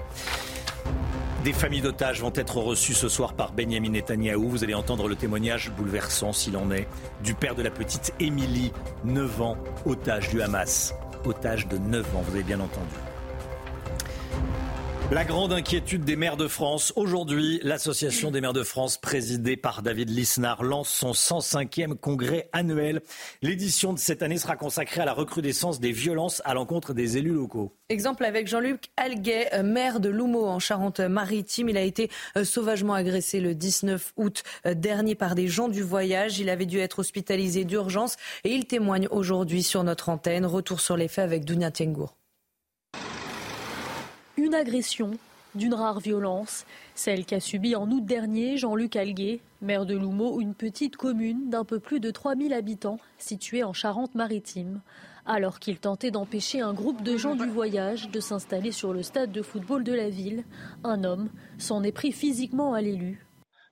[1.43, 4.47] Des familles d'otages vont être reçues ce soir par Benjamin Netanyahou.
[4.47, 6.87] Vous allez entendre le témoignage bouleversant, s'il en est,
[7.23, 8.71] du père de la petite Émilie,
[9.05, 9.57] 9 ans,
[9.87, 10.93] otage du Hamas.
[11.25, 12.93] Otage de 9 ans, vous avez bien entendu.
[15.11, 16.93] La grande inquiétude des maires de France.
[16.95, 23.01] Aujourd'hui, l'Association des maires de France, présidée par David Lisnard, lance son 105e congrès annuel.
[23.41, 27.33] L'édition de cette année sera consacrée à la recrudescence des violences à l'encontre des élus
[27.33, 27.75] locaux.
[27.89, 31.67] Exemple avec Jean-Luc Alguet, euh, maire de Loumeau en Charente-Maritime.
[31.67, 35.81] Il a été euh, sauvagement agressé le 19 août euh, dernier par des gens du
[35.81, 36.39] voyage.
[36.39, 38.15] Il avait dû être hospitalisé d'urgence
[38.45, 40.45] et il témoigne aujourd'hui sur notre antenne.
[40.45, 42.15] Retour sur les faits avec Dounia Tiengour.
[44.41, 45.11] Une agression
[45.53, 46.65] d'une rare violence,
[46.95, 51.63] celle qu'a subie en août dernier Jean-Luc Alguet, maire de Loumeau, une petite commune d'un
[51.63, 54.81] peu plus de 3000 habitants située en Charente-Maritime.
[55.27, 59.31] Alors qu'il tentait d'empêcher un groupe de gens du voyage de s'installer sur le stade
[59.31, 60.43] de football de la ville,
[60.83, 63.23] un homme s'en est pris physiquement à l'élu.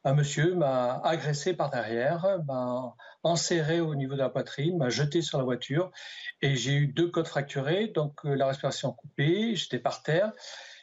[0.10, 5.22] Un monsieur m'a agressé par derrière, m'a enserré au niveau de la poitrine, m'a jeté
[5.22, 5.92] sur la voiture
[6.42, 10.32] et j'ai eu deux côtes fracturées, donc euh, la respiration coupée, j'étais par terre.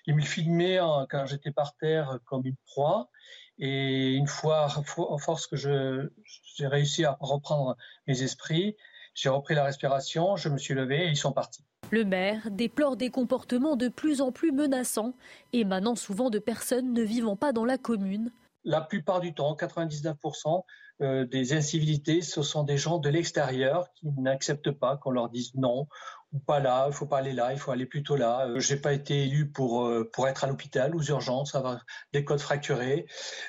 [0.06, 0.78] Il me filmait
[1.10, 3.10] quand j'étais par terre comme une proie.
[3.58, 7.76] Et une fois, en force que j'ai réussi à reprendre
[8.06, 8.76] mes esprits,
[9.14, 11.64] j'ai repris la respiration, je me suis levé et ils sont partis.
[11.90, 15.14] Le maire déplore des comportements de plus en plus menaçants,
[15.52, 18.30] émanant souvent de personnes ne vivant pas dans la commune.
[18.66, 20.64] La plupart du temps, 99%,
[21.00, 25.54] euh, des incivilités, ce sont des gens de l'extérieur qui n'acceptent pas qu'on leur dise
[25.54, 25.86] non
[26.32, 28.48] ou pas là, il faut pas aller là, il faut aller plutôt là.
[28.48, 32.24] Euh, j'ai pas été élu pour euh, pour être à l'hôpital aux urgences, avoir des
[32.24, 33.06] côtes fracturées.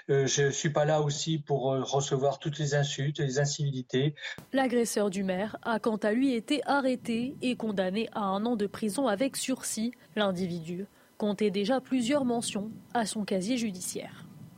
[0.08, 4.14] je suis pas là aussi pour recevoir toutes les insultes, les incivilités.
[4.54, 8.68] L'agresseur du maire a quant à lui été arrêté et condamné à un an de
[8.68, 9.94] prison avec sursis.
[10.16, 10.86] L'individu
[11.18, 14.27] comptait déjà plusieurs mentions à son casier judiciaire.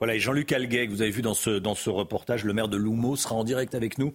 [0.00, 3.16] Voilà, et Jean-Luc Alguet, que vous avez vu dans ce, reportage, le maire de Loumo,
[3.16, 4.14] sera en direct avec nous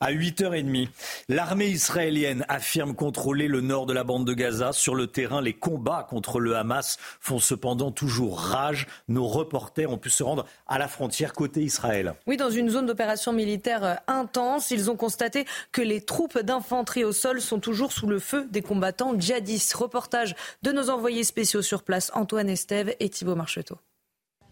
[0.00, 0.88] à 8h30.
[1.28, 4.72] L'armée israélienne affirme contrôler le nord de la bande de Gaza.
[4.72, 8.86] Sur le terrain, les combats contre le Hamas font cependant toujours rage.
[9.08, 12.14] Nos reporters ont pu se rendre à la frontière côté Israël.
[12.26, 17.04] Oui, dans une zone d'opération militaire euh, intense, ils ont constaté que les troupes d'infanterie
[17.04, 19.74] au sol sont toujours sous le feu des combattants djihadistes.
[19.74, 23.78] Reportage de nos envoyés spéciaux sur place, Antoine Estève et Thibault Marcheteau.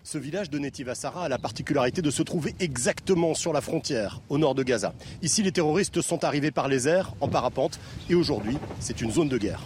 [0.07, 4.37] Ce village de Netivasara a la particularité de se trouver exactement sur la frontière, au
[4.37, 4.93] nord de Gaza.
[5.23, 9.31] Ici, les terroristes sont arrivés par les airs, en parapente, et aujourd'hui, c'est une zone
[9.31, 9.63] de guerre.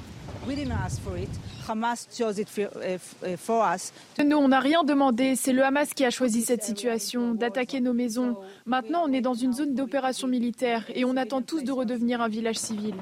[4.24, 5.34] Nous, on n'a rien demandé.
[5.34, 8.36] C'est le Hamas qui a choisi cette situation, d'attaquer nos maisons.
[8.64, 12.28] Maintenant, on est dans une zone d'opération militaire et on attend tous de redevenir un
[12.28, 12.94] village civil.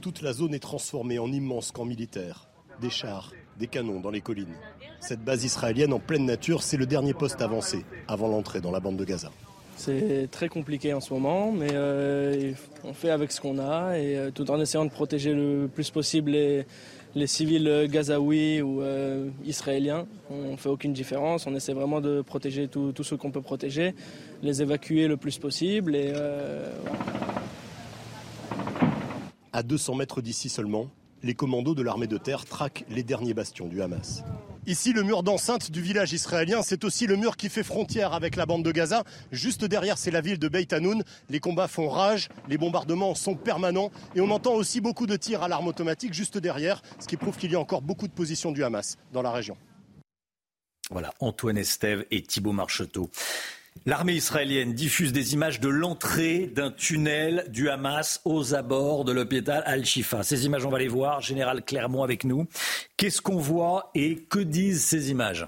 [0.00, 2.48] Toute la zone est transformée en immense camp militaire.
[2.80, 4.56] Des chars, des canons dans les collines.
[5.00, 8.80] Cette base israélienne en pleine nature, c'est le dernier poste avancé avant l'entrée dans la
[8.80, 9.30] bande de Gaza.
[9.76, 12.52] C'est très compliqué en ce moment, mais euh,
[12.82, 15.90] on fait avec ce qu'on a et euh, tout en essayant de protéger le plus
[15.90, 20.06] possible les, civils gazaouis ou euh, israéliens.
[20.30, 23.94] On ne fait aucune différence, on essaie vraiment de protéger tout, ce qu'on peut protéger,
[24.42, 25.94] les évacuer le plus possible.
[25.94, 26.12] Et,
[29.52, 30.88] À 200 mètres d'ici seulement,
[31.22, 34.24] les commandos de l'armée de terre traquent les derniers bastions du Hamas.
[34.68, 38.36] Ici, le mur d'enceinte du village israélien, c'est aussi le mur qui fait frontière avec
[38.36, 39.02] la bande de Gaza.
[39.32, 41.04] Juste derrière, c'est la ville de Beit Hanoun.
[41.30, 45.42] Les combats font rage, les bombardements sont permanents et on entend aussi beaucoup de tirs
[45.42, 48.52] à l'arme automatique juste derrière, ce qui prouve qu'il y a encore beaucoup de positions
[48.52, 49.56] du Hamas dans la région.
[50.90, 53.10] Voilà, Antoine Estève et Thibault Marcheteau.
[53.86, 59.62] L'armée israélienne diffuse des images de l'entrée d'un tunnel du Hamas aux abords de l'hôpital
[59.66, 60.22] Al-Shifa.
[60.22, 61.20] Ces images, on va les voir.
[61.20, 62.46] Général Clermont avec nous.
[62.96, 65.46] Qu'est-ce qu'on voit et que disent ces images?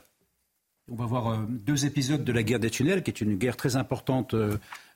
[0.91, 3.57] On va voir euh, deux épisodes de la guerre des tunnels, qui est une guerre
[3.57, 4.35] très importante.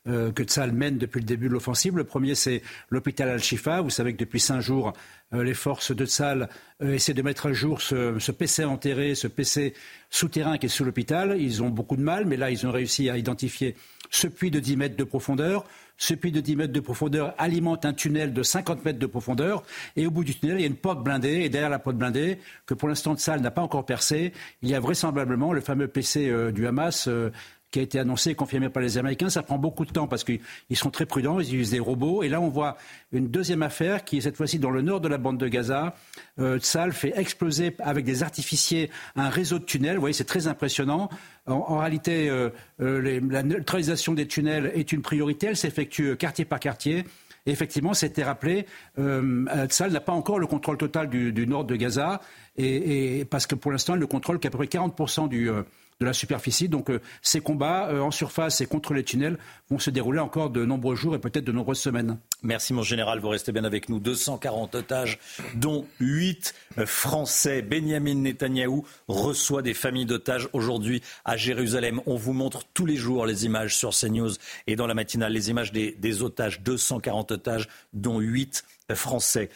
[0.07, 1.97] Euh, euh, que Tsal mène depuis le début de l'offensive.
[1.97, 3.81] Le premier, c'est l'hôpital Al-Shifa.
[3.81, 4.93] Vous savez que depuis cinq jours,
[5.33, 6.49] les forces de Tsal
[6.81, 9.75] essaient de mettre à jour ce, PC enterré, ce PC
[10.11, 11.37] souterrain qui est sous l'hôpital.
[11.41, 13.75] Ils ont beaucoup de mal, mais là, ils ont réussi à identifier
[14.11, 15.65] ce puits de 10 mètres de profondeur.
[15.97, 19.63] Ce puits de 10 mètres de profondeur alimente un tunnel de 50 mètres de profondeur.
[19.97, 21.43] Et au bout du tunnel, il y a une porte blindée.
[21.43, 24.33] Et derrière la porte blindée, que pour l'instant, salle n'a pas encore percé,
[24.63, 27.31] il y a vraisemblablement le fameux PC euh, du Hamas euh,
[27.75, 29.29] qui a été annoncé et confirmé par les Américains.
[29.31, 30.39] Ça prend beaucoup de temps parce qu'ils
[30.75, 32.23] sont très prudents, ils utilisent des robots.
[32.23, 32.77] Et là, on voit
[33.11, 35.97] une deuxième affaire qui est cette fois-ci dans le nord de la bande de Gaza.
[36.39, 39.97] Euh, Tsal fait exploser avec des artificiers un réseau de tunnels.
[39.97, 41.11] Vous voyez, c'est très impressionnant.
[41.47, 45.49] En, réalité, euh, euh, la neutralisation des tunnels est une priorité.
[45.49, 47.05] Elle s'effectue euh, quartier par quartier.
[47.45, 48.67] Et effectivement, c'était rappelé,
[48.99, 52.23] euh, Tsal n'a pas encore le contrôle total du, nord de Gaza,
[52.57, 55.51] et, parce que pour l'instant, il ne contrôle qu'à peu près 40% du,
[56.01, 56.69] de la superficie.
[56.69, 56.91] Donc
[57.23, 59.39] ces combats en surface et contre les tunnels
[59.71, 62.19] vont se dérouler encore de nombreux jours et peut-être de nombreuses semaines.
[62.43, 64.01] Merci mon général, vous restez bien avec nous.
[64.01, 65.19] 240 otages,
[65.55, 66.55] dont 8
[66.85, 67.63] Français.
[67.63, 72.01] Benjamin Netanyahou reçoit des familles d'otages aujourd'hui à Jérusalem.
[72.07, 74.33] On vous montre tous les jours les images sur CNews
[74.67, 78.65] et dans la matinale, les images des, des otages, 240 otages, dont 8
[78.95, 79.49] Français.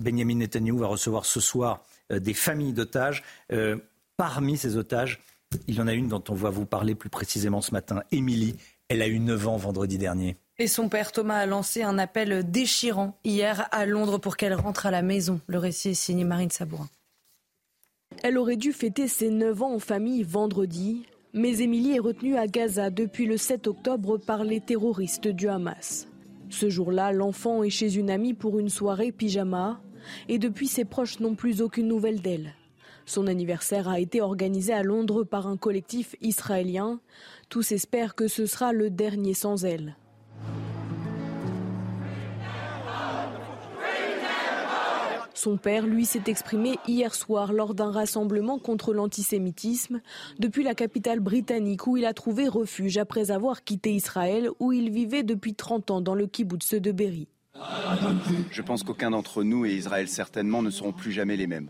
[0.00, 3.22] Benjamin Netanyahu va recevoir ce soir euh, des familles d'otages.
[3.52, 3.76] Euh,
[4.18, 5.20] parmi ces otages,
[5.66, 8.56] il y en a une dont on va vous parler plus précisément ce matin, Émilie.
[8.88, 10.36] Elle a eu 9 ans vendredi dernier.
[10.58, 14.86] Et son père Thomas a lancé un appel déchirant hier à Londres pour qu'elle rentre
[14.86, 15.40] à la maison.
[15.46, 16.88] Le récit est signé Marine Sabourin.
[18.22, 22.48] Elle aurait dû fêter ses 9 ans en famille vendredi, mais Émilie est retenue à
[22.48, 26.08] Gaza depuis le 7 octobre par les terroristes du Hamas.
[26.50, 29.80] Ce jour-là, l'enfant est chez une amie pour une soirée pyjama
[30.28, 32.54] et depuis ses proches n'ont plus aucune nouvelle d'elle.
[33.08, 37.00] Son anniversaire a été organisé à Londres par un collectif israélien.
[37.48, 39.96] Tous espèrent que ce sera le dernier sans elle.
[45.32, 50.02] Son père, lui, s'est exprimé hier soir lors d'un rassemblement contre l'antisémitisme
[50.38, 54.90] depuis la capitale britannique où il a trouvé refuge après avoir quitté Israël où il
[54.90, 57.28] vivait depuis 30 ans dans le kibbutz de Berry.
[58.50, 61.68] Je pense qu'aucun d'entre nous et Israël certainement ne seront plus jamais les mêmes.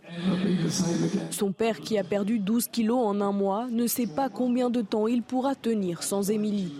[1.31, 4.83] Son père, qui a perdu 12 kilos en un mois, ne sait pas combien de
[4.83, 6.73] temps il pourra tenir sans Émilie.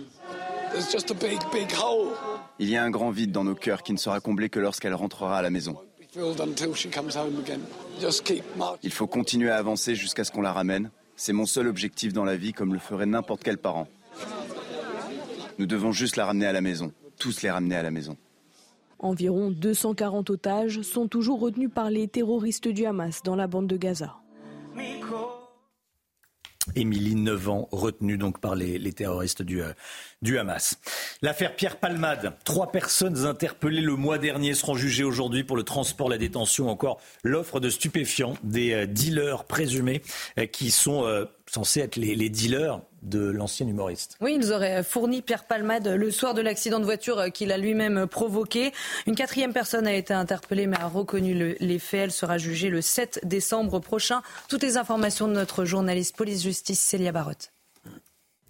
[2.59, 4.93] Il y a un grand vide dans nos cœurs qui ne sera comblé que lorsqu'elle
[4.93, 5.77] rentrera à la maison.
[8.83, 10.91] Il faut continuer à avancer jusqu'à ce qu'on la ramène.
[11.15, 13.87] C'est mon seul objectif dans la vie, comme le ferait n'importe quel parent.
[15.57, 18.15] Nous devons juste la ramener à la maison, tous les ramener à la maison.
[18.99, 23.77] Environ 240 otages sont toujours retenus par les terroristes du Hamas dans la bande de
[23.77, 24.17] Gaza.
[26.75, 29.73] Émilie, 9 ans, retenue donc par les, terroristes du, euh,
[30.21, 30.79] du Hamas.
[31.21, 32.33] L'affaire Pierre Palmade.
[32.43, 37.01] Trois personnes interpellées le mois dernier seront jugées aujourd'hui pour le transport, la détention, encore
[37.23, 40.01] l'offre de stupéfiants des euh, dealers présumés
[40.37, 41.05] euh, qui sont
[41.47, 44.17] censés être les, dealers de l'ancien humoriste.
[44.21, 48.07] Oui, ils auraient fourni Pierre Palmade le soir de l'accident de voiture qu'il a lui-même
[48.07, 48.71] provoqué.
[49.07, 51.99] Une quatrième personne a été interpellée mais a reconnu les faits.
[51.99, 54.21] Elle sera jugée le 7 décembre prochain.
[54.47, 57.51] Toutes les informations de notre journaliste police-justice Célia Barotte.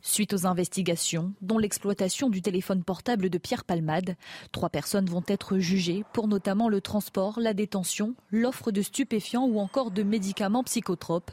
[0.10, 4.16] Suite aux investigations, dont l'exploitation du téléphone portable de Pierre Palmade,
[4.52, 9.60] trois personnes vont être jugées pour notamment le transport, la détention, l'offre de stupéfiants ou
[9.60, 11.30] encore de médicaments psychotropes.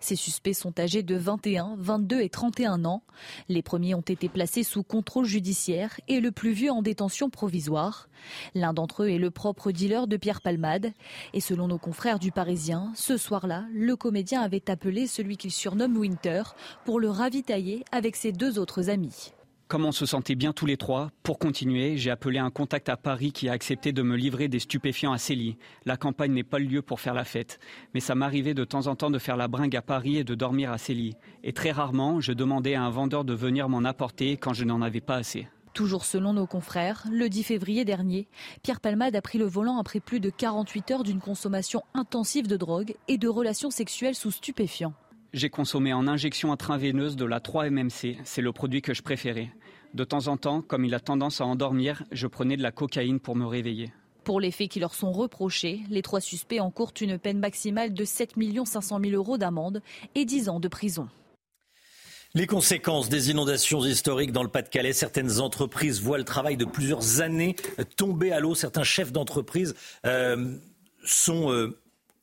[0.00, 3.02] Ces suspects sont âgés de 21, 22 et 31 ans.
[3.48, 8.10] Les premiers ont été placés sous contrôle judiciaire et le plus vieux en détention provisoire.
[8.54, 10.92] L'un d'entre eux est le propre dealer de Pierre Palmade.
[11.32, 15.96] Et selon nos confrères du Parisien, ce soir-là, le comédien avait appelé celui qu'il surnomme
[15.96, 16.42] Winter
[16.84, 19.32] pour le ravitailler avec ses deux autres amis.
[19.68, 22.96] Comme on se sentait bien tous les trois, pour continuer, j'ai appelé un contact à
[22.96, 25.56] Paris qui a accepté de me livrer des stupéfiants à Célie.
[25.84, 27.60] La campagne n'est pas le lieu pour faire la fête,
[27.94, 30.34] mais ça m'arrivait de temps en temps de faire la bringue à Paris et de
[30.34, 31.14] dormir à Célie.
[31.44, 34.82] Et très rarement, je demandais à un vendeur de venir m'en apporter quand je n'en
[34.82, 35.46] avais pas assez.
[35.72, 38.26] Toujours selon nos confrères, le 10 février dernier,
[38.64, 42.56] Pierre Palmade a pris le volant après plus de 48 heures d'une consommation intensive de
[42.56, 44.94] drogue et de relations sexuelles sous stupéfiants.
[45.34, 49.50] J'ai consommé en injection intraveineuse de la 3-MMC, c'est le produit que je préférais.
[49.92, 53.20] De temps en temps, comme il a tendance à endormir, je prenais de la cocaïne
[53.20, 53.92] pour me réveiller.
[54.24, 58.04] Pour les faits qui leur sont reprochés, les trois suspects encourent une peine maximale de
[58.06, 59.82] 7 500 000 euros d'amende
[60.14, 61.08] et 10 ans de prison.
[62.34, 67.20] Les conséquences des inondations historiques dans le Pas-de-Calais, certaines entreprises voient le travail de plusieurs
[67.20, 67.54] années
[67.96, 68.54] tomber à l'eau.
[68.54, 69.74] Certains chefs d'entreprise
[70.06, 70.56] euh,
[71.04, 71.78] sont euh,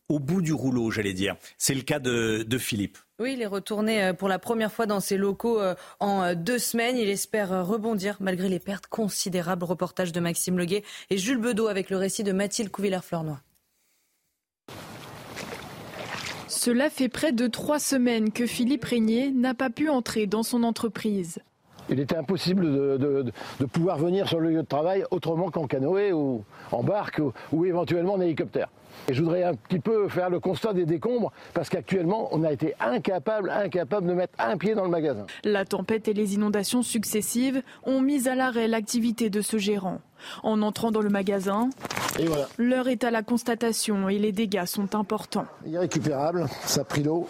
[0.10, 1.36] au bout du rouleau, j'allais dire.
[1.58, 2.98] C'est le cas de, Philippe.
[3.20, 6.36] Oui, il est retourné euh, pour la première fois dans ses locaux euh, en euh,
[6.36, 6.98] deux semaines.
[6.98, 9.64] Il espère rebondir malgré les pertes considérables.
[9.64, 13.38] Reportage de Maxime Leguet et Jules Bedeau avec le récit de Mathilde Couvillère-Fleurnoy.
[16.48, 20.64] Cela fait près de trois semaines que Philippe Régnier n'a pas pu entrer dans son
[20.64, 21.40] entreprise.
[21.90, 22.66] Il était impossible
[22.98, 23.32] de,
[23.72, 27.22] pouvoir venir sur le lieu de travail autrement qu'en canoë ou en barque
[27.52, 28.70] ou éventuellement en hélicoptère.
[29.08, 32.52] Et je voudrais un petit peu faire le constat des décombres parce qu'actuellement, on a
[32.52, 35.26] été incapable, incapable de mettre un pied dans le magasin.
[35.44, 40.00] La tempête et les inondations successives ont mis à l'arrêt l'activité de ce gérant.
[40.44, 41.70] En entrant dans le magasin,
[42.58, 45.46] l'heure est à la constatation et les dégâts sont importants.
[45.68, 47.28] Irrécupérable, ça a pris l'eau.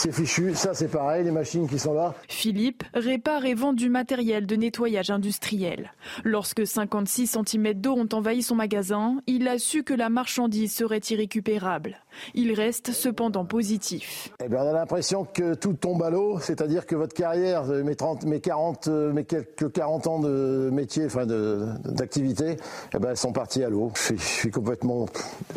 [0.00, 0.54] C'est fichu.
[0.54, 2.14] Ça, c'est pareil, les machines qui sont là.
[2.26, 5.92] Philippe répare et vend du matériel de nettoyage industriel.
[6.24, 11.02] Lorsque 56 cm d'eau ont envahi son magasin, il a su que la marchandise serait
[11.10, 11.98] irrécupérable.
[12.34, 14.30] Il reste cependant positif.
[14.42, 17.94] Eh bien, on a l'impression que tout tombe à l'eau, c'est-à-dire que votre carrière, mes,
[17.94, 22.56] 30, mes, 40, mes quelques 40 ans de métier, enfin d'activité,
[22.94, 23.92] eh ben, elles sont parties à l'eau.
[23.94, 25.06] Je, suis complètement,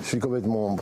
[0.02, 0.76] je suis complètement.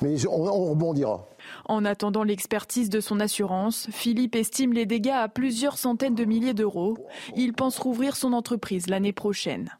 [0.00, 1.26] Mais on rebondira.
[1.66, 6.54] En attendant l'expertise de son assurance, Philippe estime les dégâts à plusieurs centaines de milliers
[6.54, 6.96] d'euros.
[7.36, 9.70] Il pense rouvrir son entreprise l'année prochaine.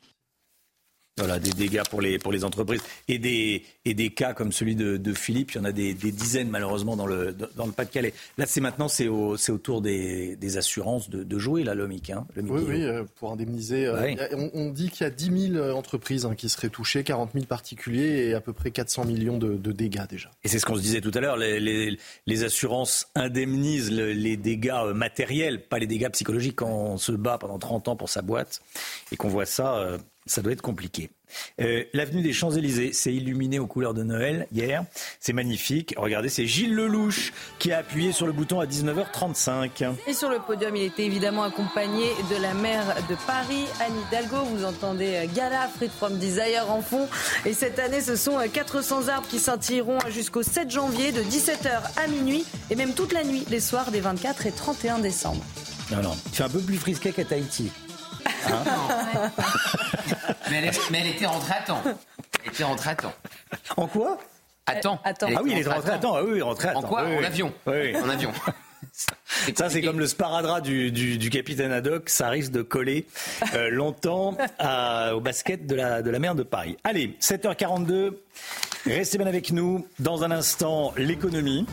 [1.18, 4.74] Voilà, des dégâts pour les, pour les entreprises et des, et des cas comme celui
[4.74, 5.52] de, de Philippe.
[5.52, 8.14] Il y en a des, des dizaines malheureusement dans le, dans le Pas-de-Calais.
[8.38, 12.08] Là, c'est maintenant, c'est au, autour des, des, assurances de, de jouer, là, l'OMIC.
[12.08, 13.84] Hein, oui, oui, euh, pour indemniser.
[13.84, 17.04] Euh, on, on, dit qu'il y a 10 000 euh, entreprises hein, qui seraient touchées,
[17.04, 20.30] 40 000 particuliers et à peu près 400 millions de, de dégâts déjà.
[20.44, 24.38] Et c'est ce qu'on se disait tout à l'heure, les, les, les, assurances indemnisent les
[24.38, 28.22] dégâts matériels, pas les dégâts psychologiques quand on se bat pendant 30 ans pour sa
[28.22, 28.62] boîte
[29.12, 31.10] et qu'on voit ça ça doit être compliqué.
[31.60, 34.84] Euh, l'avenue des Champs-Élysées s'est illuminée aux couleurs de Noël hier.
[35.20, 35.94] C'est magnifique.
[35.96, 39.94] Regardez, c'est Gilles Lelouch qui a appuyé sur le bouton à 19h35.
[40.06, 44.44] Et sur le podium, il était évidemment accompagné de la maire de Paris, Anne Hidalgo.
[44.44, 47.08] Vous entendez euh, Gala, Fried from Desire en fond.
[47.46, 51.80] Et cette année, ce sont 400 euh, arbres qui scintilleront jusqu'au 7 janvier de 17h
[51.96, 55.44] à minuit et même toute la nuit, les soirs des 24 et 31 décembre.
[55.90, 56.16] Non, non.
[56.32, 57.70] C'est un peu plus frisqué qu'à Tahiti.
[58.46, 59.30] Hein
[60.50, 61.82] mais, elle, était rentrée à temps.
[62.44, 63.14] Elle était rentrée à temps.
[63.76, 64.18] En quoi?
[64.66, 65.00] Attends.
[65.04, 65.12] Ah
[65.42, 66.14] oui, il est rentré à temps.
[66.16, 66.78] Ah oui, rentré à temps.
[66.80, 67.52] En quoi En avion.
[67.66, 67.96] Oui.
[67.96, 68.32] En avion.
[69.56, 72.08] Ça, c'est comme le sparadrap du, du, capitaine Haddock.
[72.08, 73.06] Ça risque de coller
[73.54, 74.36] euh, longtemps
[75.12, 76.76] au basket de la, de la mer de Paris.
[76.84, 78.12] Allez, 7h42.
[78.86, 79.86] Restez bien avec nous.
[79.98, 81.66] Dans un instant, l'économie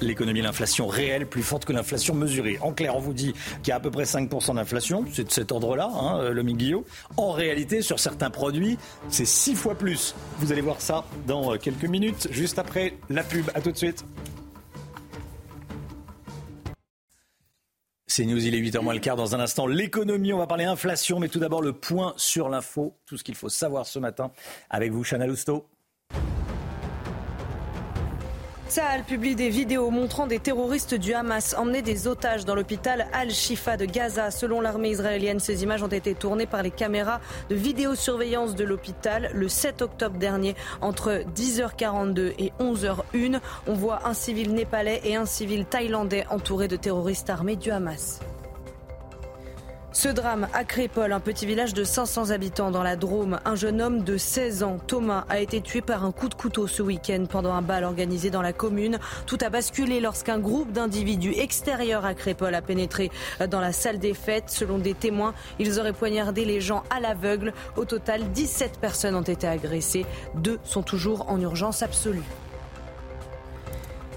[0.00, 2.58] l'économie, l'inflation réelle plus forte que l'inflation mesurée.
[2.60, 3.32] En clair, on vous dit
[3.62, 6.42] qu'il y a à peu près 5% d'inflation, c'est de cet ordre-là, hein, euh, le
[6.42, 6.84] Guillot.
[7.16, 8.78] En réalité, sur certains produits,
[9.08, 10.14] c'est 6 fois plus.
[10.38, 13.46] Vous allez voir ça dans euh, quelques minutes, juste après la pub.
[13.54, 14.04] À tout de suite.
[18.06, 19.14] C'est News, il est 8h moins le quart.
[19.14, 22.96] Dans un instant, l'économie, on va parler inflation, mais tout d'abord le point sur l'info,
[23.06, 24.32] tout ce qu'il faut savoir ce matin
[24.68, 25.68] avec vous, Chana Lousteau.
[28.70, 33.76] Saal publie des vidéos montrant des terroristes du Hamas emmener des otages dans l'hôpital Al-Shifa
[33.76, 34.30] de Gaza.
[34.30, 39.32] Selon l'armée israélienne, ces images ont été tournées par les caméras de vidéosurveillance de l'hôpital
[39.34, 43.40] le 7 octobre dernier entre 10h42 et 11h01.
[43.66, 48.20] On voit un civil népalais et un civil thaïlandais entourés de terroristes armés du Hamas.
[49.92, 53.82] Ce drame à Crépol, un petit village de 500 habitants dans la Drôme, un jeune
[53.82, 57.24] homme de 16 ans, Thomas, a été tué par un coup de couteau ce week-end
[57.28, 59.00] pendant un bal organisé dans la commune.
[59.26, 63.10] Tout a basculé lorsqu'un groupe d'individus extérieurs à Crépol a pénétré
[63.50, 64.48] dans la salle des fêtes.
[64.48, 67.52] Selon des témoins, ils auraient poignardé les gens à l'aveugle.
[67.76, 70.06] Au total, 17 personnes ont été agressées.
[70.36, 72.22] Deux sont toujours en urgence absolue.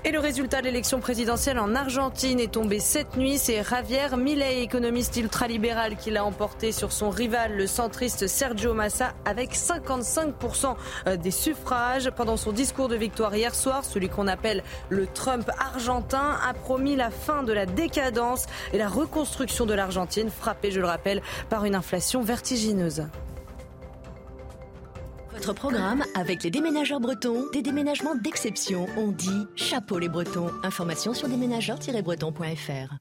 [0.06, 3.38] Et le résultat de l'élection présidentielle en Argentine est tombé cette nuit.
[3.38, 9.14] C'est Javier Milei, économiste ultralibéral, qui l'a emporté sur son rival, le centriste Sergio Massa,
[9.24, 10.76] avec 55%
[11.08, 12.12] euh, des suffrages.
[12.12, 16.98] Pendant son discours de victoire hier soir, celui qu'on appelle le Trump argentin a promis
[16.98, 21.64] la fin de la décadence et la reconstruction de l'Argentine, frappée, je le rappelle, par
[21.64, 23.06] une inflation vertigineuse.
[25.45, 28.86] Votre programme avec les déménageurs bretons, des déménagements d'exception.
[28.95, 30.49] On dit chapeau les bretons.
[30.64, 32.94] Information sur déménageurs-bretons.fr.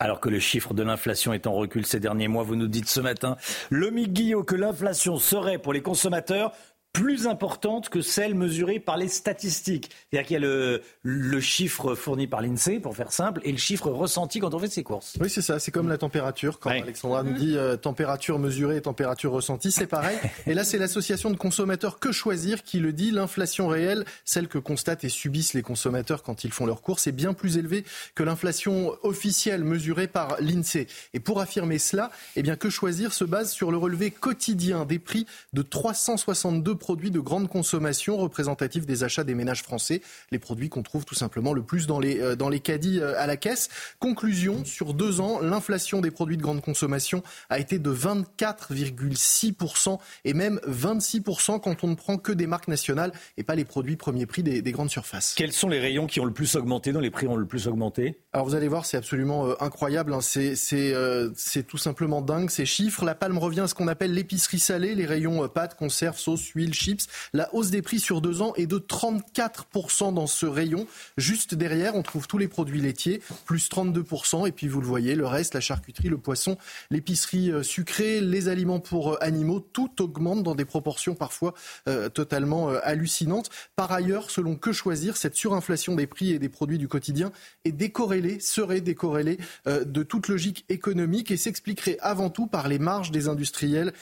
[0.00, 2.88] Alors que le chiffre de l'inflation est en recul ces derniers mois, vous nous dites
[2.88, 3.36] ce matin,
[3.68, 6.52] le Guillot, que l'inflation serait pour les consommateurs
[6.92, 9.90] plus importante que celle mesurée par les statistiques.
[10.10, 13.58] C'est-à-dire qu'il y a le, le, chiffre fourni par l'INSEE, pour faire simple, et le
[13.58, 15.14] chiffre ressenti quand on fait ses courses.
[15.20, 15.58] Oui, c'est ça.
[15.58, 16.58] C'est comme la température.
[16.58, 20.18] Quand Alexandra nous dit euh, température mesurée et température ressentie, c'est pareil.
[20.46, 23.10] et là, c'est l'association de consommateurs Que Choisir qui le dit.
[23.10, 27.12] L'inflation réelle, celle que constatent et subissent les consommateurs quand ils font leurs courses, est
[27.12, 27.84] bien plus élevée
[28.14, 30.86] que l'inflation officielle mesurée par l'INSEE.
[31.14, 34.98] Et pour affirmer cela, eh bien, Que Choisir se base sur le relevé quotidien des
[34.98, 40.00] prix de 362 produits de grande consommation représentatifs des achats des ménages français,
[40.30, 43.18] les produits qu'on trouve tout simplement le plus dans les, euh, dans les caddies euh,
[43.18, 43.68] à la caisse.
[43.98, 50.34] Conclusion, sur deux ans, l'inflation des produits de grande consommation a été de 24,6% et
[50.34, 54.26] même 26% quand on ne prend que des marques nationales et pas les produits premier
[54.26, 55.34] prix des, des grandes surfaces.
[55.36, 57.68] Quels sont les rayons qui ont le plus augmenté, dont les prix ont le plus
[57.68, 58.20] augmenté?
[58.32, 60.20] Alors vous allez voir, c'est absolument euh, incroyable, hein.
[60.20, 63.04] c'est c'est tout simplement dingue ces chiffres.
[63.04, 67.06] La palme revient à ce qu'on appelle l'épicerie salée, les rayons pâtes, conserves, sauces, chips.
[67.32, 70.86] La hausse des prix sur deux ans est de 34% dans ce rayon.
[71.16, 74.46] Juste derrière, on trouve tous les produits laitiers, plus 32%.
[74.46, 76.56] Et puis vous le voyez, le reste, la charcuterie, le poisson,
[76.90, 81.54] l'épicerie euh, sucrée, les aliments pour euh, animaux, tout augmente dans des proportions parfois
[81.88, 83.50] euh, totalement hallucinantes.
[83.76, 87.32] Par ailleurs, selon que choisir, cette surinflation des prix et des produits du quotidien
[87.64, 93.10] est décorrélée, serait décorrélée de toute logique économique et s'expliquerait avant tout par les marges
[93.10, 93.92] des industriels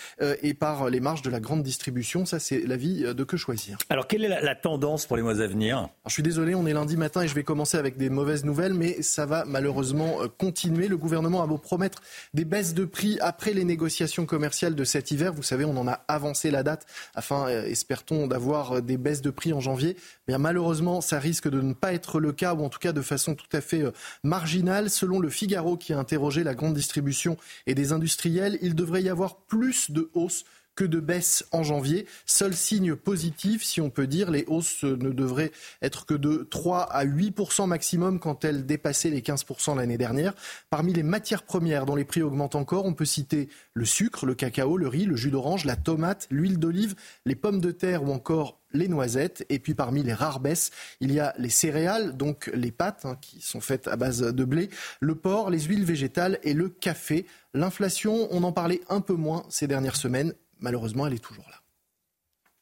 [0.42, 2.26] et par les marges de la grande distribution.
[2.26, 3.78] Ça, c'est l'avis de que choisir.
[3.90, 5.88] Alors, quelle est la, tendance pour les mois à venir?
[6.06, 8.74] Je suis désolé, on est lundi matin et je vais commencer avec des mauvaises nouvelles,
[8.74, 10.88] mais ça va malheureusement continuer.
[10.88, 12.02] Le gouvernement a beau promettre
[12.34, 15.32] des baisses de prix après les négociations commerciales de cet hiver.
[15.32, 19.30] Vous savez, on en a avancé la date afin, euh, espère-t-on, d'avoir des baisses de
[19.30, 19.96] prix en janvier.
[20.28, 23.02] Mais malheureusement, ça risque de ne pas être le cas, ou en tout cas de
[23.02, 23.92] façon tout à fait euh,
[24.22, 24.90] marginale.
[24.90, 29.08] Selon le Figaro qui a interrogé la grande distribution et des industriels, il devrait y
[29.08, 30.44] avoir plus de hausses
[30.76, 32.06] que de baisse en janvier.
[32.26, 35.50] Seul signe positif, si on peut dire, les hausses ne devraient
[35.82, 40.34] être que de 3 à 8% maximum quand elles dépassaient les 15% l'année dernière.
[40.70, 44.34] Parmi les matières premières dont les prix augmentent encore, on peut citer le sucre, le
[44.34, 46.94] cacao, le riz, le jus d'orange, la tomate, l'huile d'olive,
[47.24, 49.46] les pommes de terre ou encore les noisettes.
[49.48, 50.70] Et puis parmi les rares baisses,
[51.00, 54.44] il y a les céréales, donc les pâtes hein, qui sont faites à base de
[54.44, 54.68] blé,
[55.00, 57.26] le porc, les huiles végétales et le café.
[57.54, 61.56] L'inflation, on en parlait un peu moins ces dernières semaines malheureusement, elle est toujours là.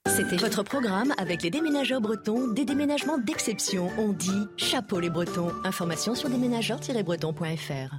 [0.07, 3.91] C'était votre programme avec les déménageurs bretons, des déménagements d'exception.
[3.99, 5.51] On dit chapeau les bretons.
[5.65, 7.97] Information sur déménageurs-bretons.fr.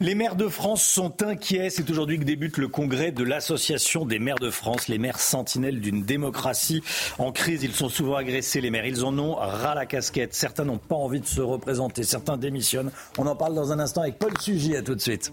[0.00, 1.70] Les maires de France sont inquiets.
[1.70, 5.80] C'est aujourd'hui que débute le congrès de l'Association des maires de France, les maires sentinelles
[5.80, 6.84] d'une démocratie
[7.18, 7.64] en crise.
[7.64, 8.86] Ils sont souvent agressés, les maires.
[8.86, 10.34] Ils en ont ras la casquette.
[10.34, 12.04] Certains n'ont pas envie de se représenter.
[12.04, 12.92] Certains démissionnent.
[13.18, 14.76] On en parle dans un instant avec Paul Sugy.
[14.76, 15.32] À tout de suite.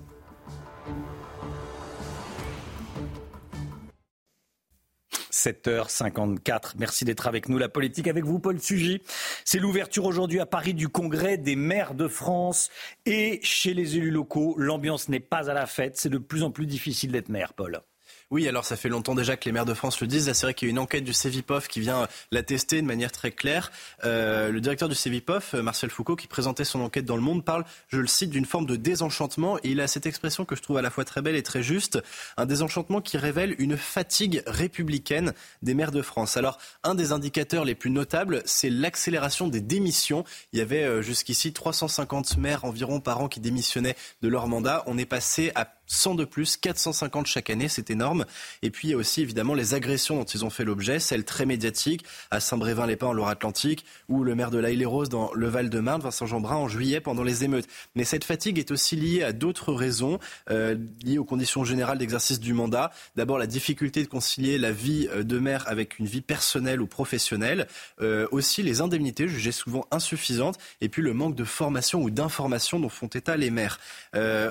[5.35, 6.73] 7h54.
[6.77, 7.57] Merci d'être avec nous.
[7.57, 9.01] La politique avec vous, Paul Sugy.
[9.43, 12.69] C'est l'ouverture aujourd'hui à Paris du congrès des maires de France.
[13.05, 15.97] Et chez les élus locaux, l'ambiance n'est pas à la fête.
[15.97, 17.81] C'est de plus en plus difficile d'être maire, Paul.
[18.31, 20.33] Oui, alors ça fait longtemps déjà que les maires de France le disent.
[20.33, 23.31] c'est vrai qu'il y a une enquête du CEVIPOF qui vient l'attester de manière très
[23.31, 23.71] claire.
[24.03, 27.65] Euh, le directeur du CEVIPOF, Marcel Foucault, qui présentait son enquête dans Le Monde, parle,
[27.87, 29.59] je le cite, d'une forme de désenchantement.
[29.59, 31.61] Et il a cette expression que je trouve à la fois très belle et très
[31.61, 32.01] juste.
[32.35, 36.35] Un désenchantement qui révèle une fatigue républicaine des maires de France.
[36.35, 40.23] Alors, un des indicateurs les plus notables, c'est l'accélération des démissions.
[40.51, 44.83] Il y avait euh, jusqu'ici 350 maires environ par an qui démissionnaient de leur mandat.
[44.87, 48.25] On est passé à 100 de plus, 450 chaque année, c'est énorme.
[48.61, 51.25] Et puis il y a aussi évidemment les agressions dont ils ont fait l'objet, celles
[51.25, 55.47] très médiatiques à Saint-Brévin-les-Pins en Loire-Atlantique ou le maire de La les roses dans le
[55.47, 57.67] Val-de-Marne, Vincent Jeanbrun, en juillet pendant les émeutes.
[57.95, 62.39] Mais cette fatigue est aussi liée à d'autres raisons, euh, liées aux conditions générales d'exercice
[62.39, 62.91] du mandat.
[63.15, 66.87] D'abord la difficulté de concilier la vie euh, de maire avec une vie personnelle ou
[66.87, 67.67] professionnelle.
[68.01, 72.79] Euh, aussi les indemnités jugées souvent insuffisantes et puis le manque de formation ou d'information
[72.79, 73.79] dont font état les maires.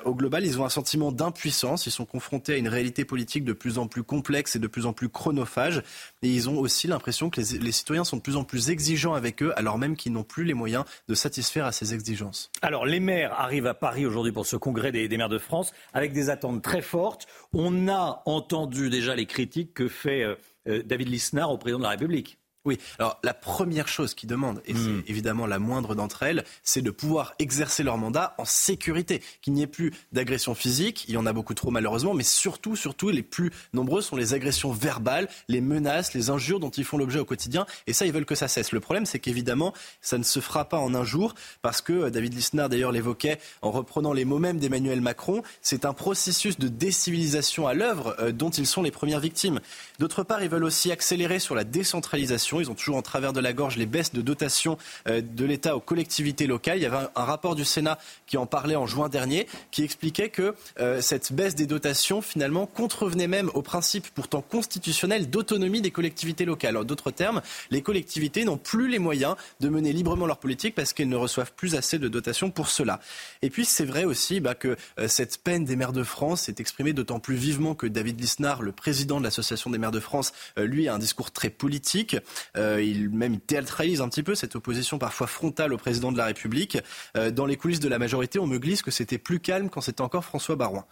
[0.05, 1.87] Au global, ils ont un sentiment d'impuissance.
[1.87, 4.87] Ils sont confrontés à une réalité politique de plus en plus complexe et de plus
[4.87, 5.83] en plus chronophage.
[6.23, 9.43] Et ils ont aussi l'impression que les, citoyens sont de plus en plus exigeants avec
[9.43, 12.51] eux, alors même qu'ils n'ont plus les moyens de satisfaire à ces exigences.
[12.63, 16.13] Alors, les maires arrivent à Paris aujourd'hui pour ce congrès des, maires de France avec
[16.13, 17.27] des attentes très fortes.
[17.53, 20.35] On a entendu déjà les critiques que fait euh,
[20.69, 22.39] euh, David Lisnard au président de la République.
[22.67, 25.03] Oui, alors la première chose qu'ils demandent, et c'est hmm.
[25.07, 29.63] évidemment la moindre d'entre elles, c'est de pouvoir exercer leur mandat en sécurité, qu'il n'y
[29.63, 33.23] ait plus d'agressions physiques, il y en a beaucoup trop malheureusement, mais surtout, surtout, les
[33.23, 37.27] plus nombreuses sont les agressions verbales, les menaces, les injures dont ils font l'objet au
[37.27, 38.73] quotidien, et ça, ils veulent que ça cesse.
[38.73, 42.11] Le problème, c'est qu'évidemment, ça ne se fera pas en un jour, parce que euh,
[42.11, 46.69] David Lisnard d'ailleurs l'évoquait en reprenant les mots mêmes d'Emmanuel Macron, c'est un processus de
[46.69, 49.61] décivilisation à l'œuvre euh, dont ils sont les premières victimes.
[49.99, 53.41] D'autre part, ils veulent aussi accélérer sur la décentralisation ils ont toujours en travers de
[53.41, 54.79] la gorge les baisses de dotation
[55.09, 56.79] euh, de l'État aux collectivités locales.
[56.79, 60.29] Il y avait un, rapport du Sénat qui en parlait en juin dernier, qui expliquait
[60.29, 65.91] que euh, cette baisse des dotations, finalement, contrevenait même au principe pourtant constitutionnel d'autonomie des
[65.91, 66.77] collectivités locales.
[66.77, 70.93] En d'autres termes, les collectivités n'ont plus les moyens de mener librement leur politique parce
[70.93, 73.01] qu'elles ne reçoivent plus assez de dotations pour cela.
[73.43, 76.57] Et puis, c'est vrai aussi bah, que euh, cette peine des maires de France s'est
[76.59, 80.33] exprimée d'autant plus vivement que David Lisnard, le président de l'Association des maires de France,
[80.57, 82.17] lui a un discours très politique.
[82.57, 86.27] Euh, il même théâtralise un petit peu cette opposition parfois frontale au président de la
[86.27, 86.79] République.
[87.17, 89.81] Euh, dans les coulisses de la majorité, on me glisse que c'était plus calme quand
[89.81, 90.87] c'était encore François Barouin.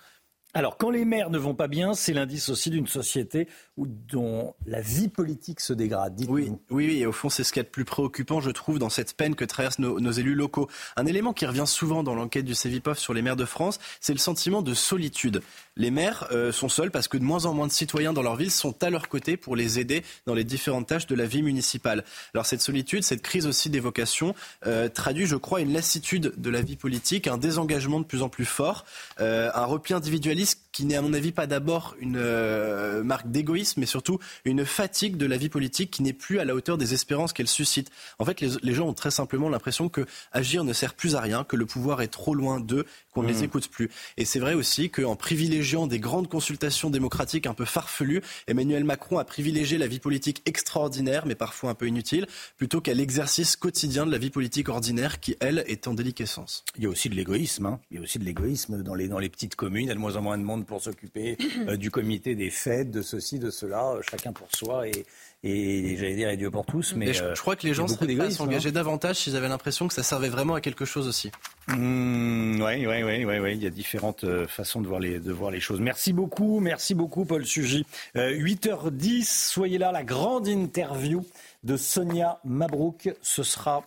[0.55, 3.49] Alors, quand les maires ne vont pas bien, c'est l'indice aussi d'une société
[3.79, 6.21] où, dont la vie politique se dégrade.
[6.29, 8.79] Oui, oui, oui, et au fond, c'est ce qui est le plus préoccupant, je trouve,
[8.79, 10.69] dans cette peine que traversent nos, nos élus locaux.
[10.97, 14.13] Un élément qui revient souvent dans l'enquête du CEVIPOF sur les maires de France, c'est
[14.13, 15.41] le sentiment de solitude.
[15.77, 18.37] Les maires euh, sont seuls parce que de moins en moins de citoyens dans leur
[18.37, 21.43] ville sont à leur côté pour les aider dans les différentes tâches de la vie
[21.43, 22.05] municipale.
[22.35, 24.35] Alors cette solitude, cette crise aussi des vocations,
[24.67, 28.29] euh, traduit, je crois, une lassitude de la vie politique, un désengagement de plus en
[28.29, 28.85] plus fort,
[29.21, 33.87] euh, un repli individualiste qui n'est à mon avis pas d'abord une marque d'égoïsme, mais
[33.87, 37.33] surtout une fatigue de la vie politique qui n'est plus à la hauteur des espérances
[37.33, 37.91] qu'elle suscite.
[38.19, 41.21] En fait, les, les, gens ont très simplement l'impression que agir ne sert plus à
[41.21, 43.31] rien, que le pouvoir est trop loin d'eux, qu'on ne mmh.
[43.31, 43.91] les écoute plus.
[44.17, 49.19] Et c'est vrai aussi qu'en privilégiant des grandes consultations démocratiques un peu farfelues, Emmanuel Macron
[49.19, 52.27] a privilégié la vie politique extraordinaire, mais parfois un peu inutile,
[52.57, 56.65] plutôt qu'à l'exercice quotidien de la vie politique ordinaire qui, elle, est en déliquescence.
[56.77, 57.67] Il y a aussi de l'égoïsme.
[57.67, 57.81] Hein.
[57.91, 59.85] Il y a aussi de l'égoïsme dans les, dans les petites communes.
[59.85, 61.37] Il y a de moins en moins de monde pour s'occuper
[61.69, 65.05] euh, du comité des fêtes, de ceci, de cela, euh, chacun pour soi et,
[65.45, 66.95] et j'allais dire et Dieu pour tous.
[66.95, 68.73] Mais je, euh, je, crois que les gens seraient prêts à s'engager hein.
[68.73, 71.33] davantage s'ils avaient l'impression que ça servait vraiment à quelque chose aussi.
[71.69, 73.53] Oui, oui, oui, oui, oui.
[73.55, 75.81] Il y a différentes euh, façons de voir les, de voir les choses.
[75.81, 77.85] Merci beaucoup, merci beaucoup, Paul Sugy.
[78.17, 81.25] Euh, 8h10, soyez là, la grande interview
[81.65, 83.13] de Sonia Mabrouk.
[83.21, 83.83] Ce sera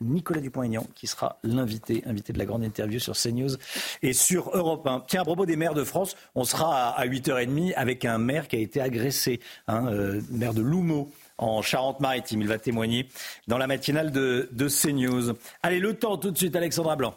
[0.00, 3.56] Nicolas Dupont-Aignan, qui sera l'invité, invité de la grande interview sur CNews
[4.02, 5.04] et sur Europe 1.
[5.06, 8.56] Tiens, à propos des maires de France, on sera à 8h30 avec un maire qui
[8.56, 12.40] a été agressé, hein, euh, maire de Loumeau en Charente-Maritime.
[12.40, 13.08] Il va témoigner
[13.48, 15.34] dans la matinale de, CNews.
[15.62, 17.14] Allez, le temps tout de suite, Alexandra Blanc.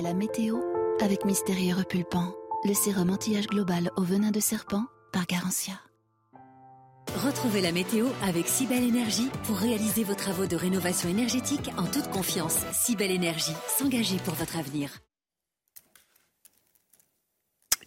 [0.00, 0.58] La météo
[1.00, 2.34] avec Mystérieux Repulpant,
[2.64, 5.74] le sérum anti-âge global au venin de serpent par Garantia.
[7.24, 12.08] Retrouvez la météo avec Cybelle Énergie pour réaliser vos travaux de rénovation énergétique en toute
[12.10, 12.58] confiance.
[12.70, 14.90] Cybelle Énergie, s'engager pour votre avenir.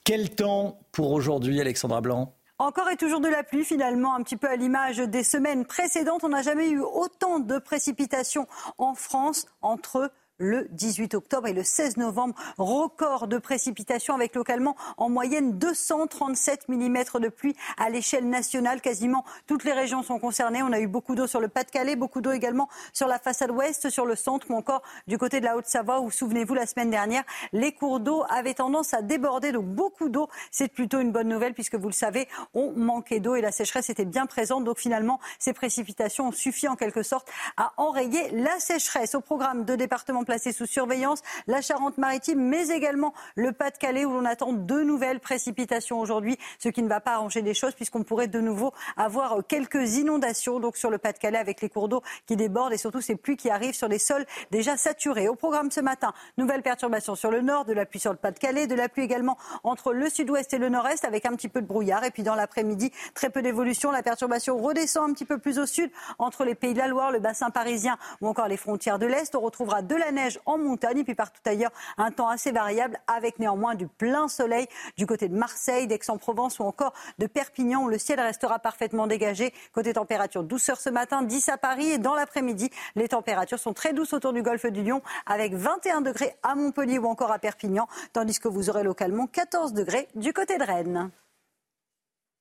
[0.03, 2.35] Quel temps pour aujourd'hui, Alexandra Blanc?
[2.57, 6.25] Encore et toujours de la pluie finalement, un petit peu à l'image des semaines précédentes.
[6.25, 8.47] On n'a jamais eu autant de précipitations
[8.77, 12.35] en France entre le 18 octobre et le 16 novembre.
[12.57, 18.81] Record de précipitations avec localement en moyenne 237 mm de pluie à l'échelle nationale.
[18.81, 20.63] Quasiment toutes les régions sont concernées.
[20.63, 23.89] On a eu beaucoup d'eau sur le Pas-de-Calais, beaucoup d'eau également sur la façade ouest,
[23.89, 27.23] sur le centre ou encore du côté de la Haute-Savoie où, souvenez-vous, la semaine dernière,
[27.53, 29.51] les cours d'eau avaient tendance à déborder.
[29.51, 33.35] Donc beaucoup d'eau, c'est plutôt une bonne nouvelle puisque vous le savez, on manquait d'eau
[33.35, 34.63] et la sécheresse était bien présente.
[34.63, 39.13] Donc finalement, ces précipitations ont suffi en quelque sorte à enrayer la sécheresse.
[39.13, 44.23] Au programme de départements placés sous surveillance, la Charente-Maritime, mais également le Pas-de-Calais où l'on
[44.23, 48.29] attend de nouvelles précipitations aujourd'hui, ce qui ne va pas arranger les choses puisqu'on pourrait
[48.29, 52.71] de nouveau avoir quelques inondations donc sur le Pas-de-Calais avec les cours d'eau qui débordent
[52.71, 55.27] et surtout ces pluies qui arrivent sur les sols déjà saturés.
[55.27, 58.67] Au programme ce matin, nouvelles perturbations sur le nord, de la pluie sur le Pas-de-Calais,
[58.67, 61.67] de la pluie également entre le sud-ouest et le nord-est avec un petit peu de
[61.67, 63.91] brouillard et puis dans l'après-midi, très peu d'évolution.
[63.91, 67.11] La perturbation redescend un petit peu plus au sud entre les pays de la Loire,
[67.11, 69.35] le bassin parisien ou encore les frontières de l'Est.
[69.35, 72.97] On retrouvera de la neige en montagne et puis partout ailleurs un temps assez variable
[73.07, 74.67] avec néanmoins du plein soleil
[74.97, 79.53] du côté de Marseille, d'Aix-en-Provence ou encore de Perpignan où le ciel restera parfaitement dégagé.
[79.73, 83.93] Côté température, douceur ce matin, 10 à Paris et dans l'après-midi, les températures sont très
[83.93, 87.87] douces autour du golfe du Lion avec 21 degrés à Montpellier ou encore à Perpignan,
[88.13, 91.11] tandis que vous aurez localement 14 degrés du côté de Rennes.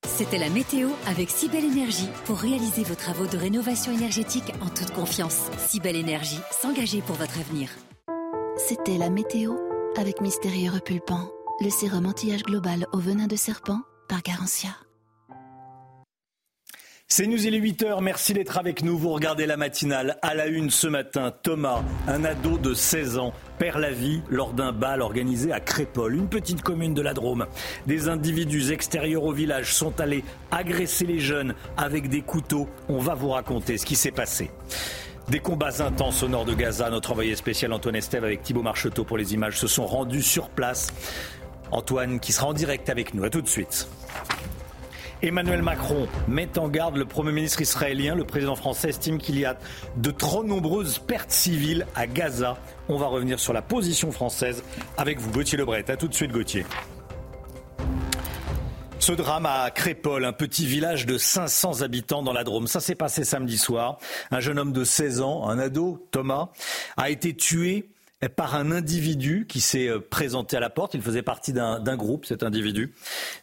[0.06, 4.92] C'était la météo avec Cybelle Énergie pour réaliser vos travaux de rénovation énergétique en toute
[4.92, 5.48] confiance.
[5.58, 7.70] Cybelle Énergie, s'engager pour votre avenir.
[8.56, 9.54] C'était la météo
[9.96, 14.70] avec Mystérieux Repulpant, le sérum anti-âge global au venin de serpent par Garantia.
[17.12, 18.00] C'est nous, il est 8h.
[18.02, 18.96] Merci d'être avec nous.
[18.96, 20.16] Vous regardez la matinale.
[20.22, 24.52] À la une ce matin, Thomas, un ado de 16 ans, perd la vie lors
[24.52, 27.46] d'un bal organisé à Crépol, une petite commune de la Drôme.
[27.88, 30.22] Des individus extérieurs au village sont allés
[30.52, 32.68] agresser les jeunes avec des couteaux.
[32.88, 34.52] On va vous raconter ce qui s'est passé.
[35.28, 36.90] Des combats intenses au nord de Gaza.
[36.90, 40.48] Notre envoyé spécial Antoine Estève avec Thibault Marcheteau pour les images se sont rendus sur
[40.48, 40.92] place.
[41.72, 43.24] Antoine qui sera en direct avec nous.
[43.24, 43.88] A tout de suite.
[45.22, 48.14] Emmanuel Macron met en garde le Premier ministre israélien.
[48.14, 49.58] Le président français estime qu'il y a
[49.96, 52.56] de trop nombreuses pertes civiles à Gaza.
[52.88, 54.62] On va revenir sur la position française
[54.96, 55.90] avec vous, Gauthier Lebret.
[55.90, 56.64] A tout de suite, Gauthier.
[58.98, 62.66] Ce drame à Crépol, un petit village de 500 habitants dans la Drôme.
[62.66, 63.98] Ça s'est passé samedi soir.
[64.30, 66.48] Un jeune homme de 16 ans, un ado, Thomas,
[66.96, 67.90] a été tué
[68.28, 70.94] par un individu qui s'est euh, présenté à la porte.
[70.94, 72.92] Il faisait partie d'un groupe, cet individu.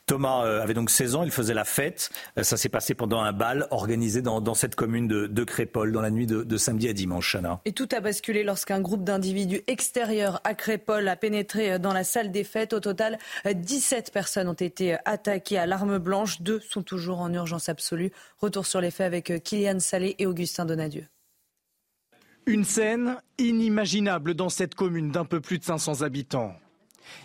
[0.05, 2.11] Thomas euh, avait donc 16 ans, il faisait la fête.
[2.37, 5.91] Euh, ça s'est passé pendant un bal organisé dans, dans cette commune de, de, Crépole
[5.91, 7.31] dans la nuit de, de samedi à dimanche.
[7.31, 7.61] Chana.
[7.65, 12.31] Et tout a basculé lorsqu'un groupe d'individus extérieurs à Crépole a pénétré dans la salle
[12.31, 12.73] des fêtes.
[12.73, 16.41] Au total, 17 personnes ont été attaquées à l'arme blanche.
[16.41, 18.11] Deux sont toujours en urgence absolue.
[18.39, 21.07] Retour sur les faits avec Kylian Salé et Augustin Donadieu.
[22.47, 26.55] Une scène inimaginable dans cette commune d'un peu plus de 500 habitants.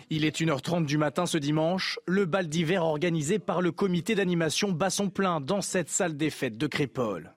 [0.09, 4.73] Il est 1h30 du matin ce dimanche, le bal d'hiver organisé par le comité d'animation
[4.73, 7.35] bat son plein dans cette salle des fêtes de Crépole.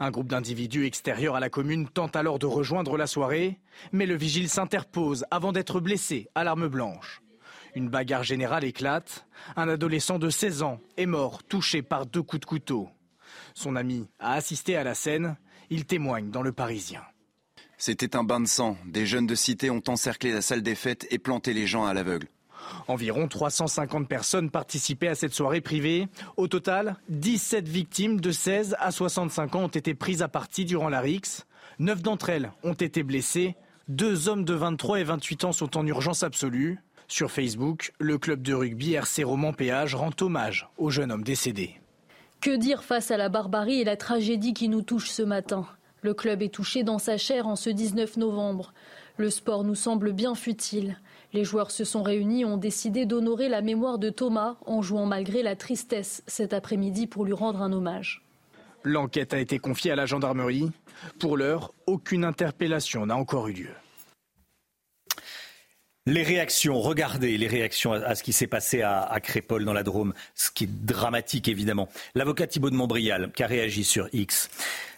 [0.00, 3.58] Un groupe d'individus extérieurs à la commune tente alors de rejoindre la soirée,
[3.90, 7.22] mais le vigile s'interpose avant d'être blessé à l'arme blanche.
[7.74, 9.26] Une bagarre générale éclate.
[9.56, 12.90] Un adolescent de 16 ans est mort, touché par deux coups de couteau.
[13.54, 15.38] Son ami a assisté à la scène.
[15.70, 17.00] Il témoigne dans Le Parisien.
[17.78, 18.76] C'était un bain de sang.
[18.86, 21.94] Des jeunes de cité ont encerclé la salle des fêtes et planté les gens à
[21.94, 22.28] l'aveugle.
[22.88, 26.08] Environ 350 personnes participaient à cette soirée privée.
[26.36, 30.88] Au total, 17 victimes de 16 à 65 ans ont été prises à partie durant
[30.88, 31.46] la RIX.
[31.78, 33.56] Neuf d'entre elles ont été blessées.
[33.88, 36.78] Deux hommes de 23 et 28 ans sont en urgence absolue.
[37.06, 41.80] Sur Facebook, le club de rugby RC Roman Péage rend hommage au jeune homme décédé.
[42.40, 45.66] Que dire face à la barbarie et la tragédie qui nous touche ce matin?
[46.04, 48.74] Le club est touché dans sa chair en ce 19 novembre.
[49.16, 50.98] Le sport nous semble bien futile.
[51.32, 55.06] Les joueurs se sont réunis et ont décidé d'honorer la mémoire de Thomas en jouant
[55.06, 58.22] malgré la tristesse cet après-midi pour lui rendre un hommage.
[58.82, 60.70] L'enquête a été confiée à la gendarmerie.
[61.18, 63.70] Pour l'heure, aucune interpellation n'a encore eu lieu.
[66.06, 69.82] Les réactions, regardez les réactions à, ce qui s'est passé à, à, Crépole dans la
[69.82, 71.88] Drôme, ce qui est dramatique évidemment.
[72.14, 74.50] L'avocat Thibault de Montbrial qui a réagi sur X.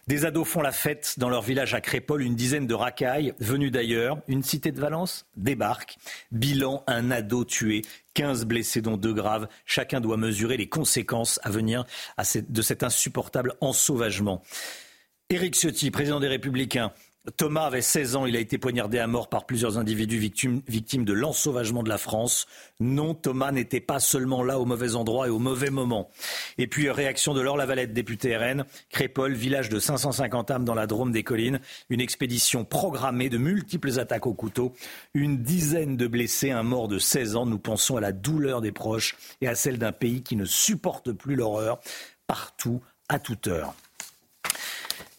[0.06, 2.22] Des ados font la fête dans leur village à Crépole.
[2.22, 4.18] Une dizaine de racailles venues d'ailleurs.
[4.28, 5.98] Une cité de Valence débarque.
[6.30, 7.82] Bilan, un ado tué.
[8.14, 9.48] 15 blessés, dont deux graves.
[9.64, 11.84] Chacun doit mesurer les conséquences à venir
[12.48, 14.42] de cet insupportable ensauvagement.
[15.28, 16.92] Éric Ciotti, président des Républicains,
[17.36, 21.12] Thomas avait 16 ans, il a été poignardé à mort par plusieurs individus victimes, de
[21.12, 22.46] l'ensauvagement de la France.
[22.78, 26.08] Non, Thomas n'était pas seulement là au mauvais endroit et au mauvais moment.
[26.58, 30.86] Et puis, réaction de Laure Lavalette, député RN, Crépole, village de 550 âmes dans la
[30.86, 34.72] Drôme des collines, une expédition programmée de multiples attaques au couteau,
[35.14, 37.46] une dizaine de blessés, un mort de 16 ans.
[37.46, 41.12] Nous pensons à la douleur des proches et à celle d'un pays qui ne supporte
[41.12, 41.80] plus l'horreur
[42.26, 43.74] partout, à toute heure.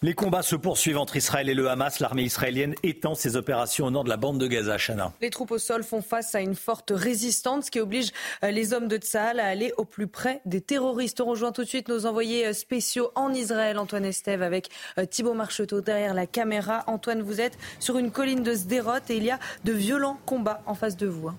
[0.03, 1.99] Les combats se poursuivent entre Israël et le Hamas.
[1.99, 5.11] L'armée israélienne étend ses opérations au nord de la bande de Gaza, Chana.
[5.21, 8.11] Les troupes au sol font face à une forte résistance ce qui oblige
[8.43, 11.19] euh, les hommes de Tsahal à aller au plus près des terroristes.
[11.19, 14.69] On rejoint tout de suite nos envoyés euh, spéciaux en Israël, Antoine Estève, avec
[14.99, 16.83] euh, Thibault Marcheteau derrière la caméra.
[16.85, 20.61] Antoine, vous êtes sur une colline de Sderot et il y a de violents combats
[20.67, 21.31] en face de vous.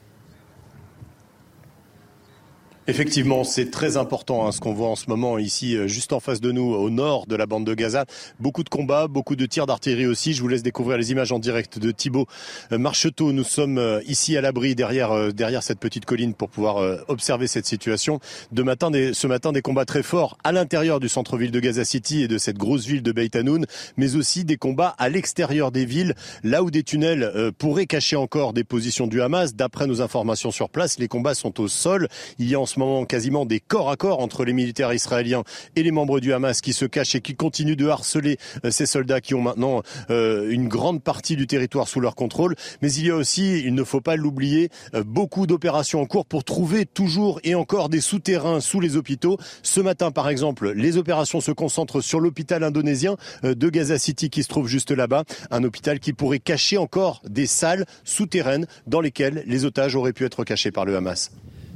[2.90, 6.20] Effectivement, c'est très important hein, ce qu'on voit en ce moment ici, euh, juste en
[6.20, 8.06] face de nous, au nord de la bande de Gaza.
[8.40, 10.32] Beaucoup de combats, beaucoup de tirs d'artillerie aussi.
[10.32, 12.27] Je vous laisse découvrir les images en direct de Thibaut
[12.73, 13.32] euh, Marcheteau.
[13.32, 17.66] Nous sommes euh, ici à l'abri derrière, derrière cette petite colline pour pouvoir observer cette
[17.66, 18.20] situation.
[18.52, 22.23] De matin, ce matin, des combats très forts à l'intérieur du centre-ville de Gaza City
[22.23, 23.66] et de cette grosse ville de Beit Hanoun,
[23.98, 28.55] mais aussi des combats à l'extérieur des villes, là où des tunnels pourraient cacher encore
[28.55, 29.55] des positions du Hamas.
[29.55, 32.09] D'après nos informations sur place, les combats sont au sol.
[32.39, 35.42] Il y en moment quasiment des corps à corps entre les militaires israéliens
[35.76, 38.86] et les membres du Hamas qui se cachent et qui continuent de harceler euh, ces
[38.86, 42.55] soldats qui ont maintenant euh, une grande partie du territoire sous leur contrôle.
[42.80, 46.26] Mais il y a aussi, il ne faut pas l'oublier, euh, beaucoup d'opérations en cours
[46.26, 49.36] pour trouver toujours et encore des souterrains sous les hôpitaux.
[49.62, 54.42] Ce matin, par exemple, les opérations se concentrent sur l'hôpital indonésien de Gaza City qui
[54.42, 55.24] se trouve juste là-bas.
[55.50, 60.24] Un hôpital qui pourrait cacher encore des salles souterraines dans lesquelles les otages auraient pu
[60.24, 61.30] être cachés par le Hamas.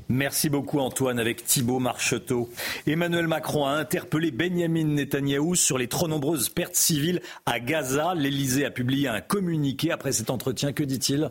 [0.09, 2.51] Merci beaucoup Antoine avec Thibault Marcheteau.
[2.87, 8.15] Emmanuel Macron a interpellé Benjamin Netanyahou sur les trop nombreuses pertes civiles à Gaza.
[8.15, 10.73] L'Elysée a publié un communiqué après cet entretien.
[10.73, 11.31] Que dit-il?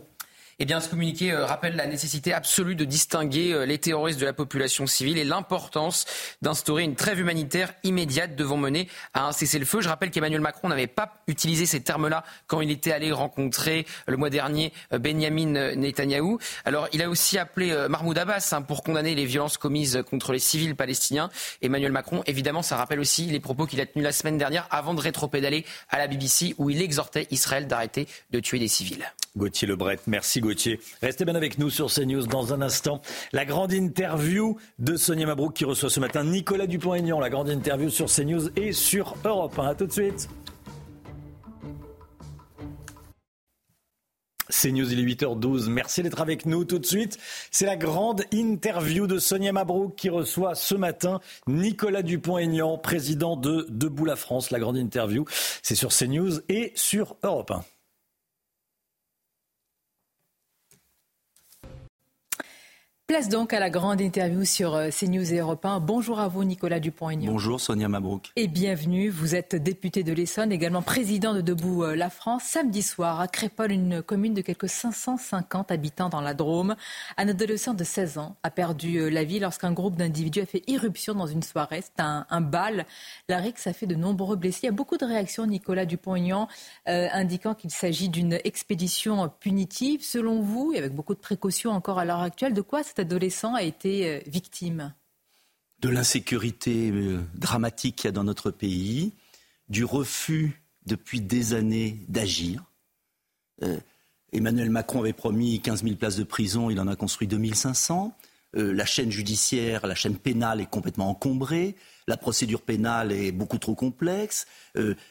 [0.62, 4.24] Eh bien, ce communiqué euh, rappelle la nécessité absolue de distinguer euh, les terroristes de
[4.24, 6.04] la population civile et l'importance
[6.40, 9.80] d'instaurer une trêve humanitaire immédiate devant mener à un cessez-le-feu.
[9.80, 14.16] Je rappelle qu'Emmanuel Macron n'avait pas utilisé ces termes-là quand il était allé rencontrer le
[14.16, 16.38] mois dernier euh, Benjamin Netanyahou.
[16.64, 20.38] Alors, il a aussi appelé Mahmoud Abbas hein, pour condamner les violences commises contre les
[20.38, 21.28] civils palestiniens.
[21.60, 24.94] Emmanuel Macron, évidemment, ça rappelle aussi les propos qu'il a tenus la semaine dernière avant
[24.94, 29.12] de rétropédaler à la BBC où il exhortait Israël d'arrêter de tuer des civils.
[29.36, 30.78] Gauthier Lebret, merci Gauthier.
[31.00, 33.00] Restez bien avec nous sur CNews dans un instant.
[33.32, 37.18] La grande interview de Sonia Mabrouk qui reçoit ce matin Nicolas Dupont-Aignan.
[37.18, 39.68] La grande interview sur CNews et sur Europe 1.
[39.68, 40.28] A tout de suite.
[44.50, 45.70] C'est News, il est 8h12.
[45.70, 47.18] Merci d'être avec nous tout de suite.
[47.50, 53.66] C'est la grande interview de Sonia Mabrouk qui reçoit ce matin Nicolas Dupont-Aignan, président de
[53.70, 54.50] Debout la France.
[54.50, 55.24] La grande interview,
[55.62, 57.64] c'est sur CNews et sur Europe 1.
[63.08, 65.80] Place donc à la grande interview sur euh, CNews et Europe 1.
[65.80, 67.32] Bonjour à vous, Nicolas Dupont-Aignan.
[67.32, 68.30] Bonjour, Sonia Mabrouk.
[68.36, 69.10] Et bienvenue.
[69.10, 72.44] Vous êtes député de l'Essonne, également président de Debout euh, la France.
[72.44, 76.76] Samedi soir, à Crépol, une commune de quelques 550 habitants dans la Drôme,
[77.16, 80.62] un adolescent de 16 ans a perdu euh, la vie lorsqu'un groupe d'individus a fait
[80.68, 81.82] irruption dans une soirée.
[81.82, 82.86] C'est un, bal.
[83.28, 84.60] La RIX a fait de nombreux blessés.
[84.62, 86.46] Il y a beaucoup de réactions, Nicolas Dupont-Aignan,
[86.86, 90.04] indiquant qu'il s'agit d'une expédition punitive.
[90.04, 93.62] Selon vous, et avec beaucoup de précautions encore à l'heure actuelle, de quoi adolescent a
[93.62, 94.94] été euh, victime
[95.80, 99.12] De l'insécurité euh, dramatique qu'il y a dans notre pays,
[99.68, 102.64] du refus depuis des années d'agir.
[103.62, 103.78] Euh,
[104.32, 108.16] Emmanuel Macron avait promis 15 000 places de prison, il en a construit 2500.
[108.54, 111.76] la chaîne judiciaire, la chaîne pénale est complètement encombrée.
[112.08, 114.46] La procédure pénale est beaucoup trop complexe.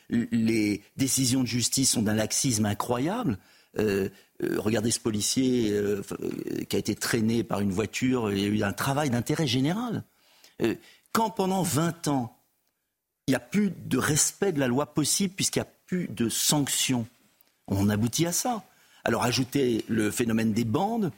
[0.10, 3.38] les décisions de justice sont d'un laxisme incroyable.
[3.80, 4.10] Euh,
[4.58, 8.48] regardez ce policier euh, euh, qui a été traîné par une voiture, il y a
[8.48, 10.04] eu un travail d'intérêt général.
[11.12, 12.38] quand pendant 20 ans,
[13.28, 16.30] il n'y a plus de respect de la loi possible puisqu'il n'y a plus de
[16.30, 17.08] sanctions,
[17.68, 18.64] on aboutit à ça.
[19.04, 21.12] Alors ajoutez le phénomène des bandes,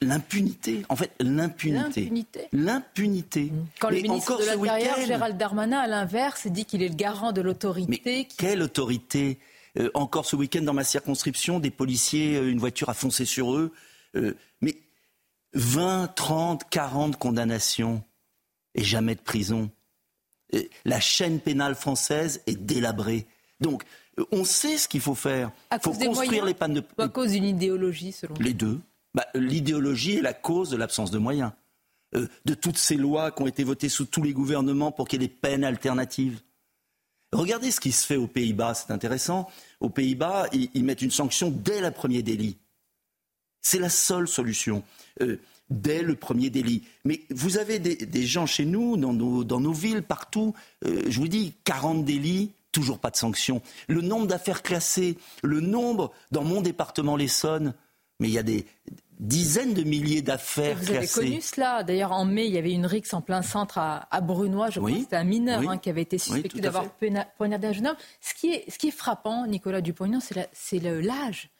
[0.00, 0.84] l'impunité.
[0.88, 2.12] En fait, l'impunité.
[2.52, 3.52] L'impunité.
[3.80, 7.40] Quand le ministre de l'Intérieur, Gérald Darmanin, à l'inverse, dit qu'il est le garant de
[7.40, 8.28] l'autorité.
[8.36, 9.38] Quelle autorité
[9.78, 13.54] euh, encore ce week-end dans ma circonscription, des policiers, euh, une voiture a foncé sur
[13.54, 13.72] eux.
[14.16, 14.76] Euh, mais
[15.54, 18.02] 20, 30, 40 condamnations
[18.74, 19.70] et jamais de prison.
[20.84, 23.26] La chaîne pénale française est délabrée.
[23.60, 23.84] Donc,
[24.32, 25.50] on sait ce qu'il faut faire.
[25.72, 26.84] Il faut construire les pannes de.
[26.98, 28.78] À cause d'une idéologie, selon Les deux.
[29.14, 31.52] Bah, L'idéologie est la cause de l'absence de moyens.
[32.12, 35.24] de toutes ces lois qui ont été votées sous tous les gouvernements pour qu'il y
[35.24, 36.42] ait des peines alternatives.
[37.32, 39.50] Regardez ce qui se fait aux Pays-Bas, c'est intéressant.
[39.80, 42.58] Aux Pays-Bas, ils, mettent une sanction dès le premier délit.
[43.62, 44.82] C'est la seule solution.
[45.22, 45.38] Euh,
[45.70, 46.82] dès le premier délit.
[47.04, 50.54] Mais vous avez des, gens chez nous, dans nos, villes, partout,
[50.84, 53.62] euh, je vous dis, 40 délits, toujours pas de sanction.
[53.88, 57.74] Le nombre d'affaires classées, le nombre, dans mon département l'Essonne,
[58.22, 58.64] mais il y a des,
[59.22, 61.84] dizaines de milliers d'affaires Vous avez connu cela.
[61.84, 64.68] D'ailleurs, en mai, il y avait une rixe en plein centre à, Brunois.
[64.70, 66.86] Je crois que c'était un mineur hein, qui avait été suspecté d'avoir
[67.36, 67.96] poignardé un jeune homme.
[68.20, 70.18] Ce qui est, ce qui est frappant, Nicolas Dupont,
[70.52, 71.50] c'est l'âge.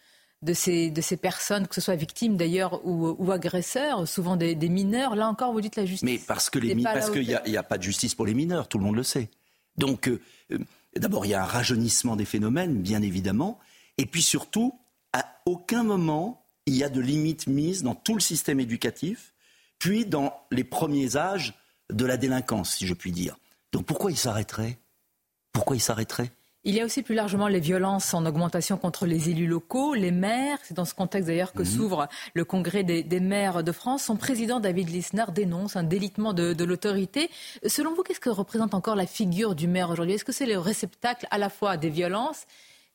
[0.43, 5.14] De ces, de ces personnes, que ce soit victimes d'ailleurs ou, agresseurs, souvent des, mineurs.
[5.14, 6.02] Là encore, vous dites la justice.
[6.02, 8.78] Mais parce que les parce qu'il n'y a, pas de justice pour les mineurs, tout
[8.78, 9.30] le monde le sait.
[9.76, 10.20] Donc, euh,
[10.51, 10.59] euh,
[10.97, 13.60] d'abord, il y a un rajeunissement des phénomènes, bien évidemment.
[13.98, 14.80] Et puis surtout,
[15.12, 19.34] à aucun moment, il y a de limites mises dans tout le système éducatif,
[19.78, 21.55] puis dans les premiers âges
[21.90, 23.36] de la délinquance, si je puis dire.
[23.72, 24.78] Donc pourquoi il s'arrêterait?
[25.52, 26.30] Pourquoi il s'arrêterait?
[26.64, 30.12] Il y a aussi plus largement les violences en augmentation contre les élus locaux, les
[30.12, 30.59] maires.
[30.62, 31.68] C'est dans ce contexte d'ailleurs que mhm.
[31.68, 34.05] s'ouvre le congrès des, maires de France.
[34.05, 37.30] Son président David Lisnard dénonce un délitement de, de l'autorité.
[37.66, 40.14] Selon vous, qu'est-ce que représente encore la figure du maire aujourd'hui?
[40.14, 42.47] Est-ce que c'est le réceptacle à la fois des violences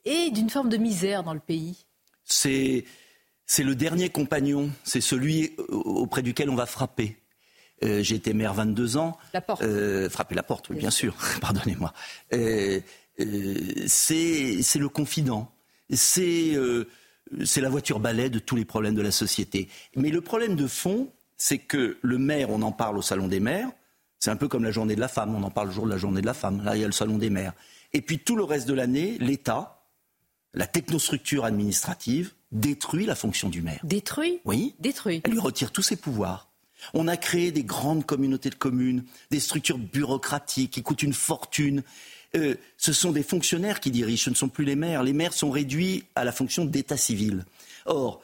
[0.05, 1.83] et d'une forme de misère dans le pays?
[2.23, 2.85] C'est
[3.47, 7.17] c'est le dernier compagnon, c'est celui auprès duquel on va frapper.
[7.83, 9.17] Euh, j'ai été maire 22 ans.
[9.33, 9.61] La porte.
[9.61, 11.15] Euh, frapper la porte, oui, bien, sûr.
[11.41, 11.93] Pardonnez-moi.
[12.33, 12.81] Euh,
[13.87, 15.51] c'est le confident.
[15.91, 16.57] C'est
[17.57, 19.69] la voiture balai de tous les problèmes de la société.
[19.95, 23.39] Mais le problème de fond, c'est que le maire, on en parle au salon des
[23.39, 23.69] maires.
[24.19, 25.35] C'est un peu comme la journée de la femme.
[25.35, 26.63] On en parle le jour de la journée de la femme.
[26.65, 27.53] Là, il y a le salon des maires.
[27.93, 29.76] Et puis tout le reste de l'année, l'État,
[30.57, 33.79] la technostructure administrative, détruit la fonction du maire.
[33.83, 34.39] Détruit?
[34.43, 34.75] Oui.
[34.79, 35.21] Détruit.
[35.23, 36.49] Elle lui retire tous ses pouvoirs.
[36.93, 41.83] On a créé des grandes communautés de communes, des structures bureaucratiques qui coûtent une fortune.
[42.35, 45.03] Euh, ce sont des fonctionnaires qui dirigent, ce ne sont plus les maires.
[45.03, 47.45] Les maires sont réduits à la fonction d'état civil.
[47.85, 48.21] Or,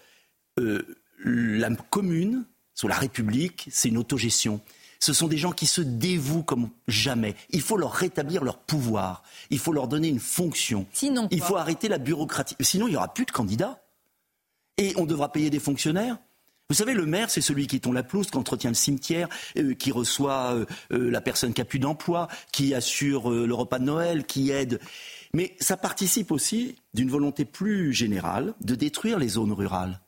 [0.60, 4.60] euh, la commune, sous la République, c'est une autogestion.
[5.04, 7.36] Ce sont des gens qui se dévouent comme jamais.
[7.50, 9.24] Il faut leur rétablir leur pouvoir.
[9.50, 10.86] Il faut leur donner une fonction.
[10.94, 12.56] Sinon, il faut arrêter la bureaucratie.
[12.62, 13.84] Sinon, il n'y aura plus de candidats.
[14.78, 16.18] Et on devra payer des fonctionnaires
[16.70, 19.28] vous savez, le maire, c'est celui qui tombe la pelouse, qui entretient le cimetière,
[19.58, 23.78] euh, qui reçoit euh, euh, la personne qui a plus d'emploi, qui assure le repas
[23.78, 24.80] de Noël, qui aide.
[25.34, 30.00] Mais ça participe aussi d'une volonté plus générale de détruire les zones rurales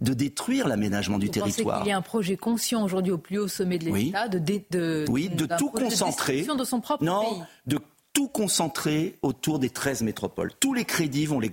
[0.00, 1.82] de détruire l'aménagement du territoire.
[1.84, 4.38] Il y a un projet conscient aujourd'hui au plus haut sommet de l'État de,
[4.70, 6.42] de, oui, de tout concentrer.
[6.42, 7.78] De, son propre non, de
[8.12, 10.52] tout concentrer autour des 13 métropoles.
[10.60, 11.52] Tous les crédits vont les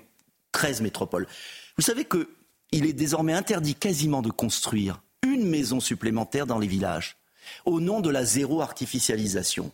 [0.52, 1.28] 13 métropoles.
[1.78, 2.30] Vous savez que
[2.72, 7.18] il est désormais interdit quasiment de construire une maison supplémentaire dans les villages,
[7.66, 9.72] au nom de la zéro artificialisation.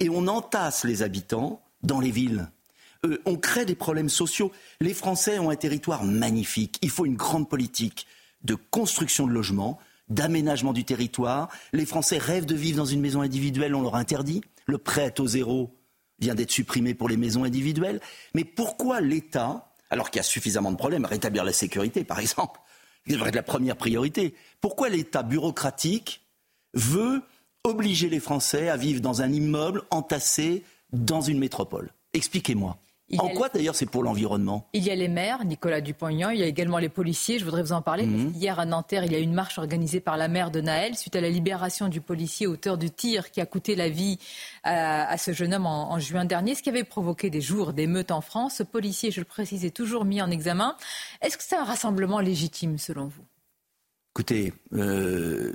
[0.00, 2.48] Et on entasse les habitants dans les villes.
[3.04, 4.52] Euh, on crée des problèmes sociaux.
[4.80, 6.78] Les Français ont un territoire magnifique.
[6.82, 8.06] Il faut une grande politique
[8.42, 9.78] de construction de logements,
[10.08, 11.48] d'aménagement du territoire.
[11.72, 14.42] Les Français rêvent de vivre dans une maison individuelle, on leur interdit.
[14.66, 15.74] Le prêt à taux zéro
[16.18, 18.00] vient d'être supprimé pour les maisons individuelles.
[18.34, 22.60] Mais pourquoi l'État, alors qu'il y a suffisamment de problèmes, rétablir la sécurité par exemple,
[23.06, 26.22] qui devrait être la première priorité, pourquoi l'État bureaucratique
[26.72, 27.22] veut
[27.64, 31.90] obliger les Français à vivre dans un immeuble entassé dans une métropole?
[32.12, 32.78] Expliquez-moi
[33.18, 34.66] en quoi d'ailleurs c'est pour l'environnement?
[34.72, 37.62] Il y a les maires, Nicolas Dupont-Aignan, il y a également les policiers, je voudrais
[37.62, 38.06] vous en parler.
[38.06, 38.32] Mhm.
[38.34, 41.14] Hier à Nanterre, il y a une marche organisée par la maire de Naël suite
[41.14, 44.18] à la libération du policier auteur du tir qui a coûté la vie
[44.62, 48.20] à, ce jeune homme en, juin dernier, ce qui avait provoqué des jours d'émeutes en
[48.20, 48.56] France.
[48.56, 50.76] Ce policier, je le précise, est toujours mis en examen.
[51.20, 53.24] Est-ce que c'est un rassemblement légitime selon vous?
[54.12, 55.52] Écoutez, euh,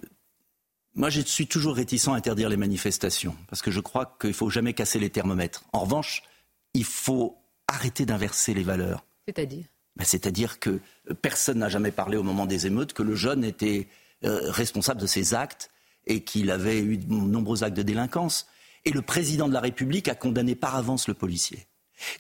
[0.96, 4.36] moi, je suis toujours réticent à interdire les manifestations, parce que je crois qu'il ne
[4.36, 5.64] faut jamais casser les thermomètres.
[5.72, 6.24] En revanche,
[6.74, 7.38] il faut
[7.68, 9.06] arrêter d'inverser les valeurs.
[9.28, 9.66] C'est-à-dire
[9.96, 10.80] ben, C'est-à-dire que
[11.22, 13.88] personne n'a jamais parlé au moment des émeutes que le jeune était
[14.24, 15.70] euh, responsable de ses actes
[16.06, 18.48] et qu'il avait eu de nombreux actes de délinquance.
[18.86, 21.68] Et le président de la République a condamné par avance le policier.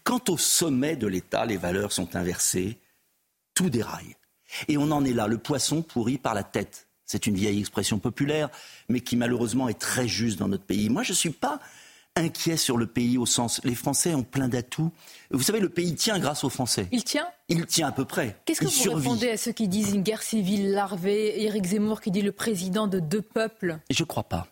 [0.03, 2.77] Quant au sommet de l'État, les valeurs sont inversées,
[3.53, 4.15] tout déraille.
[4.67, 6.87] Et on en est là, le poisson pourri par la tête.
[7.05, 8.49] C'est une vieille expression populaire,
[8.87, 10.89] mais qui malheureusement est très juste dans notre pays.
[10.89, 11.59] Moi, je ne suis pas
[12.19, 14.91] inquiet sur le pays au sens les Français ont plein d'atouts.
[15.31, 16.87] Vous savez, le pays tient grâce aux Français.
[16.91, 17.27] Il tient?
[17.47, 18.37] Il tient à peu près.
[18.45, 22.11] Qu'est-ce que vous répondez à ceux qui disent une guerre civile larvée Éric Zemmour qui
[22.11, 23.79] dit le président de deux peuples?
[23.89, 24.47] Je ne crois pas.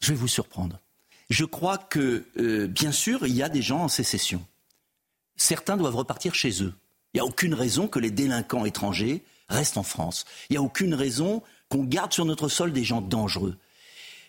[0.00, 0.80] Je vais vous surprendre.
[1.28, 4.44] Je crois que, euh, bien sûr, il y a des gens en sécession.
[5.36, 6.74] Certains doivent repartir chez eux.
[7.12, 10.24] Il n'y a aucune raison que les délinquants étrangers restent en France.
[10.48, 13.56] Il n'y a aucune raison qu'on garde sur notre sol des gens dangereux.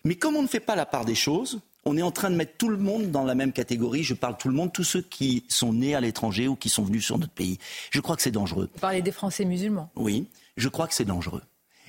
[0.03, 2.35] Mais comme on ne fait pas la part des choses, on est en train de
[2.35, 4.03] mettre tout le monde dans la même catégorie.
[4.03, 6.83] Je parle tout le monde, tous ceux qui sont nés à l'étranger ou qui sont
[6.83, 7.57] venus sur notre pays.
[7.89, 8.69] Je crois que c'est dangereux.
[8.73, 10.27] Vous parlez des Français musulmans Oui,
[10.57, 11.41] je crois que c'est dangereux.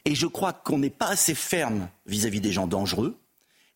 [0.04, 3.18] Et je crois qu'on n'est pas assez ferme vis-à-vis des gens dangereux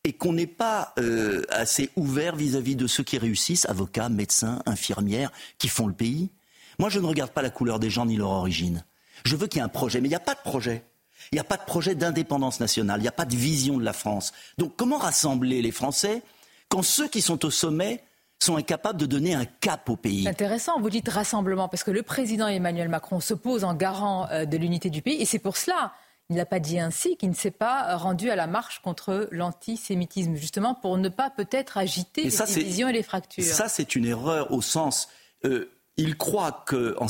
[0.04, 5.32] et qu'on n'est pas euh, assez ouvert vis-à-vis de ceux qui réussissent, avocats, médecins, infirmières,
[5.58, 6.30] qui font le pays.
[6.78, 8.84] Moi, je ne regarde pas la couleur des gens ni leur origine.
[9.24, 10.84] Je veux qu'il y ait un projet, mais il n'y a pas de projet.
[11.32, 13.84] Il n'y a pas de projet d'indépendance nationale, il n'y a pas de vision de
[13.84, 14.32] la France.
[14.58, 16.22] Donc comment rassembler les Français
[16.68, 18.02] quand ceux qui sont au sommet
[18.38, 20.28] sont incapables de donner un cap au pays?
[20.28, 24.44] Intéressant, vous dites rassemblement, parce que le président Emmanuel Macron se pose en garant euh,
[24.44, 25.92] de l'unité du pays, et c'est pour cela,
[26.28, 30.34] il n'a pas dit ainsi, qu'il ne s'est pas rendu à la marche contre l'antisémitisme,
[30.34, 33.44] justement pour ne pas peut-être agiter les divisions et les fractures.
[33.44, 35.08] Ça, c'est une erreur au sens,
[35.44, 37.08] euh, il croit qu'en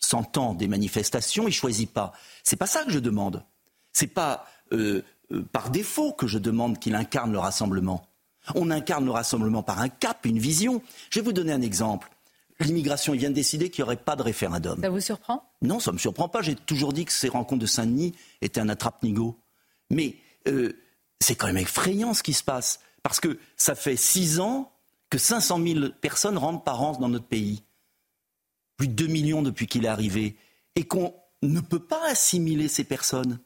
[0.00, 2.12] s'entend des manifestations, il choisit pas.
[2.42, 3.44] C'est pas ça que je demande.
[3.92, 5.02] C'est pas euh,
[5.32, 8.06] euh, par défaut que je demande qu'il incarne le rassemblement.
[8.54, 10.82] On incarne le rassemblement par un cap, une vision.
[11.10, 12.10] Je vais vous donner un exemple.
[12.58, 14.80] L'immigration, il vient de décider qu'il n'y aurait pas de référendum.
[14.80, 15.44] Ça vous surprend?
[15.62, 16.42] Non, ça ne me surprend pas.
[16.42, 19.38] J'ai toujours dit que ces rencontres de Saint-Denis étaient un attrape-nigo.
[19.90, 20.16] Mais
[20.48, 20.72] euh,
[21.20, 22.80] c'est quand même effrayant ce qui se passe.
[23.02, 24.72] Parce que ça fait six ans
[25.08, 27.62] que 500 000 personnes rentrent par an dans notre pays
[28.80, 30.36] plus de 2 millions depuis qu'il est arrivé,
[30.74, 33.38] et qu'on ne peut pas assimiler ces personnes.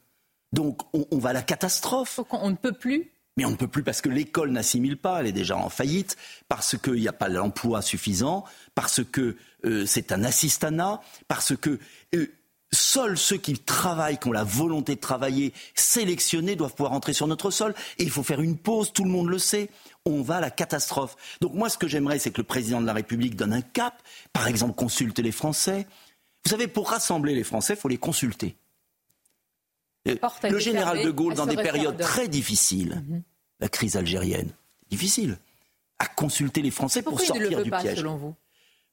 [0.53, 2.21] Donc on, va à la catastrophe.
[2.31, 5.27] on ne peut plus mais on ne peut plus parce que l'école n'assimile pas, elle
[5.27, 6.15] est déjà en faillite,
[6.47, 8.45] parce qu'il n'y a pas l'emploi suffisant,
[8.75, 9.35] parce que
[9.65, 11.79] euh, c'est un assistanat, parce que
[12.15, 12.31] euh,
[12.75, 17.25] Seuls ceux qui travaillent, qui ont la volonté de travailler, sélectionnés, doivent pouvoir entrer sur
[17.25, 17.73] notre sol.
[17.97, 19.69] Et il faut faire une pause, tout le monde le sait.
[20.05, 21.15] On va à la catastrophe.
[21.41, 24.01] Donc moi, ce que j'aimerais, c'est que le président de la République donne un cap.
[24.33, 25.87] Par exemple, consulte les Français.
[26.43, 28.55] Vous savez, pour rassembler les Français, il faut les consulter.
[30.07, 33.23] Euh, le général de Gaulle, dans des périodes très difficiles, mhm.
[33.59, 34.51] la crise algérienne,
[34.89, 35.39] difficile,
[35.97, 37.97] a consulté les Français pour sortir du piège.
[37.97, 38.35] Selon vous?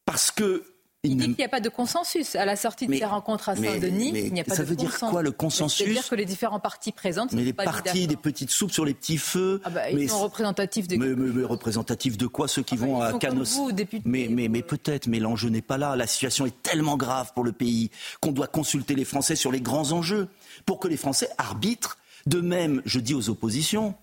[0.05, 0.72] Parce que
[1.05, 2.37] il dit qu'il n'y a pas de consensus.
[2.37, 4.97] À la sortie de ces rencontres à Saint-Denis, il n'y a pas ça veut dire
[4.99, 7.33] quoi le consensus C'est-à-dire que les différents partis présentent.
[7.33, 9.61] Mais les partis, des petites soupes sur les petits feux.
[9.65, 10.97] Ah bah, ils sont représentatifs de.
[10.97, 13.59] Mais, représentatifs de quoi Ceux qui ah bah, vont à Canos.
[14.05, 15.97] mais mais, mais peut-être, mais l'enjeu n'est pas là.
[15.97, 19.61] La situation est tellement grave pour le pays qu'on doit consulter les Français sur les
[19.61, 20.29] grands enjeux
[20.67, 21.99] pour que les Français arbitrent.
[22.27, 23.97] De même, je dis aux oppositions,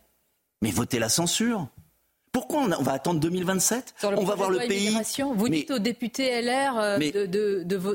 [0.61, 1.69] mais votez la censure.
[2.31, 4.95] Pourquoi on, va attendre 2027 On va voir le pays.
[5.35, 6.97] Vous dites aux députés LR euh,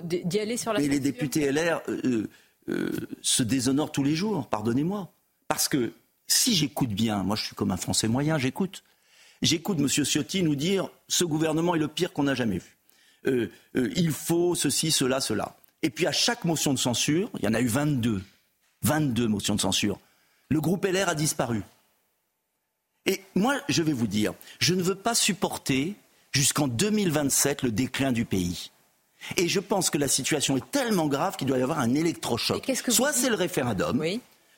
[0.03, 0.81] d'y aller sur la.
[0.81, 2.29] Mais les députés LR euh,
[2.69, 2.91] euh,
[3.23, 4.47] se déshonorent tous les jours.
[4.49, 5.13] Pardonnez-moi,
[5.49, 5.93] parce que
[6.27, 8.83] si j'écoute bien, moi je suis comme un Français moyen, j'écoute.
[9.43, 9.89] J'écoute M.
[9.89, 12.77] Ciotti nous dire ce gouvernement est le pire qu'on a jamais vu.
[13.75, 15.57] il faut ceci, cela, cela.
[15.83, 18.23] Et puis à chaque motion de censure, il y en a eu 22,
[18.83, 20.01] 22 motions de censure,
[20.49, 21.63] le groupe LR a disparu.
[23.07, 25.95] Et moi, je vais vous dire, je ne veux pas supporter
[26.33, 28.71] jusqu'en 2027 le déclin du pays.
[29.37, 32.71] Et je pense que la situation est tellement grave qu'il doit y avoir un électrochoc.
[32.89, 34.03] Soit c'est le référendum,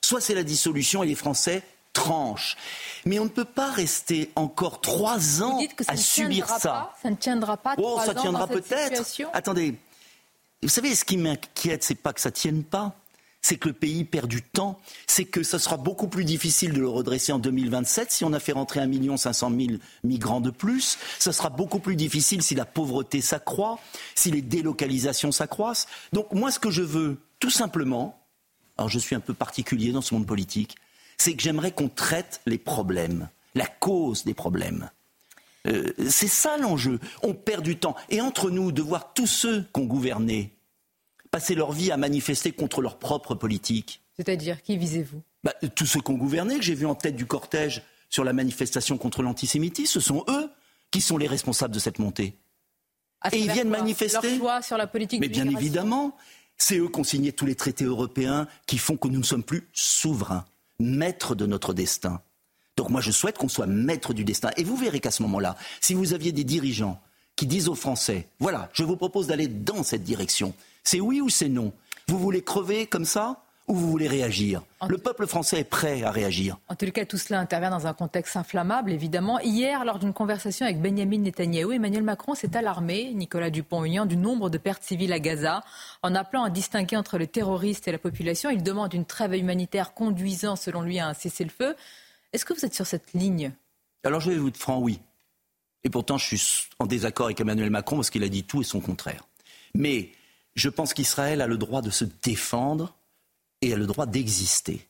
[0.01, 1.63] soit c'est la dissolution et les Français
[1.93, 2.57] tranchent.
[3.05, 6.93] Mais on ne peut pas rester encore trois ans à subir ça.
[7.01, 7.75] ça ne tiendra pas.
[7.77, 9.03] Oh, ça tiendra peut-être.
[9.33, 9.75] Attendez,
[10.61, 12.95] vous savez, ce qui m'inquiète, c'est pas que ça tienne pas
[13.47, 16.81] c'est que le pays perd du temps, c'est que ce sera beaucoup plus difficile de
[16.81, 19.71] le redresser en 2027 si on a fait rentrer 1 500 000
[20.03, 20.97] migrants de plus.
[21.17, 23.79] Ce sera beaucoup plus difficile si la pauvreté s'accroît,
[24.15, 25.87] si les délocalisations s'accroissent.
[26.11, 28.19] Donc moi, ce que je veux, tout simplement,
[28.77, 30.75] alors je suis un peu particulier dans ce monde politique,
[31.17, 34.89] c'est que j'aimerais qu'on traite les problèmes, la cause des problèmes.
[35.67, 36.99] Euh, c'est ça l'enjeu.
[37.23, 37.95] On perd du temps.
[38.09, 40.56] Et entre nous, de voir tous ceux qui ont gouverné
[41.31, 44.01] passer leur vie à manifester contre leur propre politique.
[44.15, 45.21] C'est-à-dire, qui visez-vous?
[45.43, 48.33] Bah, Tous ceux qui ont gouverné, que j'ai vu en tête du cortège sur la
[48.33, 50.49] manifestation contre l'antisémitisme, ce sont eux
[50.91, 52.35] qui sont les responsables de cette montée.
[53.31, 54.29] Et ils viennent manifester.
[54.29, 56.15] Leur choix sur la politique Mais bien évidemment,
[56.57, 59.43] c'est eux qui ont signé tous les traités européens qui font que nous ne sommes
[59.43, 60.45] plus souverains,
[60.79, 62.21] maîtres de notre destin.
[62.75, 64.51] Donc moi, je souhaite qu'on soit maître du destin.
[64.55, 67.01] Et vous verrez qu'à ce moment-là, si vous aviez des dirigeants
[67.35, 70.53] qui disent aux Français, voilà, je vous propose d'aller dans cette direction,
[70.87, 71.73] c'est oui ou c'est non
[72.07, 74.63] Vous voulez crever comme ça ou vous voulez réagir?
[74.87, 76.57] Le peuple français est prêt à réagir.
[76.69, 79.37] En tout cas, tout cela intervient dans un contexte inflammable, évidemment.
[79.41, 84.49] Hier, lors d'une conversation avec Benjamin Netanyahou, Emmanuel Macron s'est alarmé, Nicolas Dupont-Aignan, du nombre
[84.49, 85.61] de pertes civiles à Gaza.
[86.03, 89.93] En appelant à distinguer entre les terroristes et la population, il demande une trêve humanitaire
[89.93, 91.75] conduisant, selon lui, à un cessez-le-feu.
[92.31, 93.51] Est-ce que vous êtes sur cette ligne?
[94.05, 95.01] Alors, je vais vous dire franc, oui.
[95.83, 98.63] Et pourtant, je suis en désaccord avec Emmanuel Macron parce qu'il a dit tout et
[98.63, 99.27] son contraire.
[99.75, 100.11] Mais
[100.57, 102.97] je pense qu'Israël a le droit de se défendre
[103.61, 104.87] et a le droit d'exister.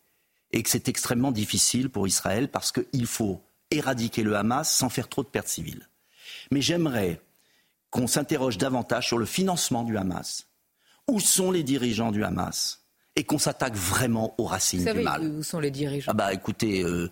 [0.52, 5.10] Et que c'est extrêmement difficile pour Israël parce qu'il faut éradiquer le Hamas sans faire
[5.10, 5.88] trop de pertes civiles.
[6.52, 7.22] Mais j'aimerais
[7.89, 10.48] qu'on s'interroge davantage sur le financement du Hamas.
[11.10, 12.85] Où sont les dirigeants du Hamas?
[13.18, 15.23] Et qu'on s'attaque vraiment aux racines du mal.
[15.23, 16.11] Où sont les dirigeants?
[16.11, 17.11] Ah bah écoutez, euh,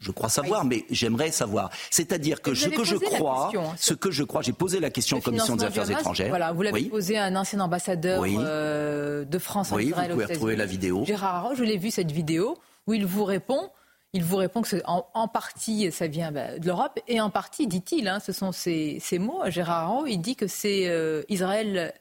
[0.00, 1.70] je crois savoir, mais j'aimerais savoir.
[1.90, 5.18] C'est-à-dire que ce que je crois, hein, ce que je crois, j'ai posé la question
[5.18, 6.30] en commission des affaires étrangères.
[6.30, 10.10] Voilà, vous l'avez posé à un ancien ambassadeur euh, de France en oui, Israël.
[10.10, 11.04] vous pouvez retrouver la vidéo.
[11.04, 12.56] Gérard Haro, je l'ai vu cette vidéo
[12.86, 13.70] où il vous répond.
[14.12, 18.08] Il vous répond que en, partie, ça vient bah, de l'Europe, et en partie, dit-il,
[18.08, 21.94] hein, ce sont ses, mots, Gérard Haro, il dit que c'est euh, Israël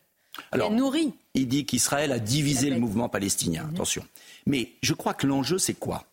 [0.51, 1.13] qui a nourri.
[1.35, 3.75] Il dit qu'Israël a divisé le mouvement palestinien, mhm.
[3.75, 4.03] attention.
[4.47, 6.05] Mais je crois que l'enjeu, c'est quoi?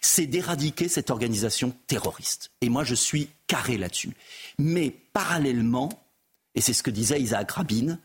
[0.00, 2.50] C'est d'éradiquer cette organisation terroriste.
[2.60, 4.16] Et moi, je suis carré là-dessus.
[4.58, 5.90] Mais parallèlement,
[6.54, 7.98] et c'est ce que disait Isaac Rabin,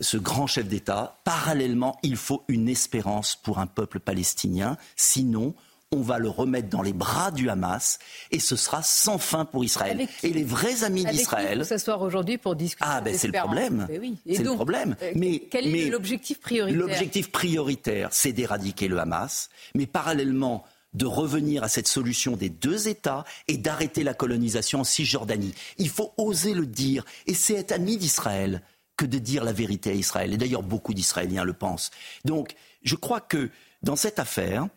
[0.00, 4.76] ce grand chef d'État, parallèlement, il faut une espérance pour un peuple palestinien.
[4.94, 5.54] Sinon,
[5.92, 7.98] on va le remettre dans les bras du Hamas
[8.30, 10.06] et ce sera sans fin pour Israël.
[10.22, 11.64] Et les vrais amis d'Israël.
[11.64, 12.84] s'asseoir aujourd'hui pour discuter.
[12.86, 13.86] Ah ben c'est le problème.
[13.88, 14.96] Ben c'est le problème.
[15.00, 16.78] Euh, mais quel est l'objectif prioritaire?
[16.80, 20.64] L'objectif prioritaire, c'est d'éradiquer le Hamas, mais parallèlement
[20.96, 25.54] de revenir à cette solution des deux États et d'arrêter la colonisation en Cisjordanie.
[25.78, 27.04] Il faut oser le dire.
[27.26, 28.62] Et c'est être ami d'Israël
[28.96, 30.32] que de dire la vérité à Israël.
[30.32, 31.90] Et d'ailleurs, beaucoup d'Israéliens le pensent.
[32.24, 33.50] Donc, je crois que
[33.82, 34.68] dans cette affaire,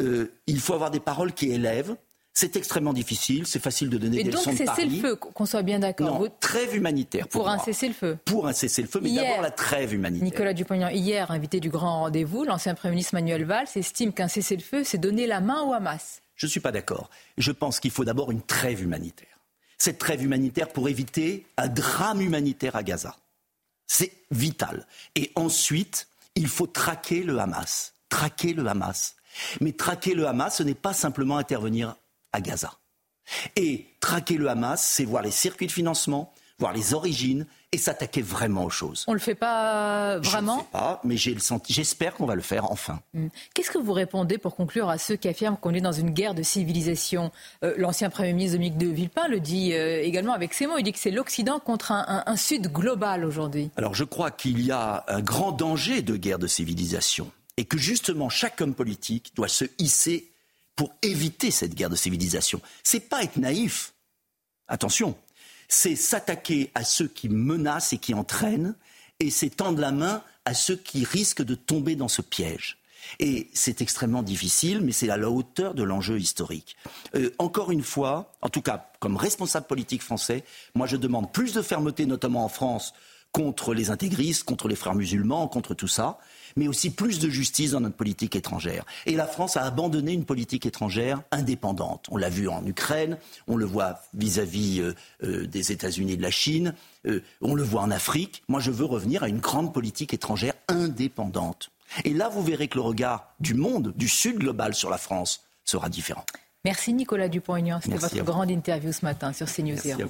[0.00, 1.96] euh, il faut avoir des paroles qui élèvent,
[2.36, 5.78] c'est extrêmement difficile, c'est facile de donner des leçons de donc cessez-le-feu, qu'on soit bien
[5.78, 6.22] d'accord.
[6.38, 7.28] Trêve humanitaire.
[7.28, 8.18] Pour, un cessez-le-feu.
[8.26, 10.22] Pour un cessez-le-feu, mais d'abord la trêve humanitaire.
[10.22, 14.84] Nicolas Dupont-Aignan, hier, invité du grand rendez-vous, l'ancien Premier ministre Manuel Valls estime qu'un cessez-le-feu,
[14.84, 16.20] c'est donner la main au Hamas.
[16.34, 17.08] Je ne suis pas d'accord.
[17.38, 19.40] Je pense qu'il faut d'abord une trêve humanitaire.
[19.78, 23.16] Cette trêve humanitaire pour éviter un drame humanitaire à Gaza.
[23.86, 24.86] C'est vital.
[25.14, 27.94] Et ensuite, il faut traquer le Hamas.
[28.10, 29.16] Traquer le Hamas.
[29.62, 31.96] Mais traquer le Hamas, ce n'est pas simplement intervenir
[32.32, 32.72] à Gaza.
[33.56, 38.22] Et traquer le Hamas, c'est voir les circuits de financement, voir les origines et s'attaquer
[38.22, 39.04] vraiment aux choses.
[39.08, 41.16] On ne le fait pas vraiment Je ne sais pas, mais
[41.68, 43.00] j'espère qu'on va le faire enfin.
[43.12, 43.28] Hmm.
[43.52, 46.34] Qu'est-ce que vous répondez pour conclure à ceux qui affirment qu'on est dans une guerre
[46.34, 47.32] de civilisation
[47.64, 50.78] euh, L'ancien Premier ministre Dominique de Villepin le dit euh, également avec ses mots.
[50.78, 53.70] Il dit que c'est l'Occident contre un, un Sud global aujourd'hui.
[53.76, 57.76] Alors je crois qu'il y a un grand danger de guerre de civilisation et que
[57.76, 60.30] justement chaque homme politique doit se hisser
[60.76, 62.60] pour éviter cette guerre de civilisation.
[62.82, 63.94] C'est pas être naïf.
[64.68, 65.16] Attention,
[65.68, 68.74] c'est s'attaquer à ceux qui menacent et qui entraînent,
[69.18, 72.78] et c'est tendre la main à ceux qui risquent de tomber dans ce piège.
[73.20, 76.76] Et c'est extrêmement difficile, mais c'est à la hauteur de l'enjeu historique.
[77.14, 80.44] Euh, encore une fois, en tout cas, comme responsable politique français,
[80.74, 82.94] moi je demande plus de fermeté, notamment en France,
[83.32, 86.18] contre les intégristes, contre les frères musulmans, contre tout ça,
[86.56, 88.84] mais aussi plus de justice dans notre politique étrangère.
[89.04, 92.06] Et la France a abandonné une politique étrangère indépendante.
[92.10, 96.22] On l'a vu en Ukraine, on le voit vis-à-vis euh, euh, des États-Unis et de
[96.22, 96.74] la Chine,
[97.06, 98.42] euh, on le voit en Afrique.
[98.48, 101.70] Moi, je veux revenir à une grande politique étrangère indépendante.
[102.04, 105.44] Et là, vous verrez que le regard du monde, du Sud global sur la France,
[105.64, 106.24] sera différent.
[106.64, 107.80] Merci Nicolas Dupont-Aignan.
[107.80, 110.04] C'était votre grande interview ce matin sur CNews Merci et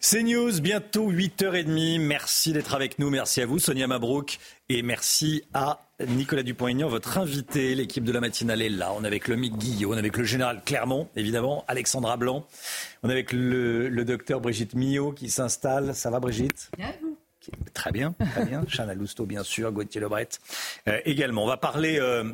[0.00, 2.00] C'est News, bientôt 8h30.
[2.00, 3.10] Merci d'être avec nous.
[3.10, 4.38] Merci à vous, Sonia Mabrouk.
[4.68, 7.74] Et merci à Nicolas Dupont-Aignan, votre invité.
[7.74, 8.92] L'équipe de la matinale est là.
[8.96, 12.46] On est avec le Mick Guillot, on est avec le général Clermont, évidemment, Alexandra Blanc.
[13.02, 15.96] On est avec le, docteur Brigitte Millot qui s'installe.
[15.96, 16.70] Ça va, Brigitte?
[16.76, 17.16] Bien, vous?
[17.74, 18.64] Très bien, très bien.
[18.68, 20.28] Chana Lousteau, bien sûr, Gauthier Lebret
[20.86, 21.42] euh, également.
[21.42, 22.24] On va parler euh,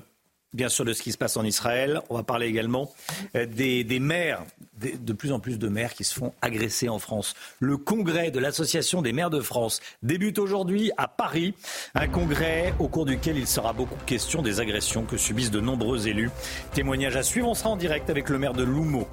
[0.54, 2.00] bien sûr de ce qui se passe en Israël.
[2.08, 2.90] On va parler également
[3.36, 4.42] euh, des, maires,
[4.80, 7.34] de plus en plus de maires qui se font agresser en France.
[7.60, 11.54] Le congrès de l'Association des maires de France débute aujourd'hui à Paris.
[11.94, 16.08] Un congrès au cours duquel il sera beaucoup question des agressions que subissent de nombreux
[16.08, 16.30] élus.
[16.72, 17.48] Témoignage à suivre.
[17.48, 19.06] On sera en direct avec le maire de Loumo.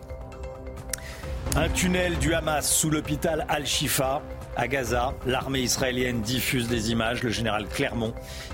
[1.56, 4.22] Un tunnel du Hamas sous l'hôpital Al-Shifa
[4.62, 5.16] à Gaza.
[5.26, 7.24] L'armée israélienne diffuse des images.
[7.24, 8.14] Le général Clermont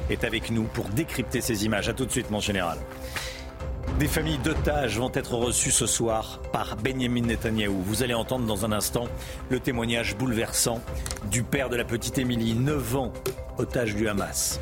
[0.09, 1.89] est avec nous pour décrypter ces images.
[1.89, 2.77] A tout de suite, mon général.
[3.99, 7.81] Des familles d'otages vont être reçues ce soir par Benjamin Netanyahou.
[7.81, 9.07] Vous allez entendre dans un instant
[9.49, 10.81] le témoignage bouleversant
[11.29, 13.13] du père de la petite Émilie, 9 ans,
[13.57, 14.61] otage du Hamas.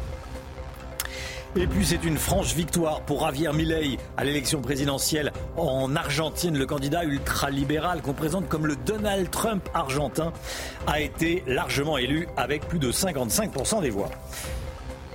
[1.57, 6.57] Et puis c'est une franche victoire pour Javier Milei à l'élection présidentielle en Argentine.
[6.57, 10.33] Le candidat ultralibéral qu'on présente comme le Donald Trump argentin
[10.85, 14.11] a été largement élu avec plus de 55% des voix.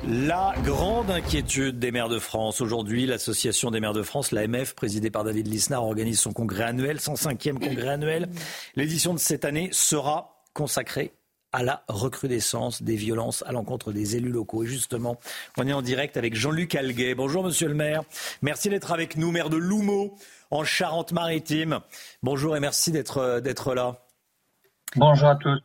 [0.08, 2.62] La grande inquiétude des maires de France.
[2.62, 6.96] Aujourd'hui, l'Association des maires de France, l'AMF, présidée par David Lisnard, organise son congrès annuel,
[6.96, 8.30] 105e congrès annuel.
[8.76, 11.12] L'édition de cette année sera consacrée
[11.52, 14.64] à la recrudescence des violences à l'encontre des élus locaux.
[14.64, 15.18] Et justement,
[15.56, 17.14] on est en direct avec Jean-Luc Alguet.
[17.14, 18.02] Bonjour monsieur le maire.
[18.42, 20.16] Merci d'être avec nous, maire de Loumeau,
[20.50, 21.80] en Charente-Maritime.
[22.22, 24.04] Bonjour et merci d'être euh, là.
[24.96, 25.60] Bonjour à tous.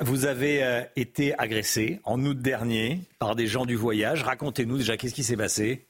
[0.00, 4.24] Vous avez euh, été agressé en août dernier par des gens du voyage.
[4.24, 5.86] Racontez-nous déjà qu'est-ce qui s'est passé?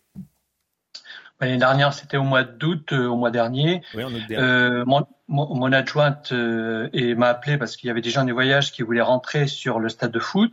[1.45, 3.83] L'année dernière, c'était au mois d'août, euh, au mois dernier.
[3.95, 8.25] Oui, en août dernier mon, adjointe euh, m'a appelé parce qu'il y avait des gens
[8.25, 10.53] du voyage qui voulaient rentrer sur le stade de foot.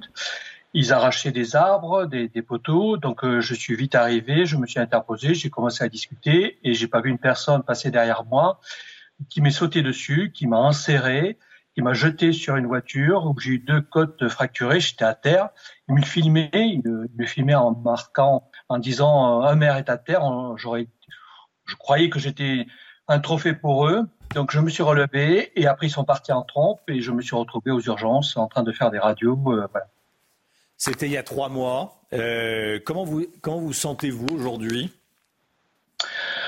[0.73, 2.97] Ils arrachaient des arbres, des, poteaux.
[2.97, 6.73] Donc euh, je suis vite arrivé, je me suis interposé, j'ai commencé à discuter et
[6.73, 8.59] j'ai pas vu une personne passer derrière moi
[9.29, 11.37] qui m'est sauté dessus, qui m'a inséré,
[11.73, 14.79] qui m'a jeté sur une voiture où j'ai eu deux côtes fracturées.
[14.79, 15.49] J'étais à terre.
[15.89, 20.23] Il me filmait, il me filmait en marquant, en disant un maire est à terre.
[20.55, 20.87] J'aurais,
[21.65, 22.65] je croyais que j'étais
[23.07, 24.07] un trophée pour eux.
[24.33, 27.21] Donc je me suis relevé et après ils sont partis en trompe et je me
[27.21, 29.37] suis retrouvé aux urgences en train de faire des radios.
[29.47, 29.67] Euh,
[30.77, 32.01] C'était il y a trois mois.
[32.13, 34.89] Euh, comment vous comment vous sentez-vous aujourd'hui?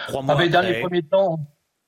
[0.08, 1.40] Trois mois ah Dans les premiers temps,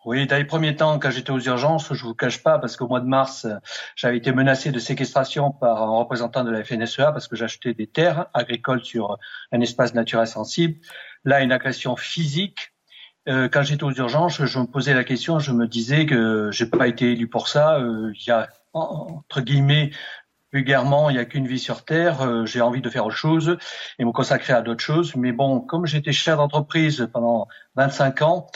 [0.06, 2.88] oui, dans les premiers temps, quand j'étais aux urgences, je vous cache pas, parce qu'au
[2.88, 3.48] mois de mars,
[3.96, 7.88] j'avais été menacé de séquestration par un représentant de la FNSEA parce que j'achetais des
[7.88, 9.18] terres agricoles sur
[9.52, 10.76] un espace naturel sensible.
[11.24, 12.76] Là, une agression physique
[13.28, 16.68] euh, quand j'étais aux urgences, je me posais la question, je me disais que j'ai
[16.68, 17.80] pas été élu pour ça.
[17.80, 19.92] Euh, il y a entre guillemets
[20.54, 23.58] vulgairement, il n'y a qu'une vie sur Terre, euh, j'ai envie de faire autre chose
[24.00, 25.16] et me consacrer à d'autres choses.
[25.16, 28.48] Mais bon, comme j'étais chef d'entreprise pendant 25 ans,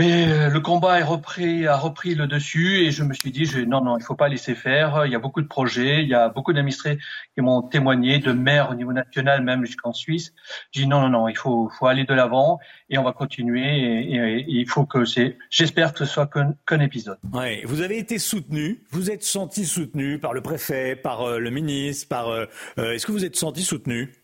[0.00, 3.44] mais euh, le combat est repris, a repris le dessus et je me suis dit,
[3.44, 5.04] je, non, non, il faut pas laisser faire.
[5.04, 6.96] Il y a beaucoup de projets, il y a beaucoup d'administrés
[7.34, 10.32] qui m'ont témoigné, de maires au niveau national, même jusqu'en Suisse.
[10.72, 13.60] J'ai dit, non, non, non, il faut, faut aller de l'avant et on va continuer
[13.60, 16.30] et, il faut que c'est, j'espère que ce soit
[16.66, 17.18] qu'un épisode.
[17.34, 21.50] Ouais, vous avez été soutenu, vous êtes senti soutenu par le préfet, par euh, le
[21.50, 22.46] ministre, par, euh,
[22.78, 24.14] est-ce que vous êtes senti soutenu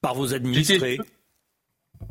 [0.00, 0.98] par vos administrés?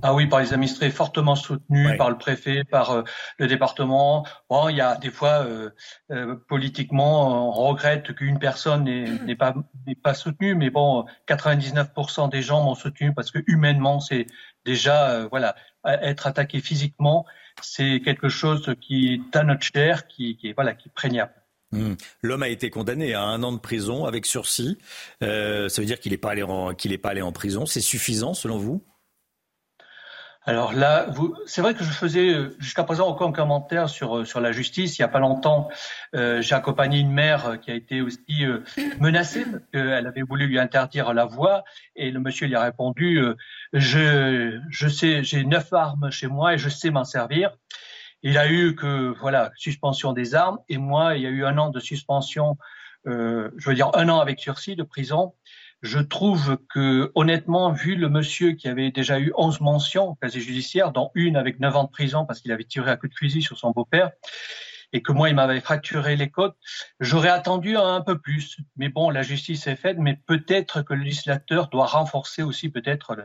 [0.02, 3.04] Ah oui, par les administrés fortement soutenus, par le préfet, par euh,
[3.38, 4.26] le département.
[4.50, 5.70] Bon, il y a des fois, euh,
[6.12, 9.54] euh, politiquement, on regrette qu'une personne n'est pas,
[10.04, 14.26] pas soutenue, mais bon, 99% des gens m'ont soutenu parce que humainement, c'est
[14.66, 15.56] déjà, voilà,
[15.86, 17.26] être attaqué physiquement,
[17.62, 21.34] c'est quelque chose qui est à notre chair, qui, qui est voilà, qui est prégnable.
[21.72, 21.94] Mmh.
[22.22, 24.78] L'homme a été condamné à un an de prison avec sursis.
[25.22, 25.28] ça
[25.78, 26.46] veut dire qu'il n'est pas allé
[26.78, 27.66] qu'il pas allé en prison.
[27.66, 28.84] C'est suffisant selon vous?
[30.46, 31.08] Alors là,
[31.46, 34.98] c'est vrai que je faisais euh, jusqu'à présent aucun commentaire sur euh, sur la justice.
[34.98, 35.70] Il y a pas longtemps,
[36.16, 38.46] euh, j'ai accompagné une mère qui a été aussi
[39.00, 41.64] menacée parce qu'elle avait voulu lui interdire la voix
[41.96, 43.22] et le monsieur lui a répondu
[43.72, 47.52] je je sais j'ai neuf armes chez moi et je sais m'en servir.
[48.22, 51.58] Il a eu que voilà suspension des armes et moi il y a eu un
[51.58, 52.58] an de suspension,
[53.08, 55.34] euh, je veux dire un an avec sursis de prison.
[55.84, 60.40] Je trouve que honnêtement, vu le monsieur qui avait déjà eu 11 mentions au casier
[60.40, 63.14] judiciaire, dont une avec 9 ans de prison parce qu'il avait tiré à coup de
[63.14, 64.12] fusil sur son beau-père,
[64.94, 66.56] et que moi, il m'avait fracturé les côtes,
[67.02, 68.58] j'aurais attendu un, peu plus.
[68.78, 73.18] Mais bon, la justice est faite, mais peut-être que le législateur doit renforcer aussi peut-être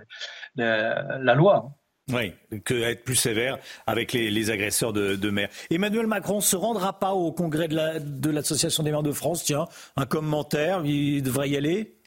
[0.56, 1.78] la loi.
[2.10, 2.32] Oui,
[2.64, 5.47] que être plus sévère avec les, agresseurs de, de.
[5.70, 9.44] Emmanuel Macron se rendra pas au congrès de l'association des maires de France.
[9.44, 9.66] Tiens,
[9.97, 11.98] un commentaire, il devrait y aller?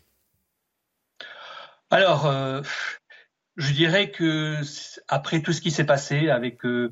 [1.93, 2.61] Alors, euh,
[3.57, 4.61] je dirais que
[5.09, 6.89] après tout ce qui s'est passé avec euh,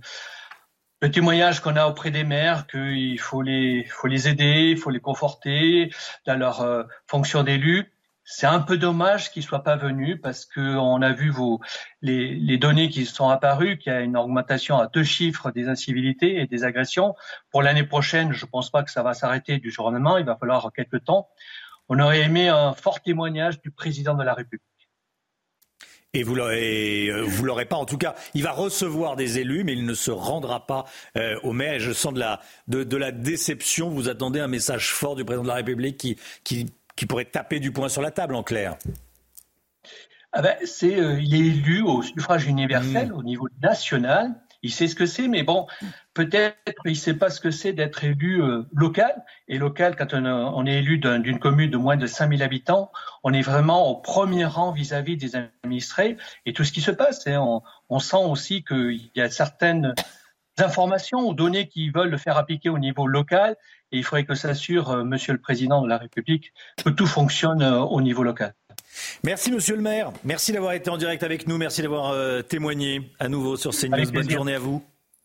[1.02, 4.90] le témoignage qu'on a auprès des maires, qu'il faut les, faut les aider, il faut
[4.90, 5.90] les conforter
[6.28, 7.94] dans leur euh, fonction d'élu.
[8.26, 11.62] C'est un peu dommage qu'ils soient pas venus parce que on a vu vos
[12.02, 16.42] les, données qui sont apparues, qu'il y a une augmentation à deux chiffres des incivilités
[16.42, 17.16] et des agressions.
[17.52, 20.20] Pour l'année prochaine, je pense pas que ça va s'arrêter du jour au lendemain.
[20.20, 21.30] Il va falloir quelques temps.
[21.88, 24.69] On aurait aimé un fort témoignage du président de la République.
[26.14, 27.76] Et vous l'aurez, euh, l'aurez pas.
[27.76, 30.86] En tout cas, il va recevoir des élus, mais il ne se rendra pas
[31.18, 31.74] euh, au maire.
[31.74, 33.90] Et je sens de la, de, la déception.
[33.90, 36.66] Vous attendez un message fort du président de la République qui, qui,
[36.96, 38.76] qui pourrait taper du poing sur la table, en clair.
[40.32, 43.16] Ah ben, c'est, euh, il est élu au suffrage universel mmh.
[43.16, 45.68] au niveau national il sait ce que c'est, mais bon,
[46.20, 49.24] peut-être il sait pas ce que c'est d'être élu euh, local.
[49.48, 52.92] Et local, quand on, est élu d'une commune de moins de 5000 habitants,
[53.24, 57.26] on est vraiment au premier rang vis-à-vis des administrés et tout ce qui se passe.
[57.28, 57.40] Hein.
[57.40, 59.94] on, on, sent aussi qu'il y a certaines
[60.58, 63.56] informations ou données qui veulent le faire appliquer au niveau local.
[63.94, 67.62] Et il faudrait que s'assure, euh, Monsieur le Président de la République, que tout fonctionne
[67.62, 68.54] euh, au niveau local.
[69.24, 70.12] Merci Monsieur le maire.
[70.26, 71.58] Merci d'avoir été en direct avec nous.
[71.58, 74.12] Merci d'avoir euh, témoigné à nouveau sur CNews.
[74.12, 74.84] Bonne journée à vous.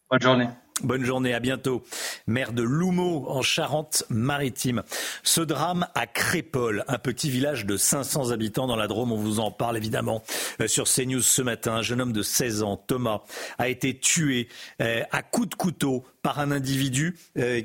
[0.08, 0.48] Bonne journée.
[0.82, 1.84] Bonne journée, à bientôt.
[2.26, 4.82] Maire de Loumeau, en Charente-Maritime.
[5.22, 9.38] Ce drame à Crépol, un petit village de 500 habitants dans la Drôme, on vous
[9.38, 10.24] en parle évidemment
[10.60, 11.74] euh, sur CNews ce matin.
[11.74, 13.22] Un jeune homme de 16 ans, Thomas,
[13.58, 14.48] a été tué
[14.82, 17.16] euh, à coups de couteau par un individu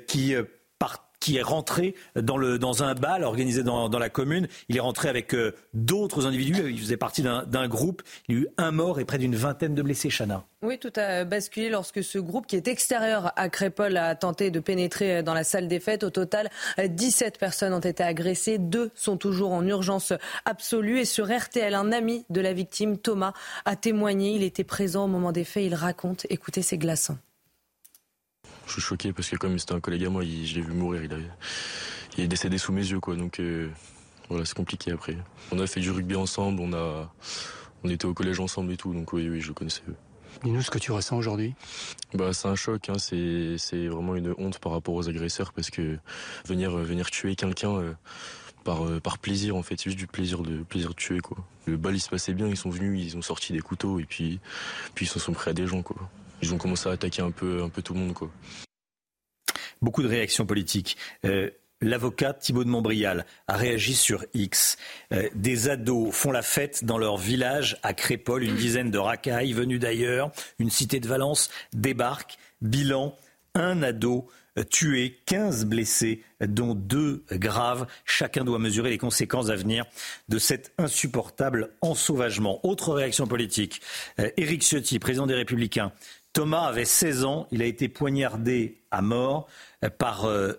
[0.08, 0.36] qui
[1.20, 4.48] qui est rentré dans, le, dans un bal organisé dans, dans la commune.
[4.70, 6.72] Il est rentré avec euh, d'autres individus.
[6.72, 8.02] Il faisait partie d'un groupe.
[8.28, 10.44] Il y a eu un mort et près d'une vingtaine de blessés, Chana.
[10.62, 14.60] Oui, tout a basculé lorsque ce groupe qui est extérieur à Crépol a tenté de
[14.60, 16.04] pénétrer euh, dans la salle des fêtes.
[16.04, 18.58] Au total, 17 personnes ont été agressées.
[18.58, 20.14] Deux sont toujours en urgence
[20.46, 21.00] absolue.
[21.00, 23.34] Et sur RTL, un ami de la victime, Thomas,
[23.66, 24.32] a témoigné.
[24.32, 25.64] Il était présent au moment des faits.
[25.66, 26.26] Il raconte.
[26.30, 27.18] Écoutez, c'est glaçant.
[28.70, 31.04] Je suis choqué parce que comme c'était un collègue à moi, je l'ai vu mourir,
[31.04, 31.12] il,
[32.18, 33.16] il, est décédé sous mes yeux, quoi.
[33.16, 33.68] Donc euh,
[34.30, 35.18] voilà, c'est compliqué après.
[35.52, 37.12] On a fait du rugby ensemble, on a,
[37.84, 39.82] on était au collège ensemble et tout, donc oui, oui, je connaissais.
[40.44, 41.56] Dis-nous ce que tu ressens aujourd'hui.
[42.14, 43.00] Bah, c'est un choc, hein.
[43.00, 45.98] c'est, vraiment une honte par rapport aux agresseurs parce que
[46.46, 47.94] venir, venir tuer quelqu'un euh,
[48.64, 51.38] par, euh, par plaisir, en fait, c'est juste du plaisir de, plaisir de tuer, quoi.
[51.66, 54.06] Le bal, il se passait bien, ils sont venus, ils ont sorti des couteaux et
[54.06, 54.40] puis,
[54.94, 55.98] puis ils se sont pris à des gens, quoi
[56.42, 58.14] ils ont commencé à attaquer un peu, un peu tout le monde.
[58.14, 58.30] Quoi.
[59.82, 60.98] Beaucoup de réactions politiques.
[61.26, 61.50] Euh,
[61.82, 64.78] l'avocat Thibault de Montbrial a réagi sur X.
[65.14, 68.44] Euh, des ados font la fête dans leur village à Crépol.
[68.44, 70.32] Une dizaine de racailles venus d'ailleurs.
[70.60, 72.38] Une cité de Valence débarque.
[72.62, 73.16] Bilan,
[73.56, 74.28] un ado
[74.64, 77.88] tués, 15 blessés, dont deux graves.
[78.06, 79.86] Chacun doit mesurer les conséquences à venir
[80.28, 82.60] de cet insupportable ensauvagement.
[82.66, 83.82] Autre réaction politique.
[84.20, 85.92] Euh, Éric Ciotti, président des Républicains,
[86.34, 89.48] Thomas avait 16 ans, il a été poignardé à mort
[89.84, 90.54] euh, par euh,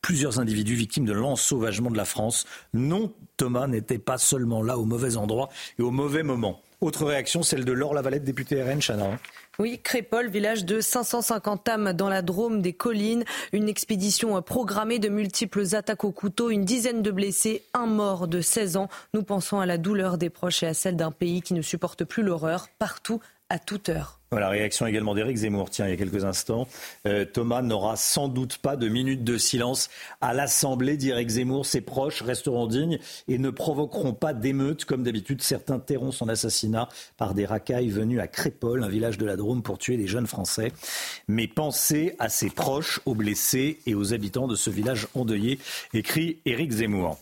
[0.00, 2.46] plusieurs individus victimes de l'ensauvagement de la France.
[2.72, 6.60] Non, Thomas n'était pas seulement là au mauvais endroit et au mauvais moment.
[6.80, 9.18] Autre réaction, celle de Laure Lavalette, députée RN, Chana.
[9.58, 13.24] Oui, Crépol, village de 550 âmes dans la Drôme des collines.
[13.52, 18.40] Une expédition programmée de multiples attaques au couteau, une dizaine de blessés, un mort de
[18.40, 18.88] 16 ans.
[19.14, 22.04] Nous pensons à la douleur des proches et à celle d'un pays qui ne supporte
[22.04, 23.18] plus l'horreur partout,
[23.48, 24.17] à toute heure.
[24.30, 26.68] Voilà, réaction également d'Éric Zemmour, tiens, il y a quelques instants.
[27.06, 29.88] Euh, Thomas n'aura sans doute pas de minute de silence
[30.20, 31.64] à l'Assemblée, dit Éric Zemmour.
[31.64, 34.84] Ses proches resteront dignes et ne provoqueront pas d'émeutes.
[34.84, 39.24] Comme d'habitude, certains tairont son assassinat par des racailles venus à Crépol, un village de
[39.24, 40.72] la Drôme, pour tuer des jeunes Français.
[41.26, 45.58] Mais pensez à ses proches, aux blessés et aux habitants de ce village endeuillé,
[45.94, 47.16] écrit Éric Zemmour.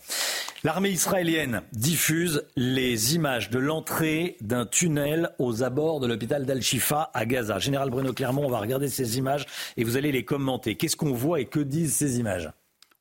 [0.63, 7.25] L'armée israélienne diffuse les images de l'entrée d'un tunnel aux abords de l'hôpital d'Al-Shifa à
[7.25, 7.59] Gaza.
[7.59, 9.45] Général Bruno Clermont, on va regarder ces images
[9.75, 10.75] et vous allez les commenter.
[10.75, 12.51] Qu'est-ce qu'on voit et que disent ces images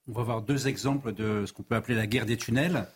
[0.09, 2.87] On va voir deux exemples de ce qu'on peut appeler la guerre des tunnels.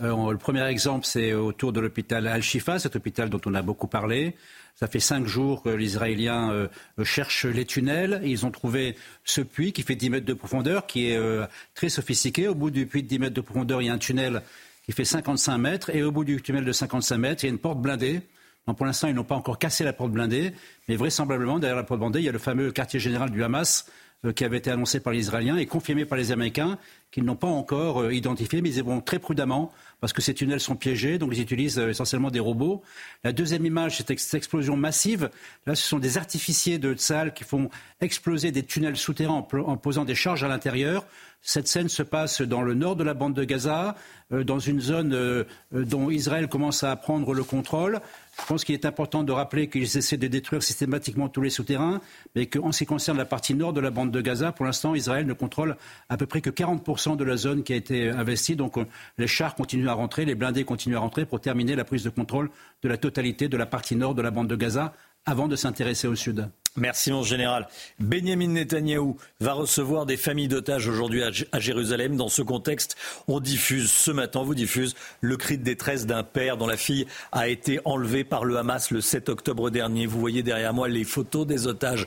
[0.00, 4.36] le premier exemple, c'est autour de l'hôpital Al-Shifa, cet hôpital dont on a beaucoup parlé.
[4.80, 6.68] Ça fait cinq jours que les Israéliens euh,
[7.04, 8.22] cherchent les tunnels.
[8.24, 11.90] Ils ont trouvé ce puits qui fait 10 mètres de profondeur, qui est euh, très
[11.90, 12.48] sophistiqué.
[12.48, 14.42] Au bout du puits de 10 mètres de profondeur, il y a un tunnel
[14.86, 15.90] qui fait 55 mètres.
[15.94, 18.22] Et au bout du tunnel de 55 mètres, il y a une porte blindée.
[18.66, 20.52] Pour l'instant, ils n'ont pas encore cassé la porte blindée.
[20.88, 23.86] Mais vraisemblablement, derrière la porte blindée, il y a le fameux quartier général du Hamas
[24.24, 26.78] euh, qui avait été annoncé par les Israéliens et confirmé par les Américains,
[27.10, 30.76] qu'ils n'ont pas encore identifié, mais ils vont très prudemment parce que ces tunnels sont
[30.76, 32.82] piégés, donc ils utilisent euh, essentiellement des robots.
[33.22, 35.30] La deuxième image, c'est cette explosion massive.
[35.66, 37.70] Là, ce sont des artificiers de salles qui font
[38.00, 41.04] exploser des tunnels souterrains en, posant des charges à l'intérieur.
[41.42, 43.94] Cette scène se passe dans le nord de la bande de Gaza,
[44.32, 48.00] euh, dans une zone euh, dont Israël commence à prendre le contrôle.
[48.38, 52.00] Je pense qu'il est important de rappeler qu'ils essaient de détruire systématiquement tous les souterrains,
[52.34, 54.94] mais qu'en ce qui concerne la partie nord de la bande de Gaza, pour l'instant,
[54.94, 55.76] Israël ne contrôle
[56.08, 58.56] à peu près que 40% de la zone qui a été investie.
[58.56, 58.76] Donc
[59.18, 62.10] les chars continuent à rentrer, les blindés continuent à rentrer pour terminer la prise de
[62.10, 62.50] contrôle
[62.82, 64.94] de la totalité de la partie nord de la bande de Gaza
[65.26, 66.48] avant de s'intéresser au sud.
[66.76, 67.66] Merci mon général.
[67.98, 72.16] Benjamin Netanyahou va recevoir des familles d'otages aujourd'hui à Jérusalem.
[72.16, 76.56] Dans ce contexte, on diffuse ce matin, vous diffuse le cri de détresse d'un père
[76.56, 80.06] dont la fille a été enlevée par le Hamas le 7 octobre dernier.
[80.06, 82.06] Vous voyez derrière moi les photos des otages.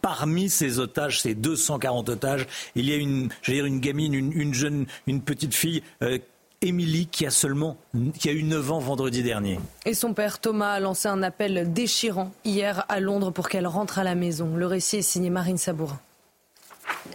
[0.00, 2.46] Parmi ces otages, ces 240 otages,
[2.76, 6.18] il y a une, dire une gamine, une, jeune, une petite fille euh,
[6.64, 7.76] Émilie qui a seulement
[8.18, 9.60] qui a eu 9 ans vendredi dernier.
[9.84, 13.98] Et son père Thomas a lancé un appel déchirant hier à Londres pour qu'elle rentre
[13.98, 14.56] à la maison.
[14.56, 16.00] Le récit est signé Marine Sabourin.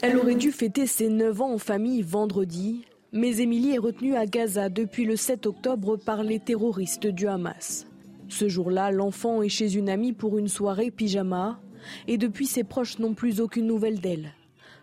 [0.01, 4.25] Elle aurait dû fêter ses 9 ans en famille vendredi, mais Émilie est retenue à
[4.27, 7.87] Gaza depuis le 7 octobre par les terroristes du Hamas.
[8.27, 11.59] Ce jour-là, l'enfant est chez une amie pour une soirée pyjama
[12.07, 14.33] et depuis ses proches n'ont plus aucune nouvelle d'elle.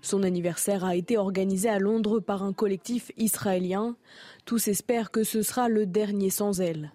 [0.07, 3.97] Son anniversaire a été organisé à Londres par un collectif israélien.
[4.45, 6.93] Tous espèrent que ce sera le dernier sans elle.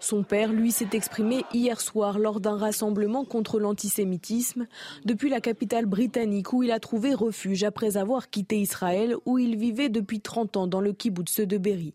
[0.00, 4.66] Son père, lui, s'est exprimé hier soir lors d'un rassemblement contre l'antisémitisme
[5.04, 9.58] depuis la capitale britannique où il a trouvé refuge après avoir quitté Israël où il
[9.58, 11.92] vivait depuis 30 ans dans le kibbutz de Berry.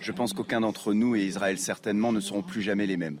[0.00, 3.18] Je pense qu'aucun d'entre nous et Israël certainement ne seront plus jamais les mêmes.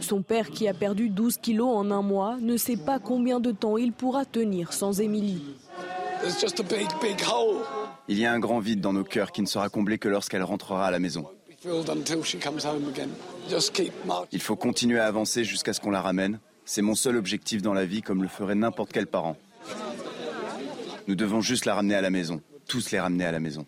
[0.00, 3.52] Son père, qui a perdu 12 kilos en un mois, ne sait pas combien de
[3.52, 5.42] temps il pourra tenir sans Émilie.
[8.08, 10.42] Il y a un grand vide dans nos cœurs qui ne sera comblé que lorsqu'elle
[10.42, 11.26] rentrera à la maison.
[14.32, 16.38] Il faut continuer à avancer jusqu'à ce qu'on la ramène.
[16.64, 19.36] C'est mon seul objectif dans la vie, comme le ferait n'importe quel parent.
[21.08, 23.66] Nous devons juste la ramener à la maison, tous les ramener à la maison.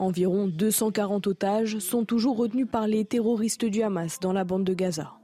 [0.00, 4.72] Environ 240 otages sont toujours retenus par les terroristes du Hamas dans la bande de
[4.72, 5.14] Gaza.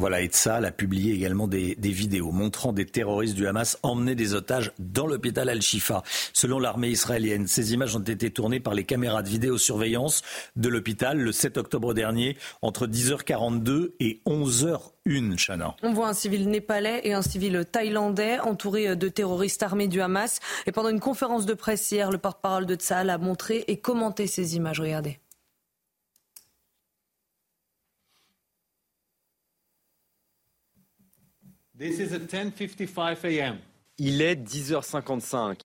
[0.00, 4.72] Voilà, Etzal a publié également des, vidéos montrant des terroristes du Hamas emmener des otages
[4.78, 6.02] dans l'hôpital Al-Shifa.
[6.32, 10.22] Selon l'armée israélienne, ces images ont été tournées par les caméras de vidéosurveillance
[10.56, 15.76] de l'hôpital le 7 octobre dernier entre 10h42 et 11h01, Chana.
[15.82, 20.40] On voit un civil népalais et un civil thaïlandais entourés de terroristes armés du Hamas.
[20.64, 24.26] Et pendant une conférence de presse hier, le porte-parole de Tzal a montré et commenté
[24.26, 24.80] ces images.
[24.80, 25.18] Regardez.
[33.96, 35.60] Il est 10h55.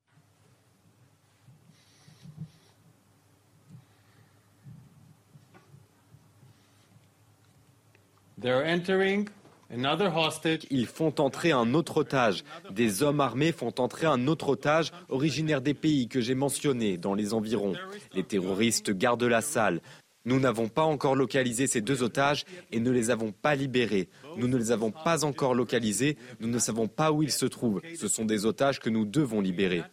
[10.69, 12.45] Ils font entrer un autre otage.
[12.71, 17.13] Des hommes armés font entrer un autre otage originaire des pays que j'ai mentionnés dans
[17.13, 17.73] les environs.
[18.13, 19.81] Les terroristes gardent la salle.
[20.25, 24.09] Nous n'avons pas encore localisé ces deux otages et ne les avons pas libérés.
[24.37, 26.17] Nous ne les avons pas encore localisés.
[26.39, 27.81] Nous ne savons pas où ils se trouvent.
[27.95, 29.83] Ce sont des otages que nous devons libérer.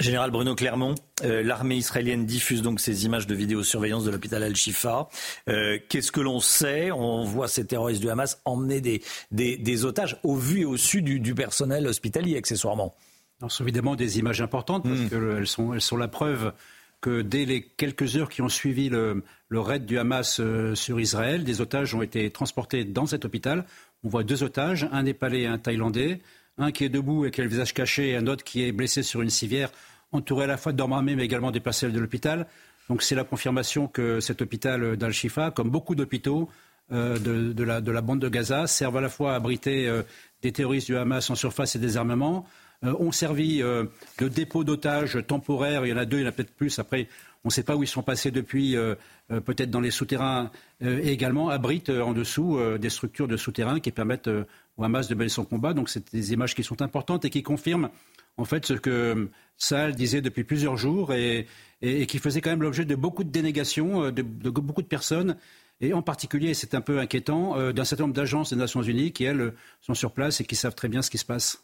[0.00, 0.94] Général Bruno Clermont,
[1.24, 5.08] euh, l'armée israélienne diffuse donc ces images de vidéosurveillance de l'hôpital Al-Shifa.
[5.48, 6.90] Euh, qu'est-ce que l'on sait?
[6.90, 11.02] On voit ces terroristes du Hamas emmener des, des, otages au vu et au su
[11.02, 12.94] du, personnel hospitalier, accessoirement.
[13.42, 15.08] Ce sont évidemment des images importantes parce hmm.
[15.08, 16.52] qu'elles sont, elles sont la preuve
[17.00, 21.44] que dès les quelques heures qui ont suivi le, raid du Hamas euh, sur Israël,
[21.44, 23.64] des otages ont été transportés dans cet hôpital.
[24.02, 26.20] On voit deux otages, un Népalais et un Thaïlandais,
[26.58, 28.72] un qui est debout et qui a le visage caché et un autre qui est
[28.72, 29.70] blessé sur une civière
[30.12, 32.46] entouré à la fois d'hommes armés mais également des personnels de l'hôpital.
[32.88, 36.48] Donc c'est la confirmation que cet hôpital d'Al-Shifa, comme beaucoup d'hôpitaux
[36.92, 40.02] euh, de, la, de, la, bande de Gaza, servent à la fois à abriter euh,
[40.42, 42.46] des terroristes du Hamas en surface et des armements,
[42.82, 45.84] ont servi de dépôt d'otages temporaires.
[45.84, 46.78] Il y en a deux, il y en a peut-être plus.
[46.78, 47.08] Après,
[47.44, 48.74] on ne sait pas où ils sont passés depuis,
[49.28, 50.50] peut-être dans les souterrains,
[50.80, 54.30] et également abritent en dessous des structures de souterrains qui permettent
[54.78, 55.74] au Hamas de mener son combat.
[55.74, 57.90] Donc c'est des images qui sont importantes et qui confirment
[58.38, 59.28] en fait ce que
[59.60, 61.46] Saal disait depuis plusieurs jours et,
[61.80, 65.36] qui faisait quand même l'objet de beaucoup de dénégations euh, de, beaucoup de personnes.
[65.82, 69.12] Et en particulier, c'est un peu inquiétant, euh, d'un certain nombre d'agences des Nations Unies
[69.12, 71.62] qui, elles, sont sur place et qui savent très bien ce qui se passe.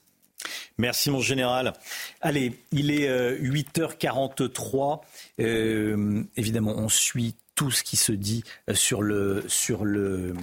[0.79, 1.73] Merci mon général.
[2.21, 3.09] Allez, il est
[3.41, 5.01] 8h43.
[5.41, 10.35] Euh, évidemment, on suit tout ce qui se dit sur le, sur le,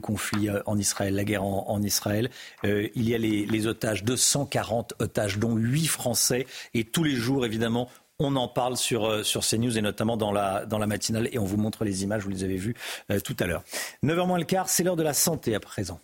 [0.00, 2.30] conflit euh, en Israël, la guerre en, Israël.
[2.64, 6.46] Euh, il y a les, otages, 240 otages, dont 8 Français.
[6.72, 10.32] Et tous les jours, évidemment, on en parle sur, euh, sur CNews et notamment dans
[10.32, 11.28] la, matinale.
[11.32, 12.76] Et on vous montre les images, vous les avez vues
[13.24, 13.64] tout à l'heure.
[14.04, 16.00] 9h moins le quart, c'est l'heure de la santé à présent.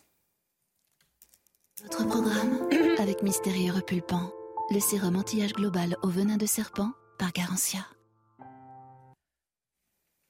[1.84, 4.32] Votre programme avec Mystérieux Repulpant,
[4.70, 7.86] le sérum anti-âge global au venin de serpent par Garantia.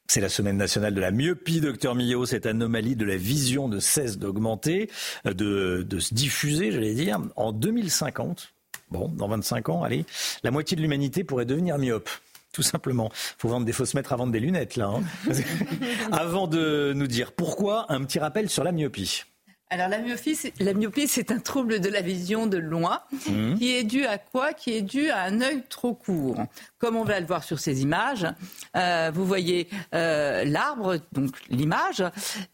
[0.09, 2.27] C'est la semaine nationale de la myopie, docteur Millot.
[2.27, 4.91] Cette anomalie de la vision ne cesse d'augmenter,
[5.25, 7.21] de, de se diffuser, j'allais dire.
[7.35, 8.53] En 2050,
[8.91, 10.05] bon, dans 25 ans, allez,
[10.43, 12.09] la moitié de l'humanité pourrait devenir myope
[12.53, 13.11] tout simplement.
[13.13, 14.87] Faut vendre des fausses mètres à vendre des lunettes là.
[14.89, 15.03] Hein.
[16.13, 19.25] Avant de nous dire pourquoi, un petit rappel sur la myopie.
[19.69, 23.55] Alors la myopie, la myopie, c'est un trouble de la vision de loin mmh.
[23.55, 24.53] qui est dû à quoi?
[24.53, 26.37] Qui est dû à un œil trop court.
[26.79, 28.29] Comme on va le voir sur ces images,
[28.77, 32.05] euh, vous voyez euh, l'arbre, donc l'image,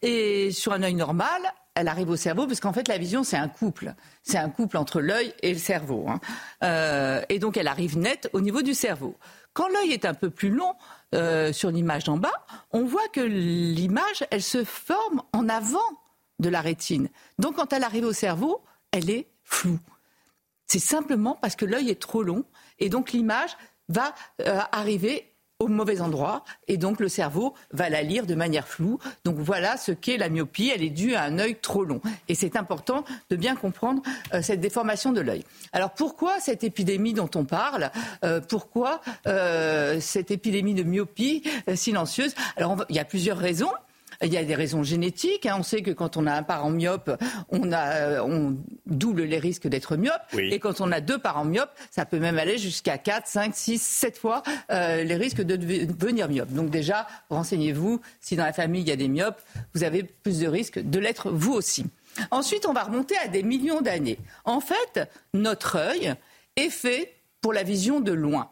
[0.01, 1.41] et sur un œil normal,
[1.75, 4.77] elle arrive au cerveau parce qu'en fait la vision c'est un couple, c'est un couple
[4.77, 6.19] entre l'œil et le cerveau, hein.
[6.63, 9.17] euh, et donc elle arrive nette au niveau du cerveau.
[9.53, 10.73] Quand l'œil est un peu plus long,
[11.51, 15.77] sur l'image d'en bas, on voit que l'image, elle se forme en avant
[16.43, 17.09] de la rétine.
[17.39, 18.61] Donc quand elle arrive au cerveau,
[18.91, 19.79] elle est floue.
[20.67, 22.45] C'est simplement parce que l'œil est trop long
[22.79, 23.57] et donc l'image
[23.89, 25.29] va euh, arriver
[25.59, 28.99] au mauvais endroit et donc le cerveau va la lire de manière floue.
[29.23, 32.01] Donc voilà ce qu'est la myopie, elle est due à un œil trop long.
[32.27, 34.01] Et c'est important de bien comprendre
[34.33, 35.45] euh, cette déformation de l'œil.
[35.71, 37.91] Alors pourquoi cette épidémie dont on parle
[38.25, 39.01] euh, Pourquoi
[39.99, 41.43] cette épidémie de myopie
[41.75, 42.33] silencieuse?
[42.57, 43.71] Alors il y a plusieurs raisons.
[44.23, 45.45] Il y a des raisons génétiques.
[45.45, 45.57] Hein.
[45.59, 47.11] On sait que quand on a un parent myope,
[47.49, 50.21] on, a, on double les risques d'être myope.
[50.37, 53.81] Et quand on a deux parents myopes, ça peut même aller jusqu'à 4, 5, 6,
[53.81, 56.49] 7 fois euh, les risques de devenir myope.
[56.49, 58.01] Donc déjà, renseignez-vous.
[58.21, 59.41] Si dans la famille, il y a des myopes,
[59.73, 61.85] vous avez plus de risques de l'être vous aussi.
[62.31, 64.19] Ensuite, on va remonter à des millions d'années.
[64.45, 66.13] En fait, notre œil
[66.55, 68.49] est fait pour la vision de loin.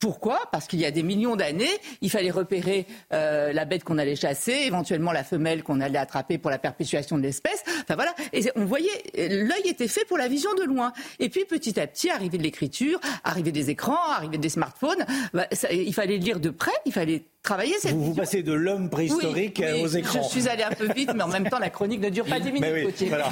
[0.00, 0.40] Pourquoi?
[0.50, 1.68] Parce qu'il y a des millions d'années,
[2.00, 6.38] il fallait repérer euh, la bête qu'on allait chasser, éventuellement la femelle qu'on allait attraper
[6.38, 7.62] pour la perpétuation de l'espèce.
[7.82, 10.94] Enfin voilà, et on voyait, l'œil était fait pour la vision de loin.
[11.18, 15.04] Et puis petit à petit, arrivée de l'écriture, arrivée des écrans, arrivée des smartphones,
[15.34, 18.90] bah, il fallait lire de près, il fallait travailler cette vous, vous passez de l'homme
[18.90, 20.22] préhistorique aux écrans.
[20.22, 22.40] Je suis allé un peu vite, mais en même temps, la chronique ne dure pas
[22.40, 23.26] 10 minutes, oui, voilà.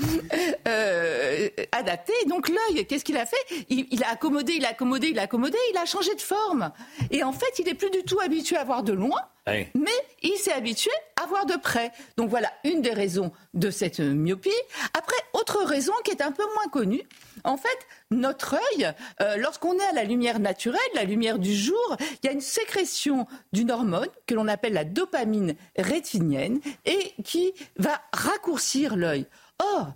[0.67, 2.13] euh, adapter.
[2.27, 3.65] Donc l'œil, qu'est-ce qu'il a fait?
[3.69, 6.71] Il, a accommodé, il a accommodé, il a accommodé, il a changé de forme.
[7.11, 9.91] Et en fait, il n'est plus du tout habitué à voir de loin, mais
[10.21, 10.91] il s'est habitué
[11.21, 11.91] à voir de près.
[12.17, 14.49] Donc voilà une des raisons de cette myopie.
[14.97, 17.03] Après, autre raison qui est un peu moins connue,
[17.47, 21.95] en fait, notre œil, euh, lorsqu'on est à la lumière naturelle, la lumière du jour,
[22.21, 27.53] il y a une sécrétion d'une hormone que l'on appelle la dopamine rétinienne et qui
[27.77, 29.25] va raccourcir l'œil.
[29.59, 29.93] Or,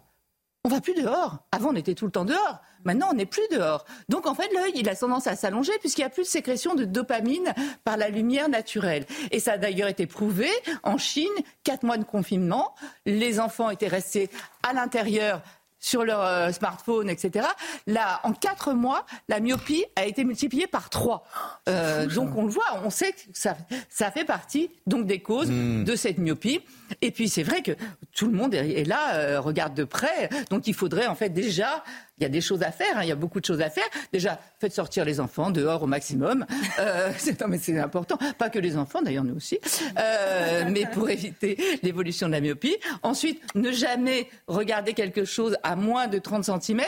[0.64, 1.40] on va plus dehors.
[1.52, 2.61] Avant, on était tout le temps dehors.
[2.84, 3.84] Maintenant, on n'est plus dehors.
[4.10, 6.76] Donc, en fait, l'œil, il a tendance à s'allonger puisqu'il n'y a plus de sécrétion
[6.76, 7.53] de dopamine
[7.84, 9.06] par la lumière naturelle.
[9.32, 10.49] Et ça a d'ailleurs été prouvé
[10.84, 11.28] en Chine,
[11.64, 12.76] quatre mois de confinement.
[13.06, 14.30] Les enfants étaient restés
[14.64, 15.41] à l'intérieur
[15.82, 17.48] sur leur euh, smartphone, etc.
[17.88, 21.26] Là, en quatre mois, la myopie a été multipliée par trois.
[21.68, 23.58] Euh, donc on le voit, on sait que ça,
[23.90, 25.84] ça fait partie donc des causes hmm.
[25.84, 26.62] de cette myopie.
[27.01, 27.72] Et puis c'est vrai que
[28.13, 30.30] tout le monde est, là, euh, regarde de près.
[30.49, 31.84] Donc il faudrait en fait déjà
[32.22, 33.72] il y a des choses à faire, hein, il y a beaucoup de choses à
[33.72, 33.88] faire.
[34.13, 36.45] Déjà, faites sortir les enfants dehors au maximum.
[36.77, 37.11] Euh,
[37.41, 38.19] non, mais c'est important.
[38.38, 39.59] Pas que les enfants, d'ailleurs, nous aussi.
[39.97, 42.77] Euh, mais pour éviter l'évolution de la myopie.
[43.01, 46.81] Ensuite, ne jamais regarder quelque chose à moins de 30 cm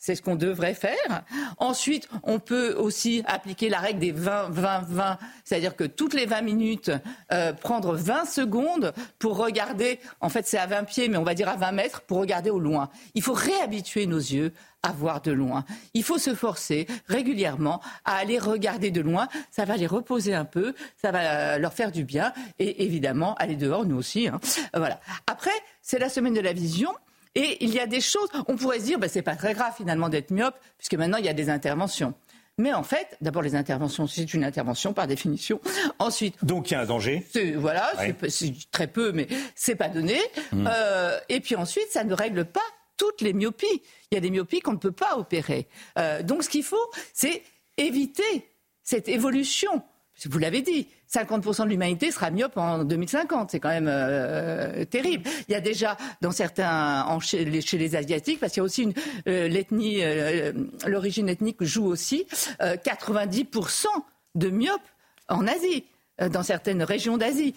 [0.00, 1.22] c'est ce qu'on devrait faire.
[1.58, 6.90] Ensuite, on peut aussi appliquer la règle des 20-20-20, c'est-à-dire que toutes les 20 minutes,
[7.32, 11.34] euh, prendre 20 secondes pour regarder, en fait c'est à 20 pieds, mais on va
[11.34, 12.88] dire à 20 mètres, pour regarder au loin.
[13.14, 14.52] Il faut réhabituer nos yeux
[14.82, 15.66] à voir de loin.
[15.92, 19.28] Il faut se forcer régulièrement à aller regarder de loin.
[19.50, 23.56] Ça va les reposer un peu, ça va leur faire du bien, et évidemment aller
[23.56, 24.28] dehors, nous aussi.
[24.28, 24.40] Hein.
[24.74, 24.98] Voilà.
[25.26, 25.50] Après,
[25.82, 26.90] c'est la semaine de la vision.
[27.34, 29.72] Et il y a des choses, on pourrait se dire, bah, c'est pas très grave
[29.76, 32.14] finalement d'être myope, puisque maintenant il y a des interventions.
[32.58, 35.60] Mais en fait, d'abord les interventions, c'est une intervention par définition.
[35.98, 37.26] Ensuite, donc il y a un danger.
[37.56, 37.90] Voilà,
[38.28, 40.20] c'est très peu, mais c'est pas donné.
[40.52, 40.68] Hmm.
[40.70, 42.60] Euh, et puis ensuite, ça ne règle pas
[42.96, 43.82] toutes les myopies.
[44.10, 45.68] Il y a des myopies qu'on ne peut pas opérer.
[45.98, 47.42] Euh, donc ce qu'il faut, c'est
[47.78, 48.50] éviter
[48.82, 49.82] cette évolution.
[50.28, 53.50] Vous l'avez dit, 50% de l'humanité sera myope en 2050.
[53.50, 55.28] C'est quand même euh, terrible.
[55.48, 58.94] Il y a déjà dans certains, chez, les, asiatiques, parce qu'il y a aussi
[59.26, 60.52] euh, l'ethnie, euh,
[60.86, 62.26] l'origine ethnique joue aussi,
[62.60, 63.86] 90%
[64.34, 64.80] de myopes
[65.28, 65.84] en Asie
[66.30, 67.54] dans certaines régions d'Asie.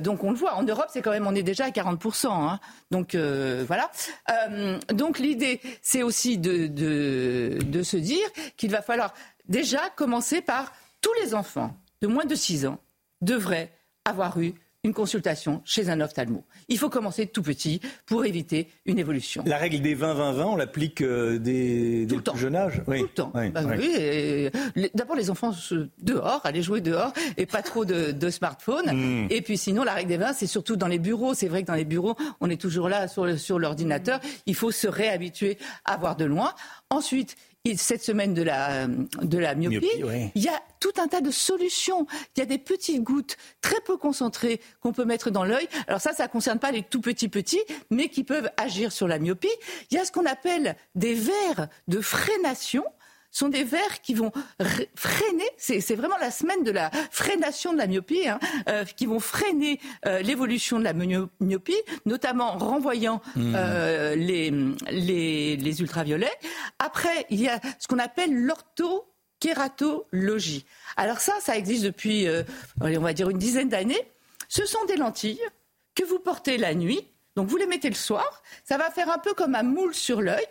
[0.00, 0.54] donc on le voit.
[0.54, 2.28] En Europe, c'est quand même, on est déjà à 40%.
[2.28, 2.58] Hein.
[2.90, 3.90] Donc voilà.
[4.92, 9.12] donc l'idée, c'est aussi de se dire qu'il va falloir
[9.48, 12.80] déjà commencer par tous les enfants de moins de 6 ans
[13.20, 13.72] devrait
[14.04, 16.42] avoir eu une consultation chez un ophtalmo.
[16.68, 19.42] Il faut commencer tout petit pour éviter une évolution.
[19.44, 22.82] La règle des 20-20-20, on l'applique euh, dès, le jeune âge?
[22.86, 23.00] Oui.
[23.00, 23.32] Tout le temps.
[23.34, 23.60] Bah
[24.94, 25.52] d'abord, les enfants
[25.98, 28.90] dehors, aller jouer dehors et pas trop de, de smartphone.
[28.90, 29.26] Hmm.
[29.28, 31.34] Et puis sinon, la règle des 20, c'est surtout dans les bureaux.
[31.34, 34.18] C'est vrai que dans les bureaux, on est toujours là sur, sur l'ordinateur.
[34.46, 36.54] Il faut se réhabituer à voir de loin.
[36.88, 37.36] Ensuite,
[37.76, 39.86] cette semaine de la, de la myopie,
[40.34, 42.06] il y a tout un tas de solutions.
[42.34, 45.68] Il y a des petites gouttes très peu concentrées qu'on peut mettre dans l'œil.
[45.86, 49.06] Alors ça, ça ne concerne pas les tout petits petits, mais qui peuvent agir sur
[49.06, 49.48] la myopie.
[49.90, 52.84] Il y a ce qu'on appelle des verres de frénation
[53.30, 54.30] sont des verres qui vont
[54.94, 59.20] freiner, c'est vraiment la semaine de la freination de la myopie, hein, euh, qui vont
[59.20, 63.54] freiner euh, l'évolution de la myopie, notamment en renvoyant mmh.
[63.56, 64.50] euh, les,
[64.90, 66.30] les, les, ultraviolets.
[66.78, 70.66] Après, il y a ce qu'on appelle l'orthokératologie.
[70.96, 72.26] Alors ça, ça existe depuis,
[72.80, 74.10] on va dire, une dizaine d'années.
[74.48, 75.38] Ce sont des lentilles
[75.94, 77.06] que vous portez la nuit.
[77.36, 78.42] Donc vous les mettez le soir.
[78.64, 80.48] Ça va faire un peu comme un moule sur l'œil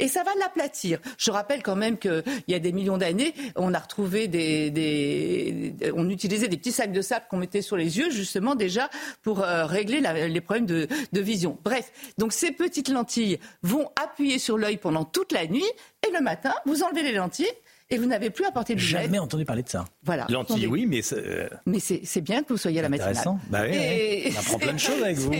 [0.00, 0.98] et ça va l'aplatir.
[1.18, 6.08] Je rappelle quand même qu'il y a des millions d'années, on a retrouvé des, on
[6.08, 8.90] utilisait des petits sacs de sable qu'on mettait sur les yeux justement déjà
[9.22, 11.58] pour euh, régler les problèmes de, de vision.
[11.62, 15.70] Bref, donc ces petites lentilles vont appuyer sur l'œil pendant toute la nuit
[16.06, 17.46] et le matin, vous enlevez les lentilles
[17.90, 19.02] et vous n'avez plus à porter de lunettes.
[19.02, 19.84] Jamais entendu parler de ça.
[20.04, 20.26] Voilà.
[20.28, 23.10] Lentilles, oui, mais euh, mais c'est bien que vous soyez à la matinale.
[23.10, 23.40] Intéressant.
[23.48, 25.32] Bah oui, on apprend plein de choses avec vous.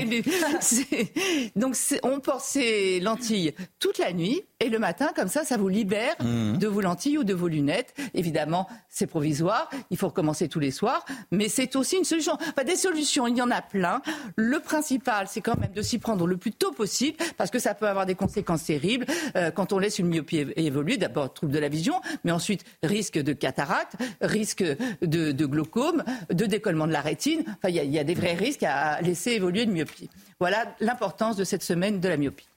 [1.57, 5.69] Donc on porte ces lentilles toute la nuit et le matin, comme ça, ça vous
[5.69, 6.59] libère mmh.
[6.59, 7.95] de vos lentilles ou de vos lunettes.
[8.13, 9.71] Évidemment, c'est provisoire.
[9.91, 12.35] Il faut recommencer tous les soirs, mais c'est aussi une solution.
[12.35, 14.03] Enfin, des solutions, il y en a plein.
[14.37, 17.75] Le principal, c'est quand même de s'y prendre le plus tôt possible parce que ça
[17.75, 20.99] peut avoir des conséquences terribles euh, quand on laisse une myopie évoluer.
[20.99, 24.63] D'abord, trouble de la vision, mais ensuite risque de cataracte, risque
[25.01, 27.45] de, glaucome, de décollement de la rétine.
[27.47, 30.11] Enfin, il y, a des vrais risques à laisser évoluer une myopie.
[30.39, 32.51] Voilà l'importance de cette semaine de la myopie.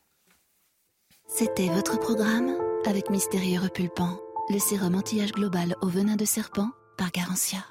[1.36, 2.52] C'était votre programme
[2.86, 4.20] avec Mystérieux Repulpant,
[4.52, 7.66] le sérum anti-âge global au venin de serpent par Garantia.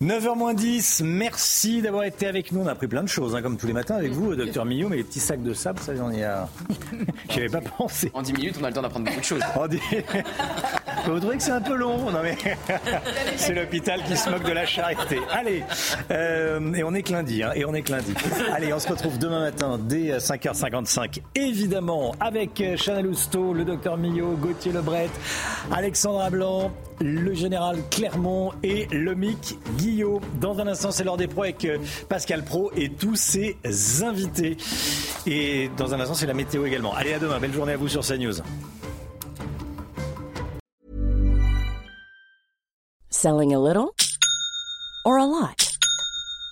[0.00, 2.60] 9h10, merci d'avoir été avec nous.
[2.60, 4.88] On a appris plein de choses, hein, comme tous les matins avec vous, docteur Millot,
[4.88, 6.22] mais les petits sacs de sable, ça, j'en ai.
[6.22, 6.48] à...
[7.28, 8.08] J'y avais pas pensé.
[8.14, 9.42] En 10 minutes, on a le temps d'apprendre beaucoup de choses.
[11.04, 12.38] Vous trouvez que c'est un peu long Non, mais
[13.36, 15.18] c'est l'hôpital qui se moque de la charité.
[15.32, 15.64] Allez,
[16.12, 18.14] euh, et on est que lundi, hein, et on est que lundi.
[18.52, 24.36] Allez, on se retrouve demain matin dès 5h55, évidemment, avec Chanel Housteau, le docteur Millot,
[24.36, 25.10] Gauthier Lebret,
[25.72, 26.70] Alexandra Blanc,
[27.00, 30.20] le général Clermont et le MIC Guillot.
[30.40, 31.78] Dans un instant, c'est l'heure des pros avec euh,
[32.08, 33.56] Pascal Pro et tous ses
[34.02, 34.56] invités.
[35.26, 36.94] Et dans un instant, c'est la météo également.
[36.94, 37.38] Allez, à demain.
[37.38, 38.42] Belle journée à vous sur CNews.
[43.10, 43.92] Selling a little
[45.04, 45.67] or a lot?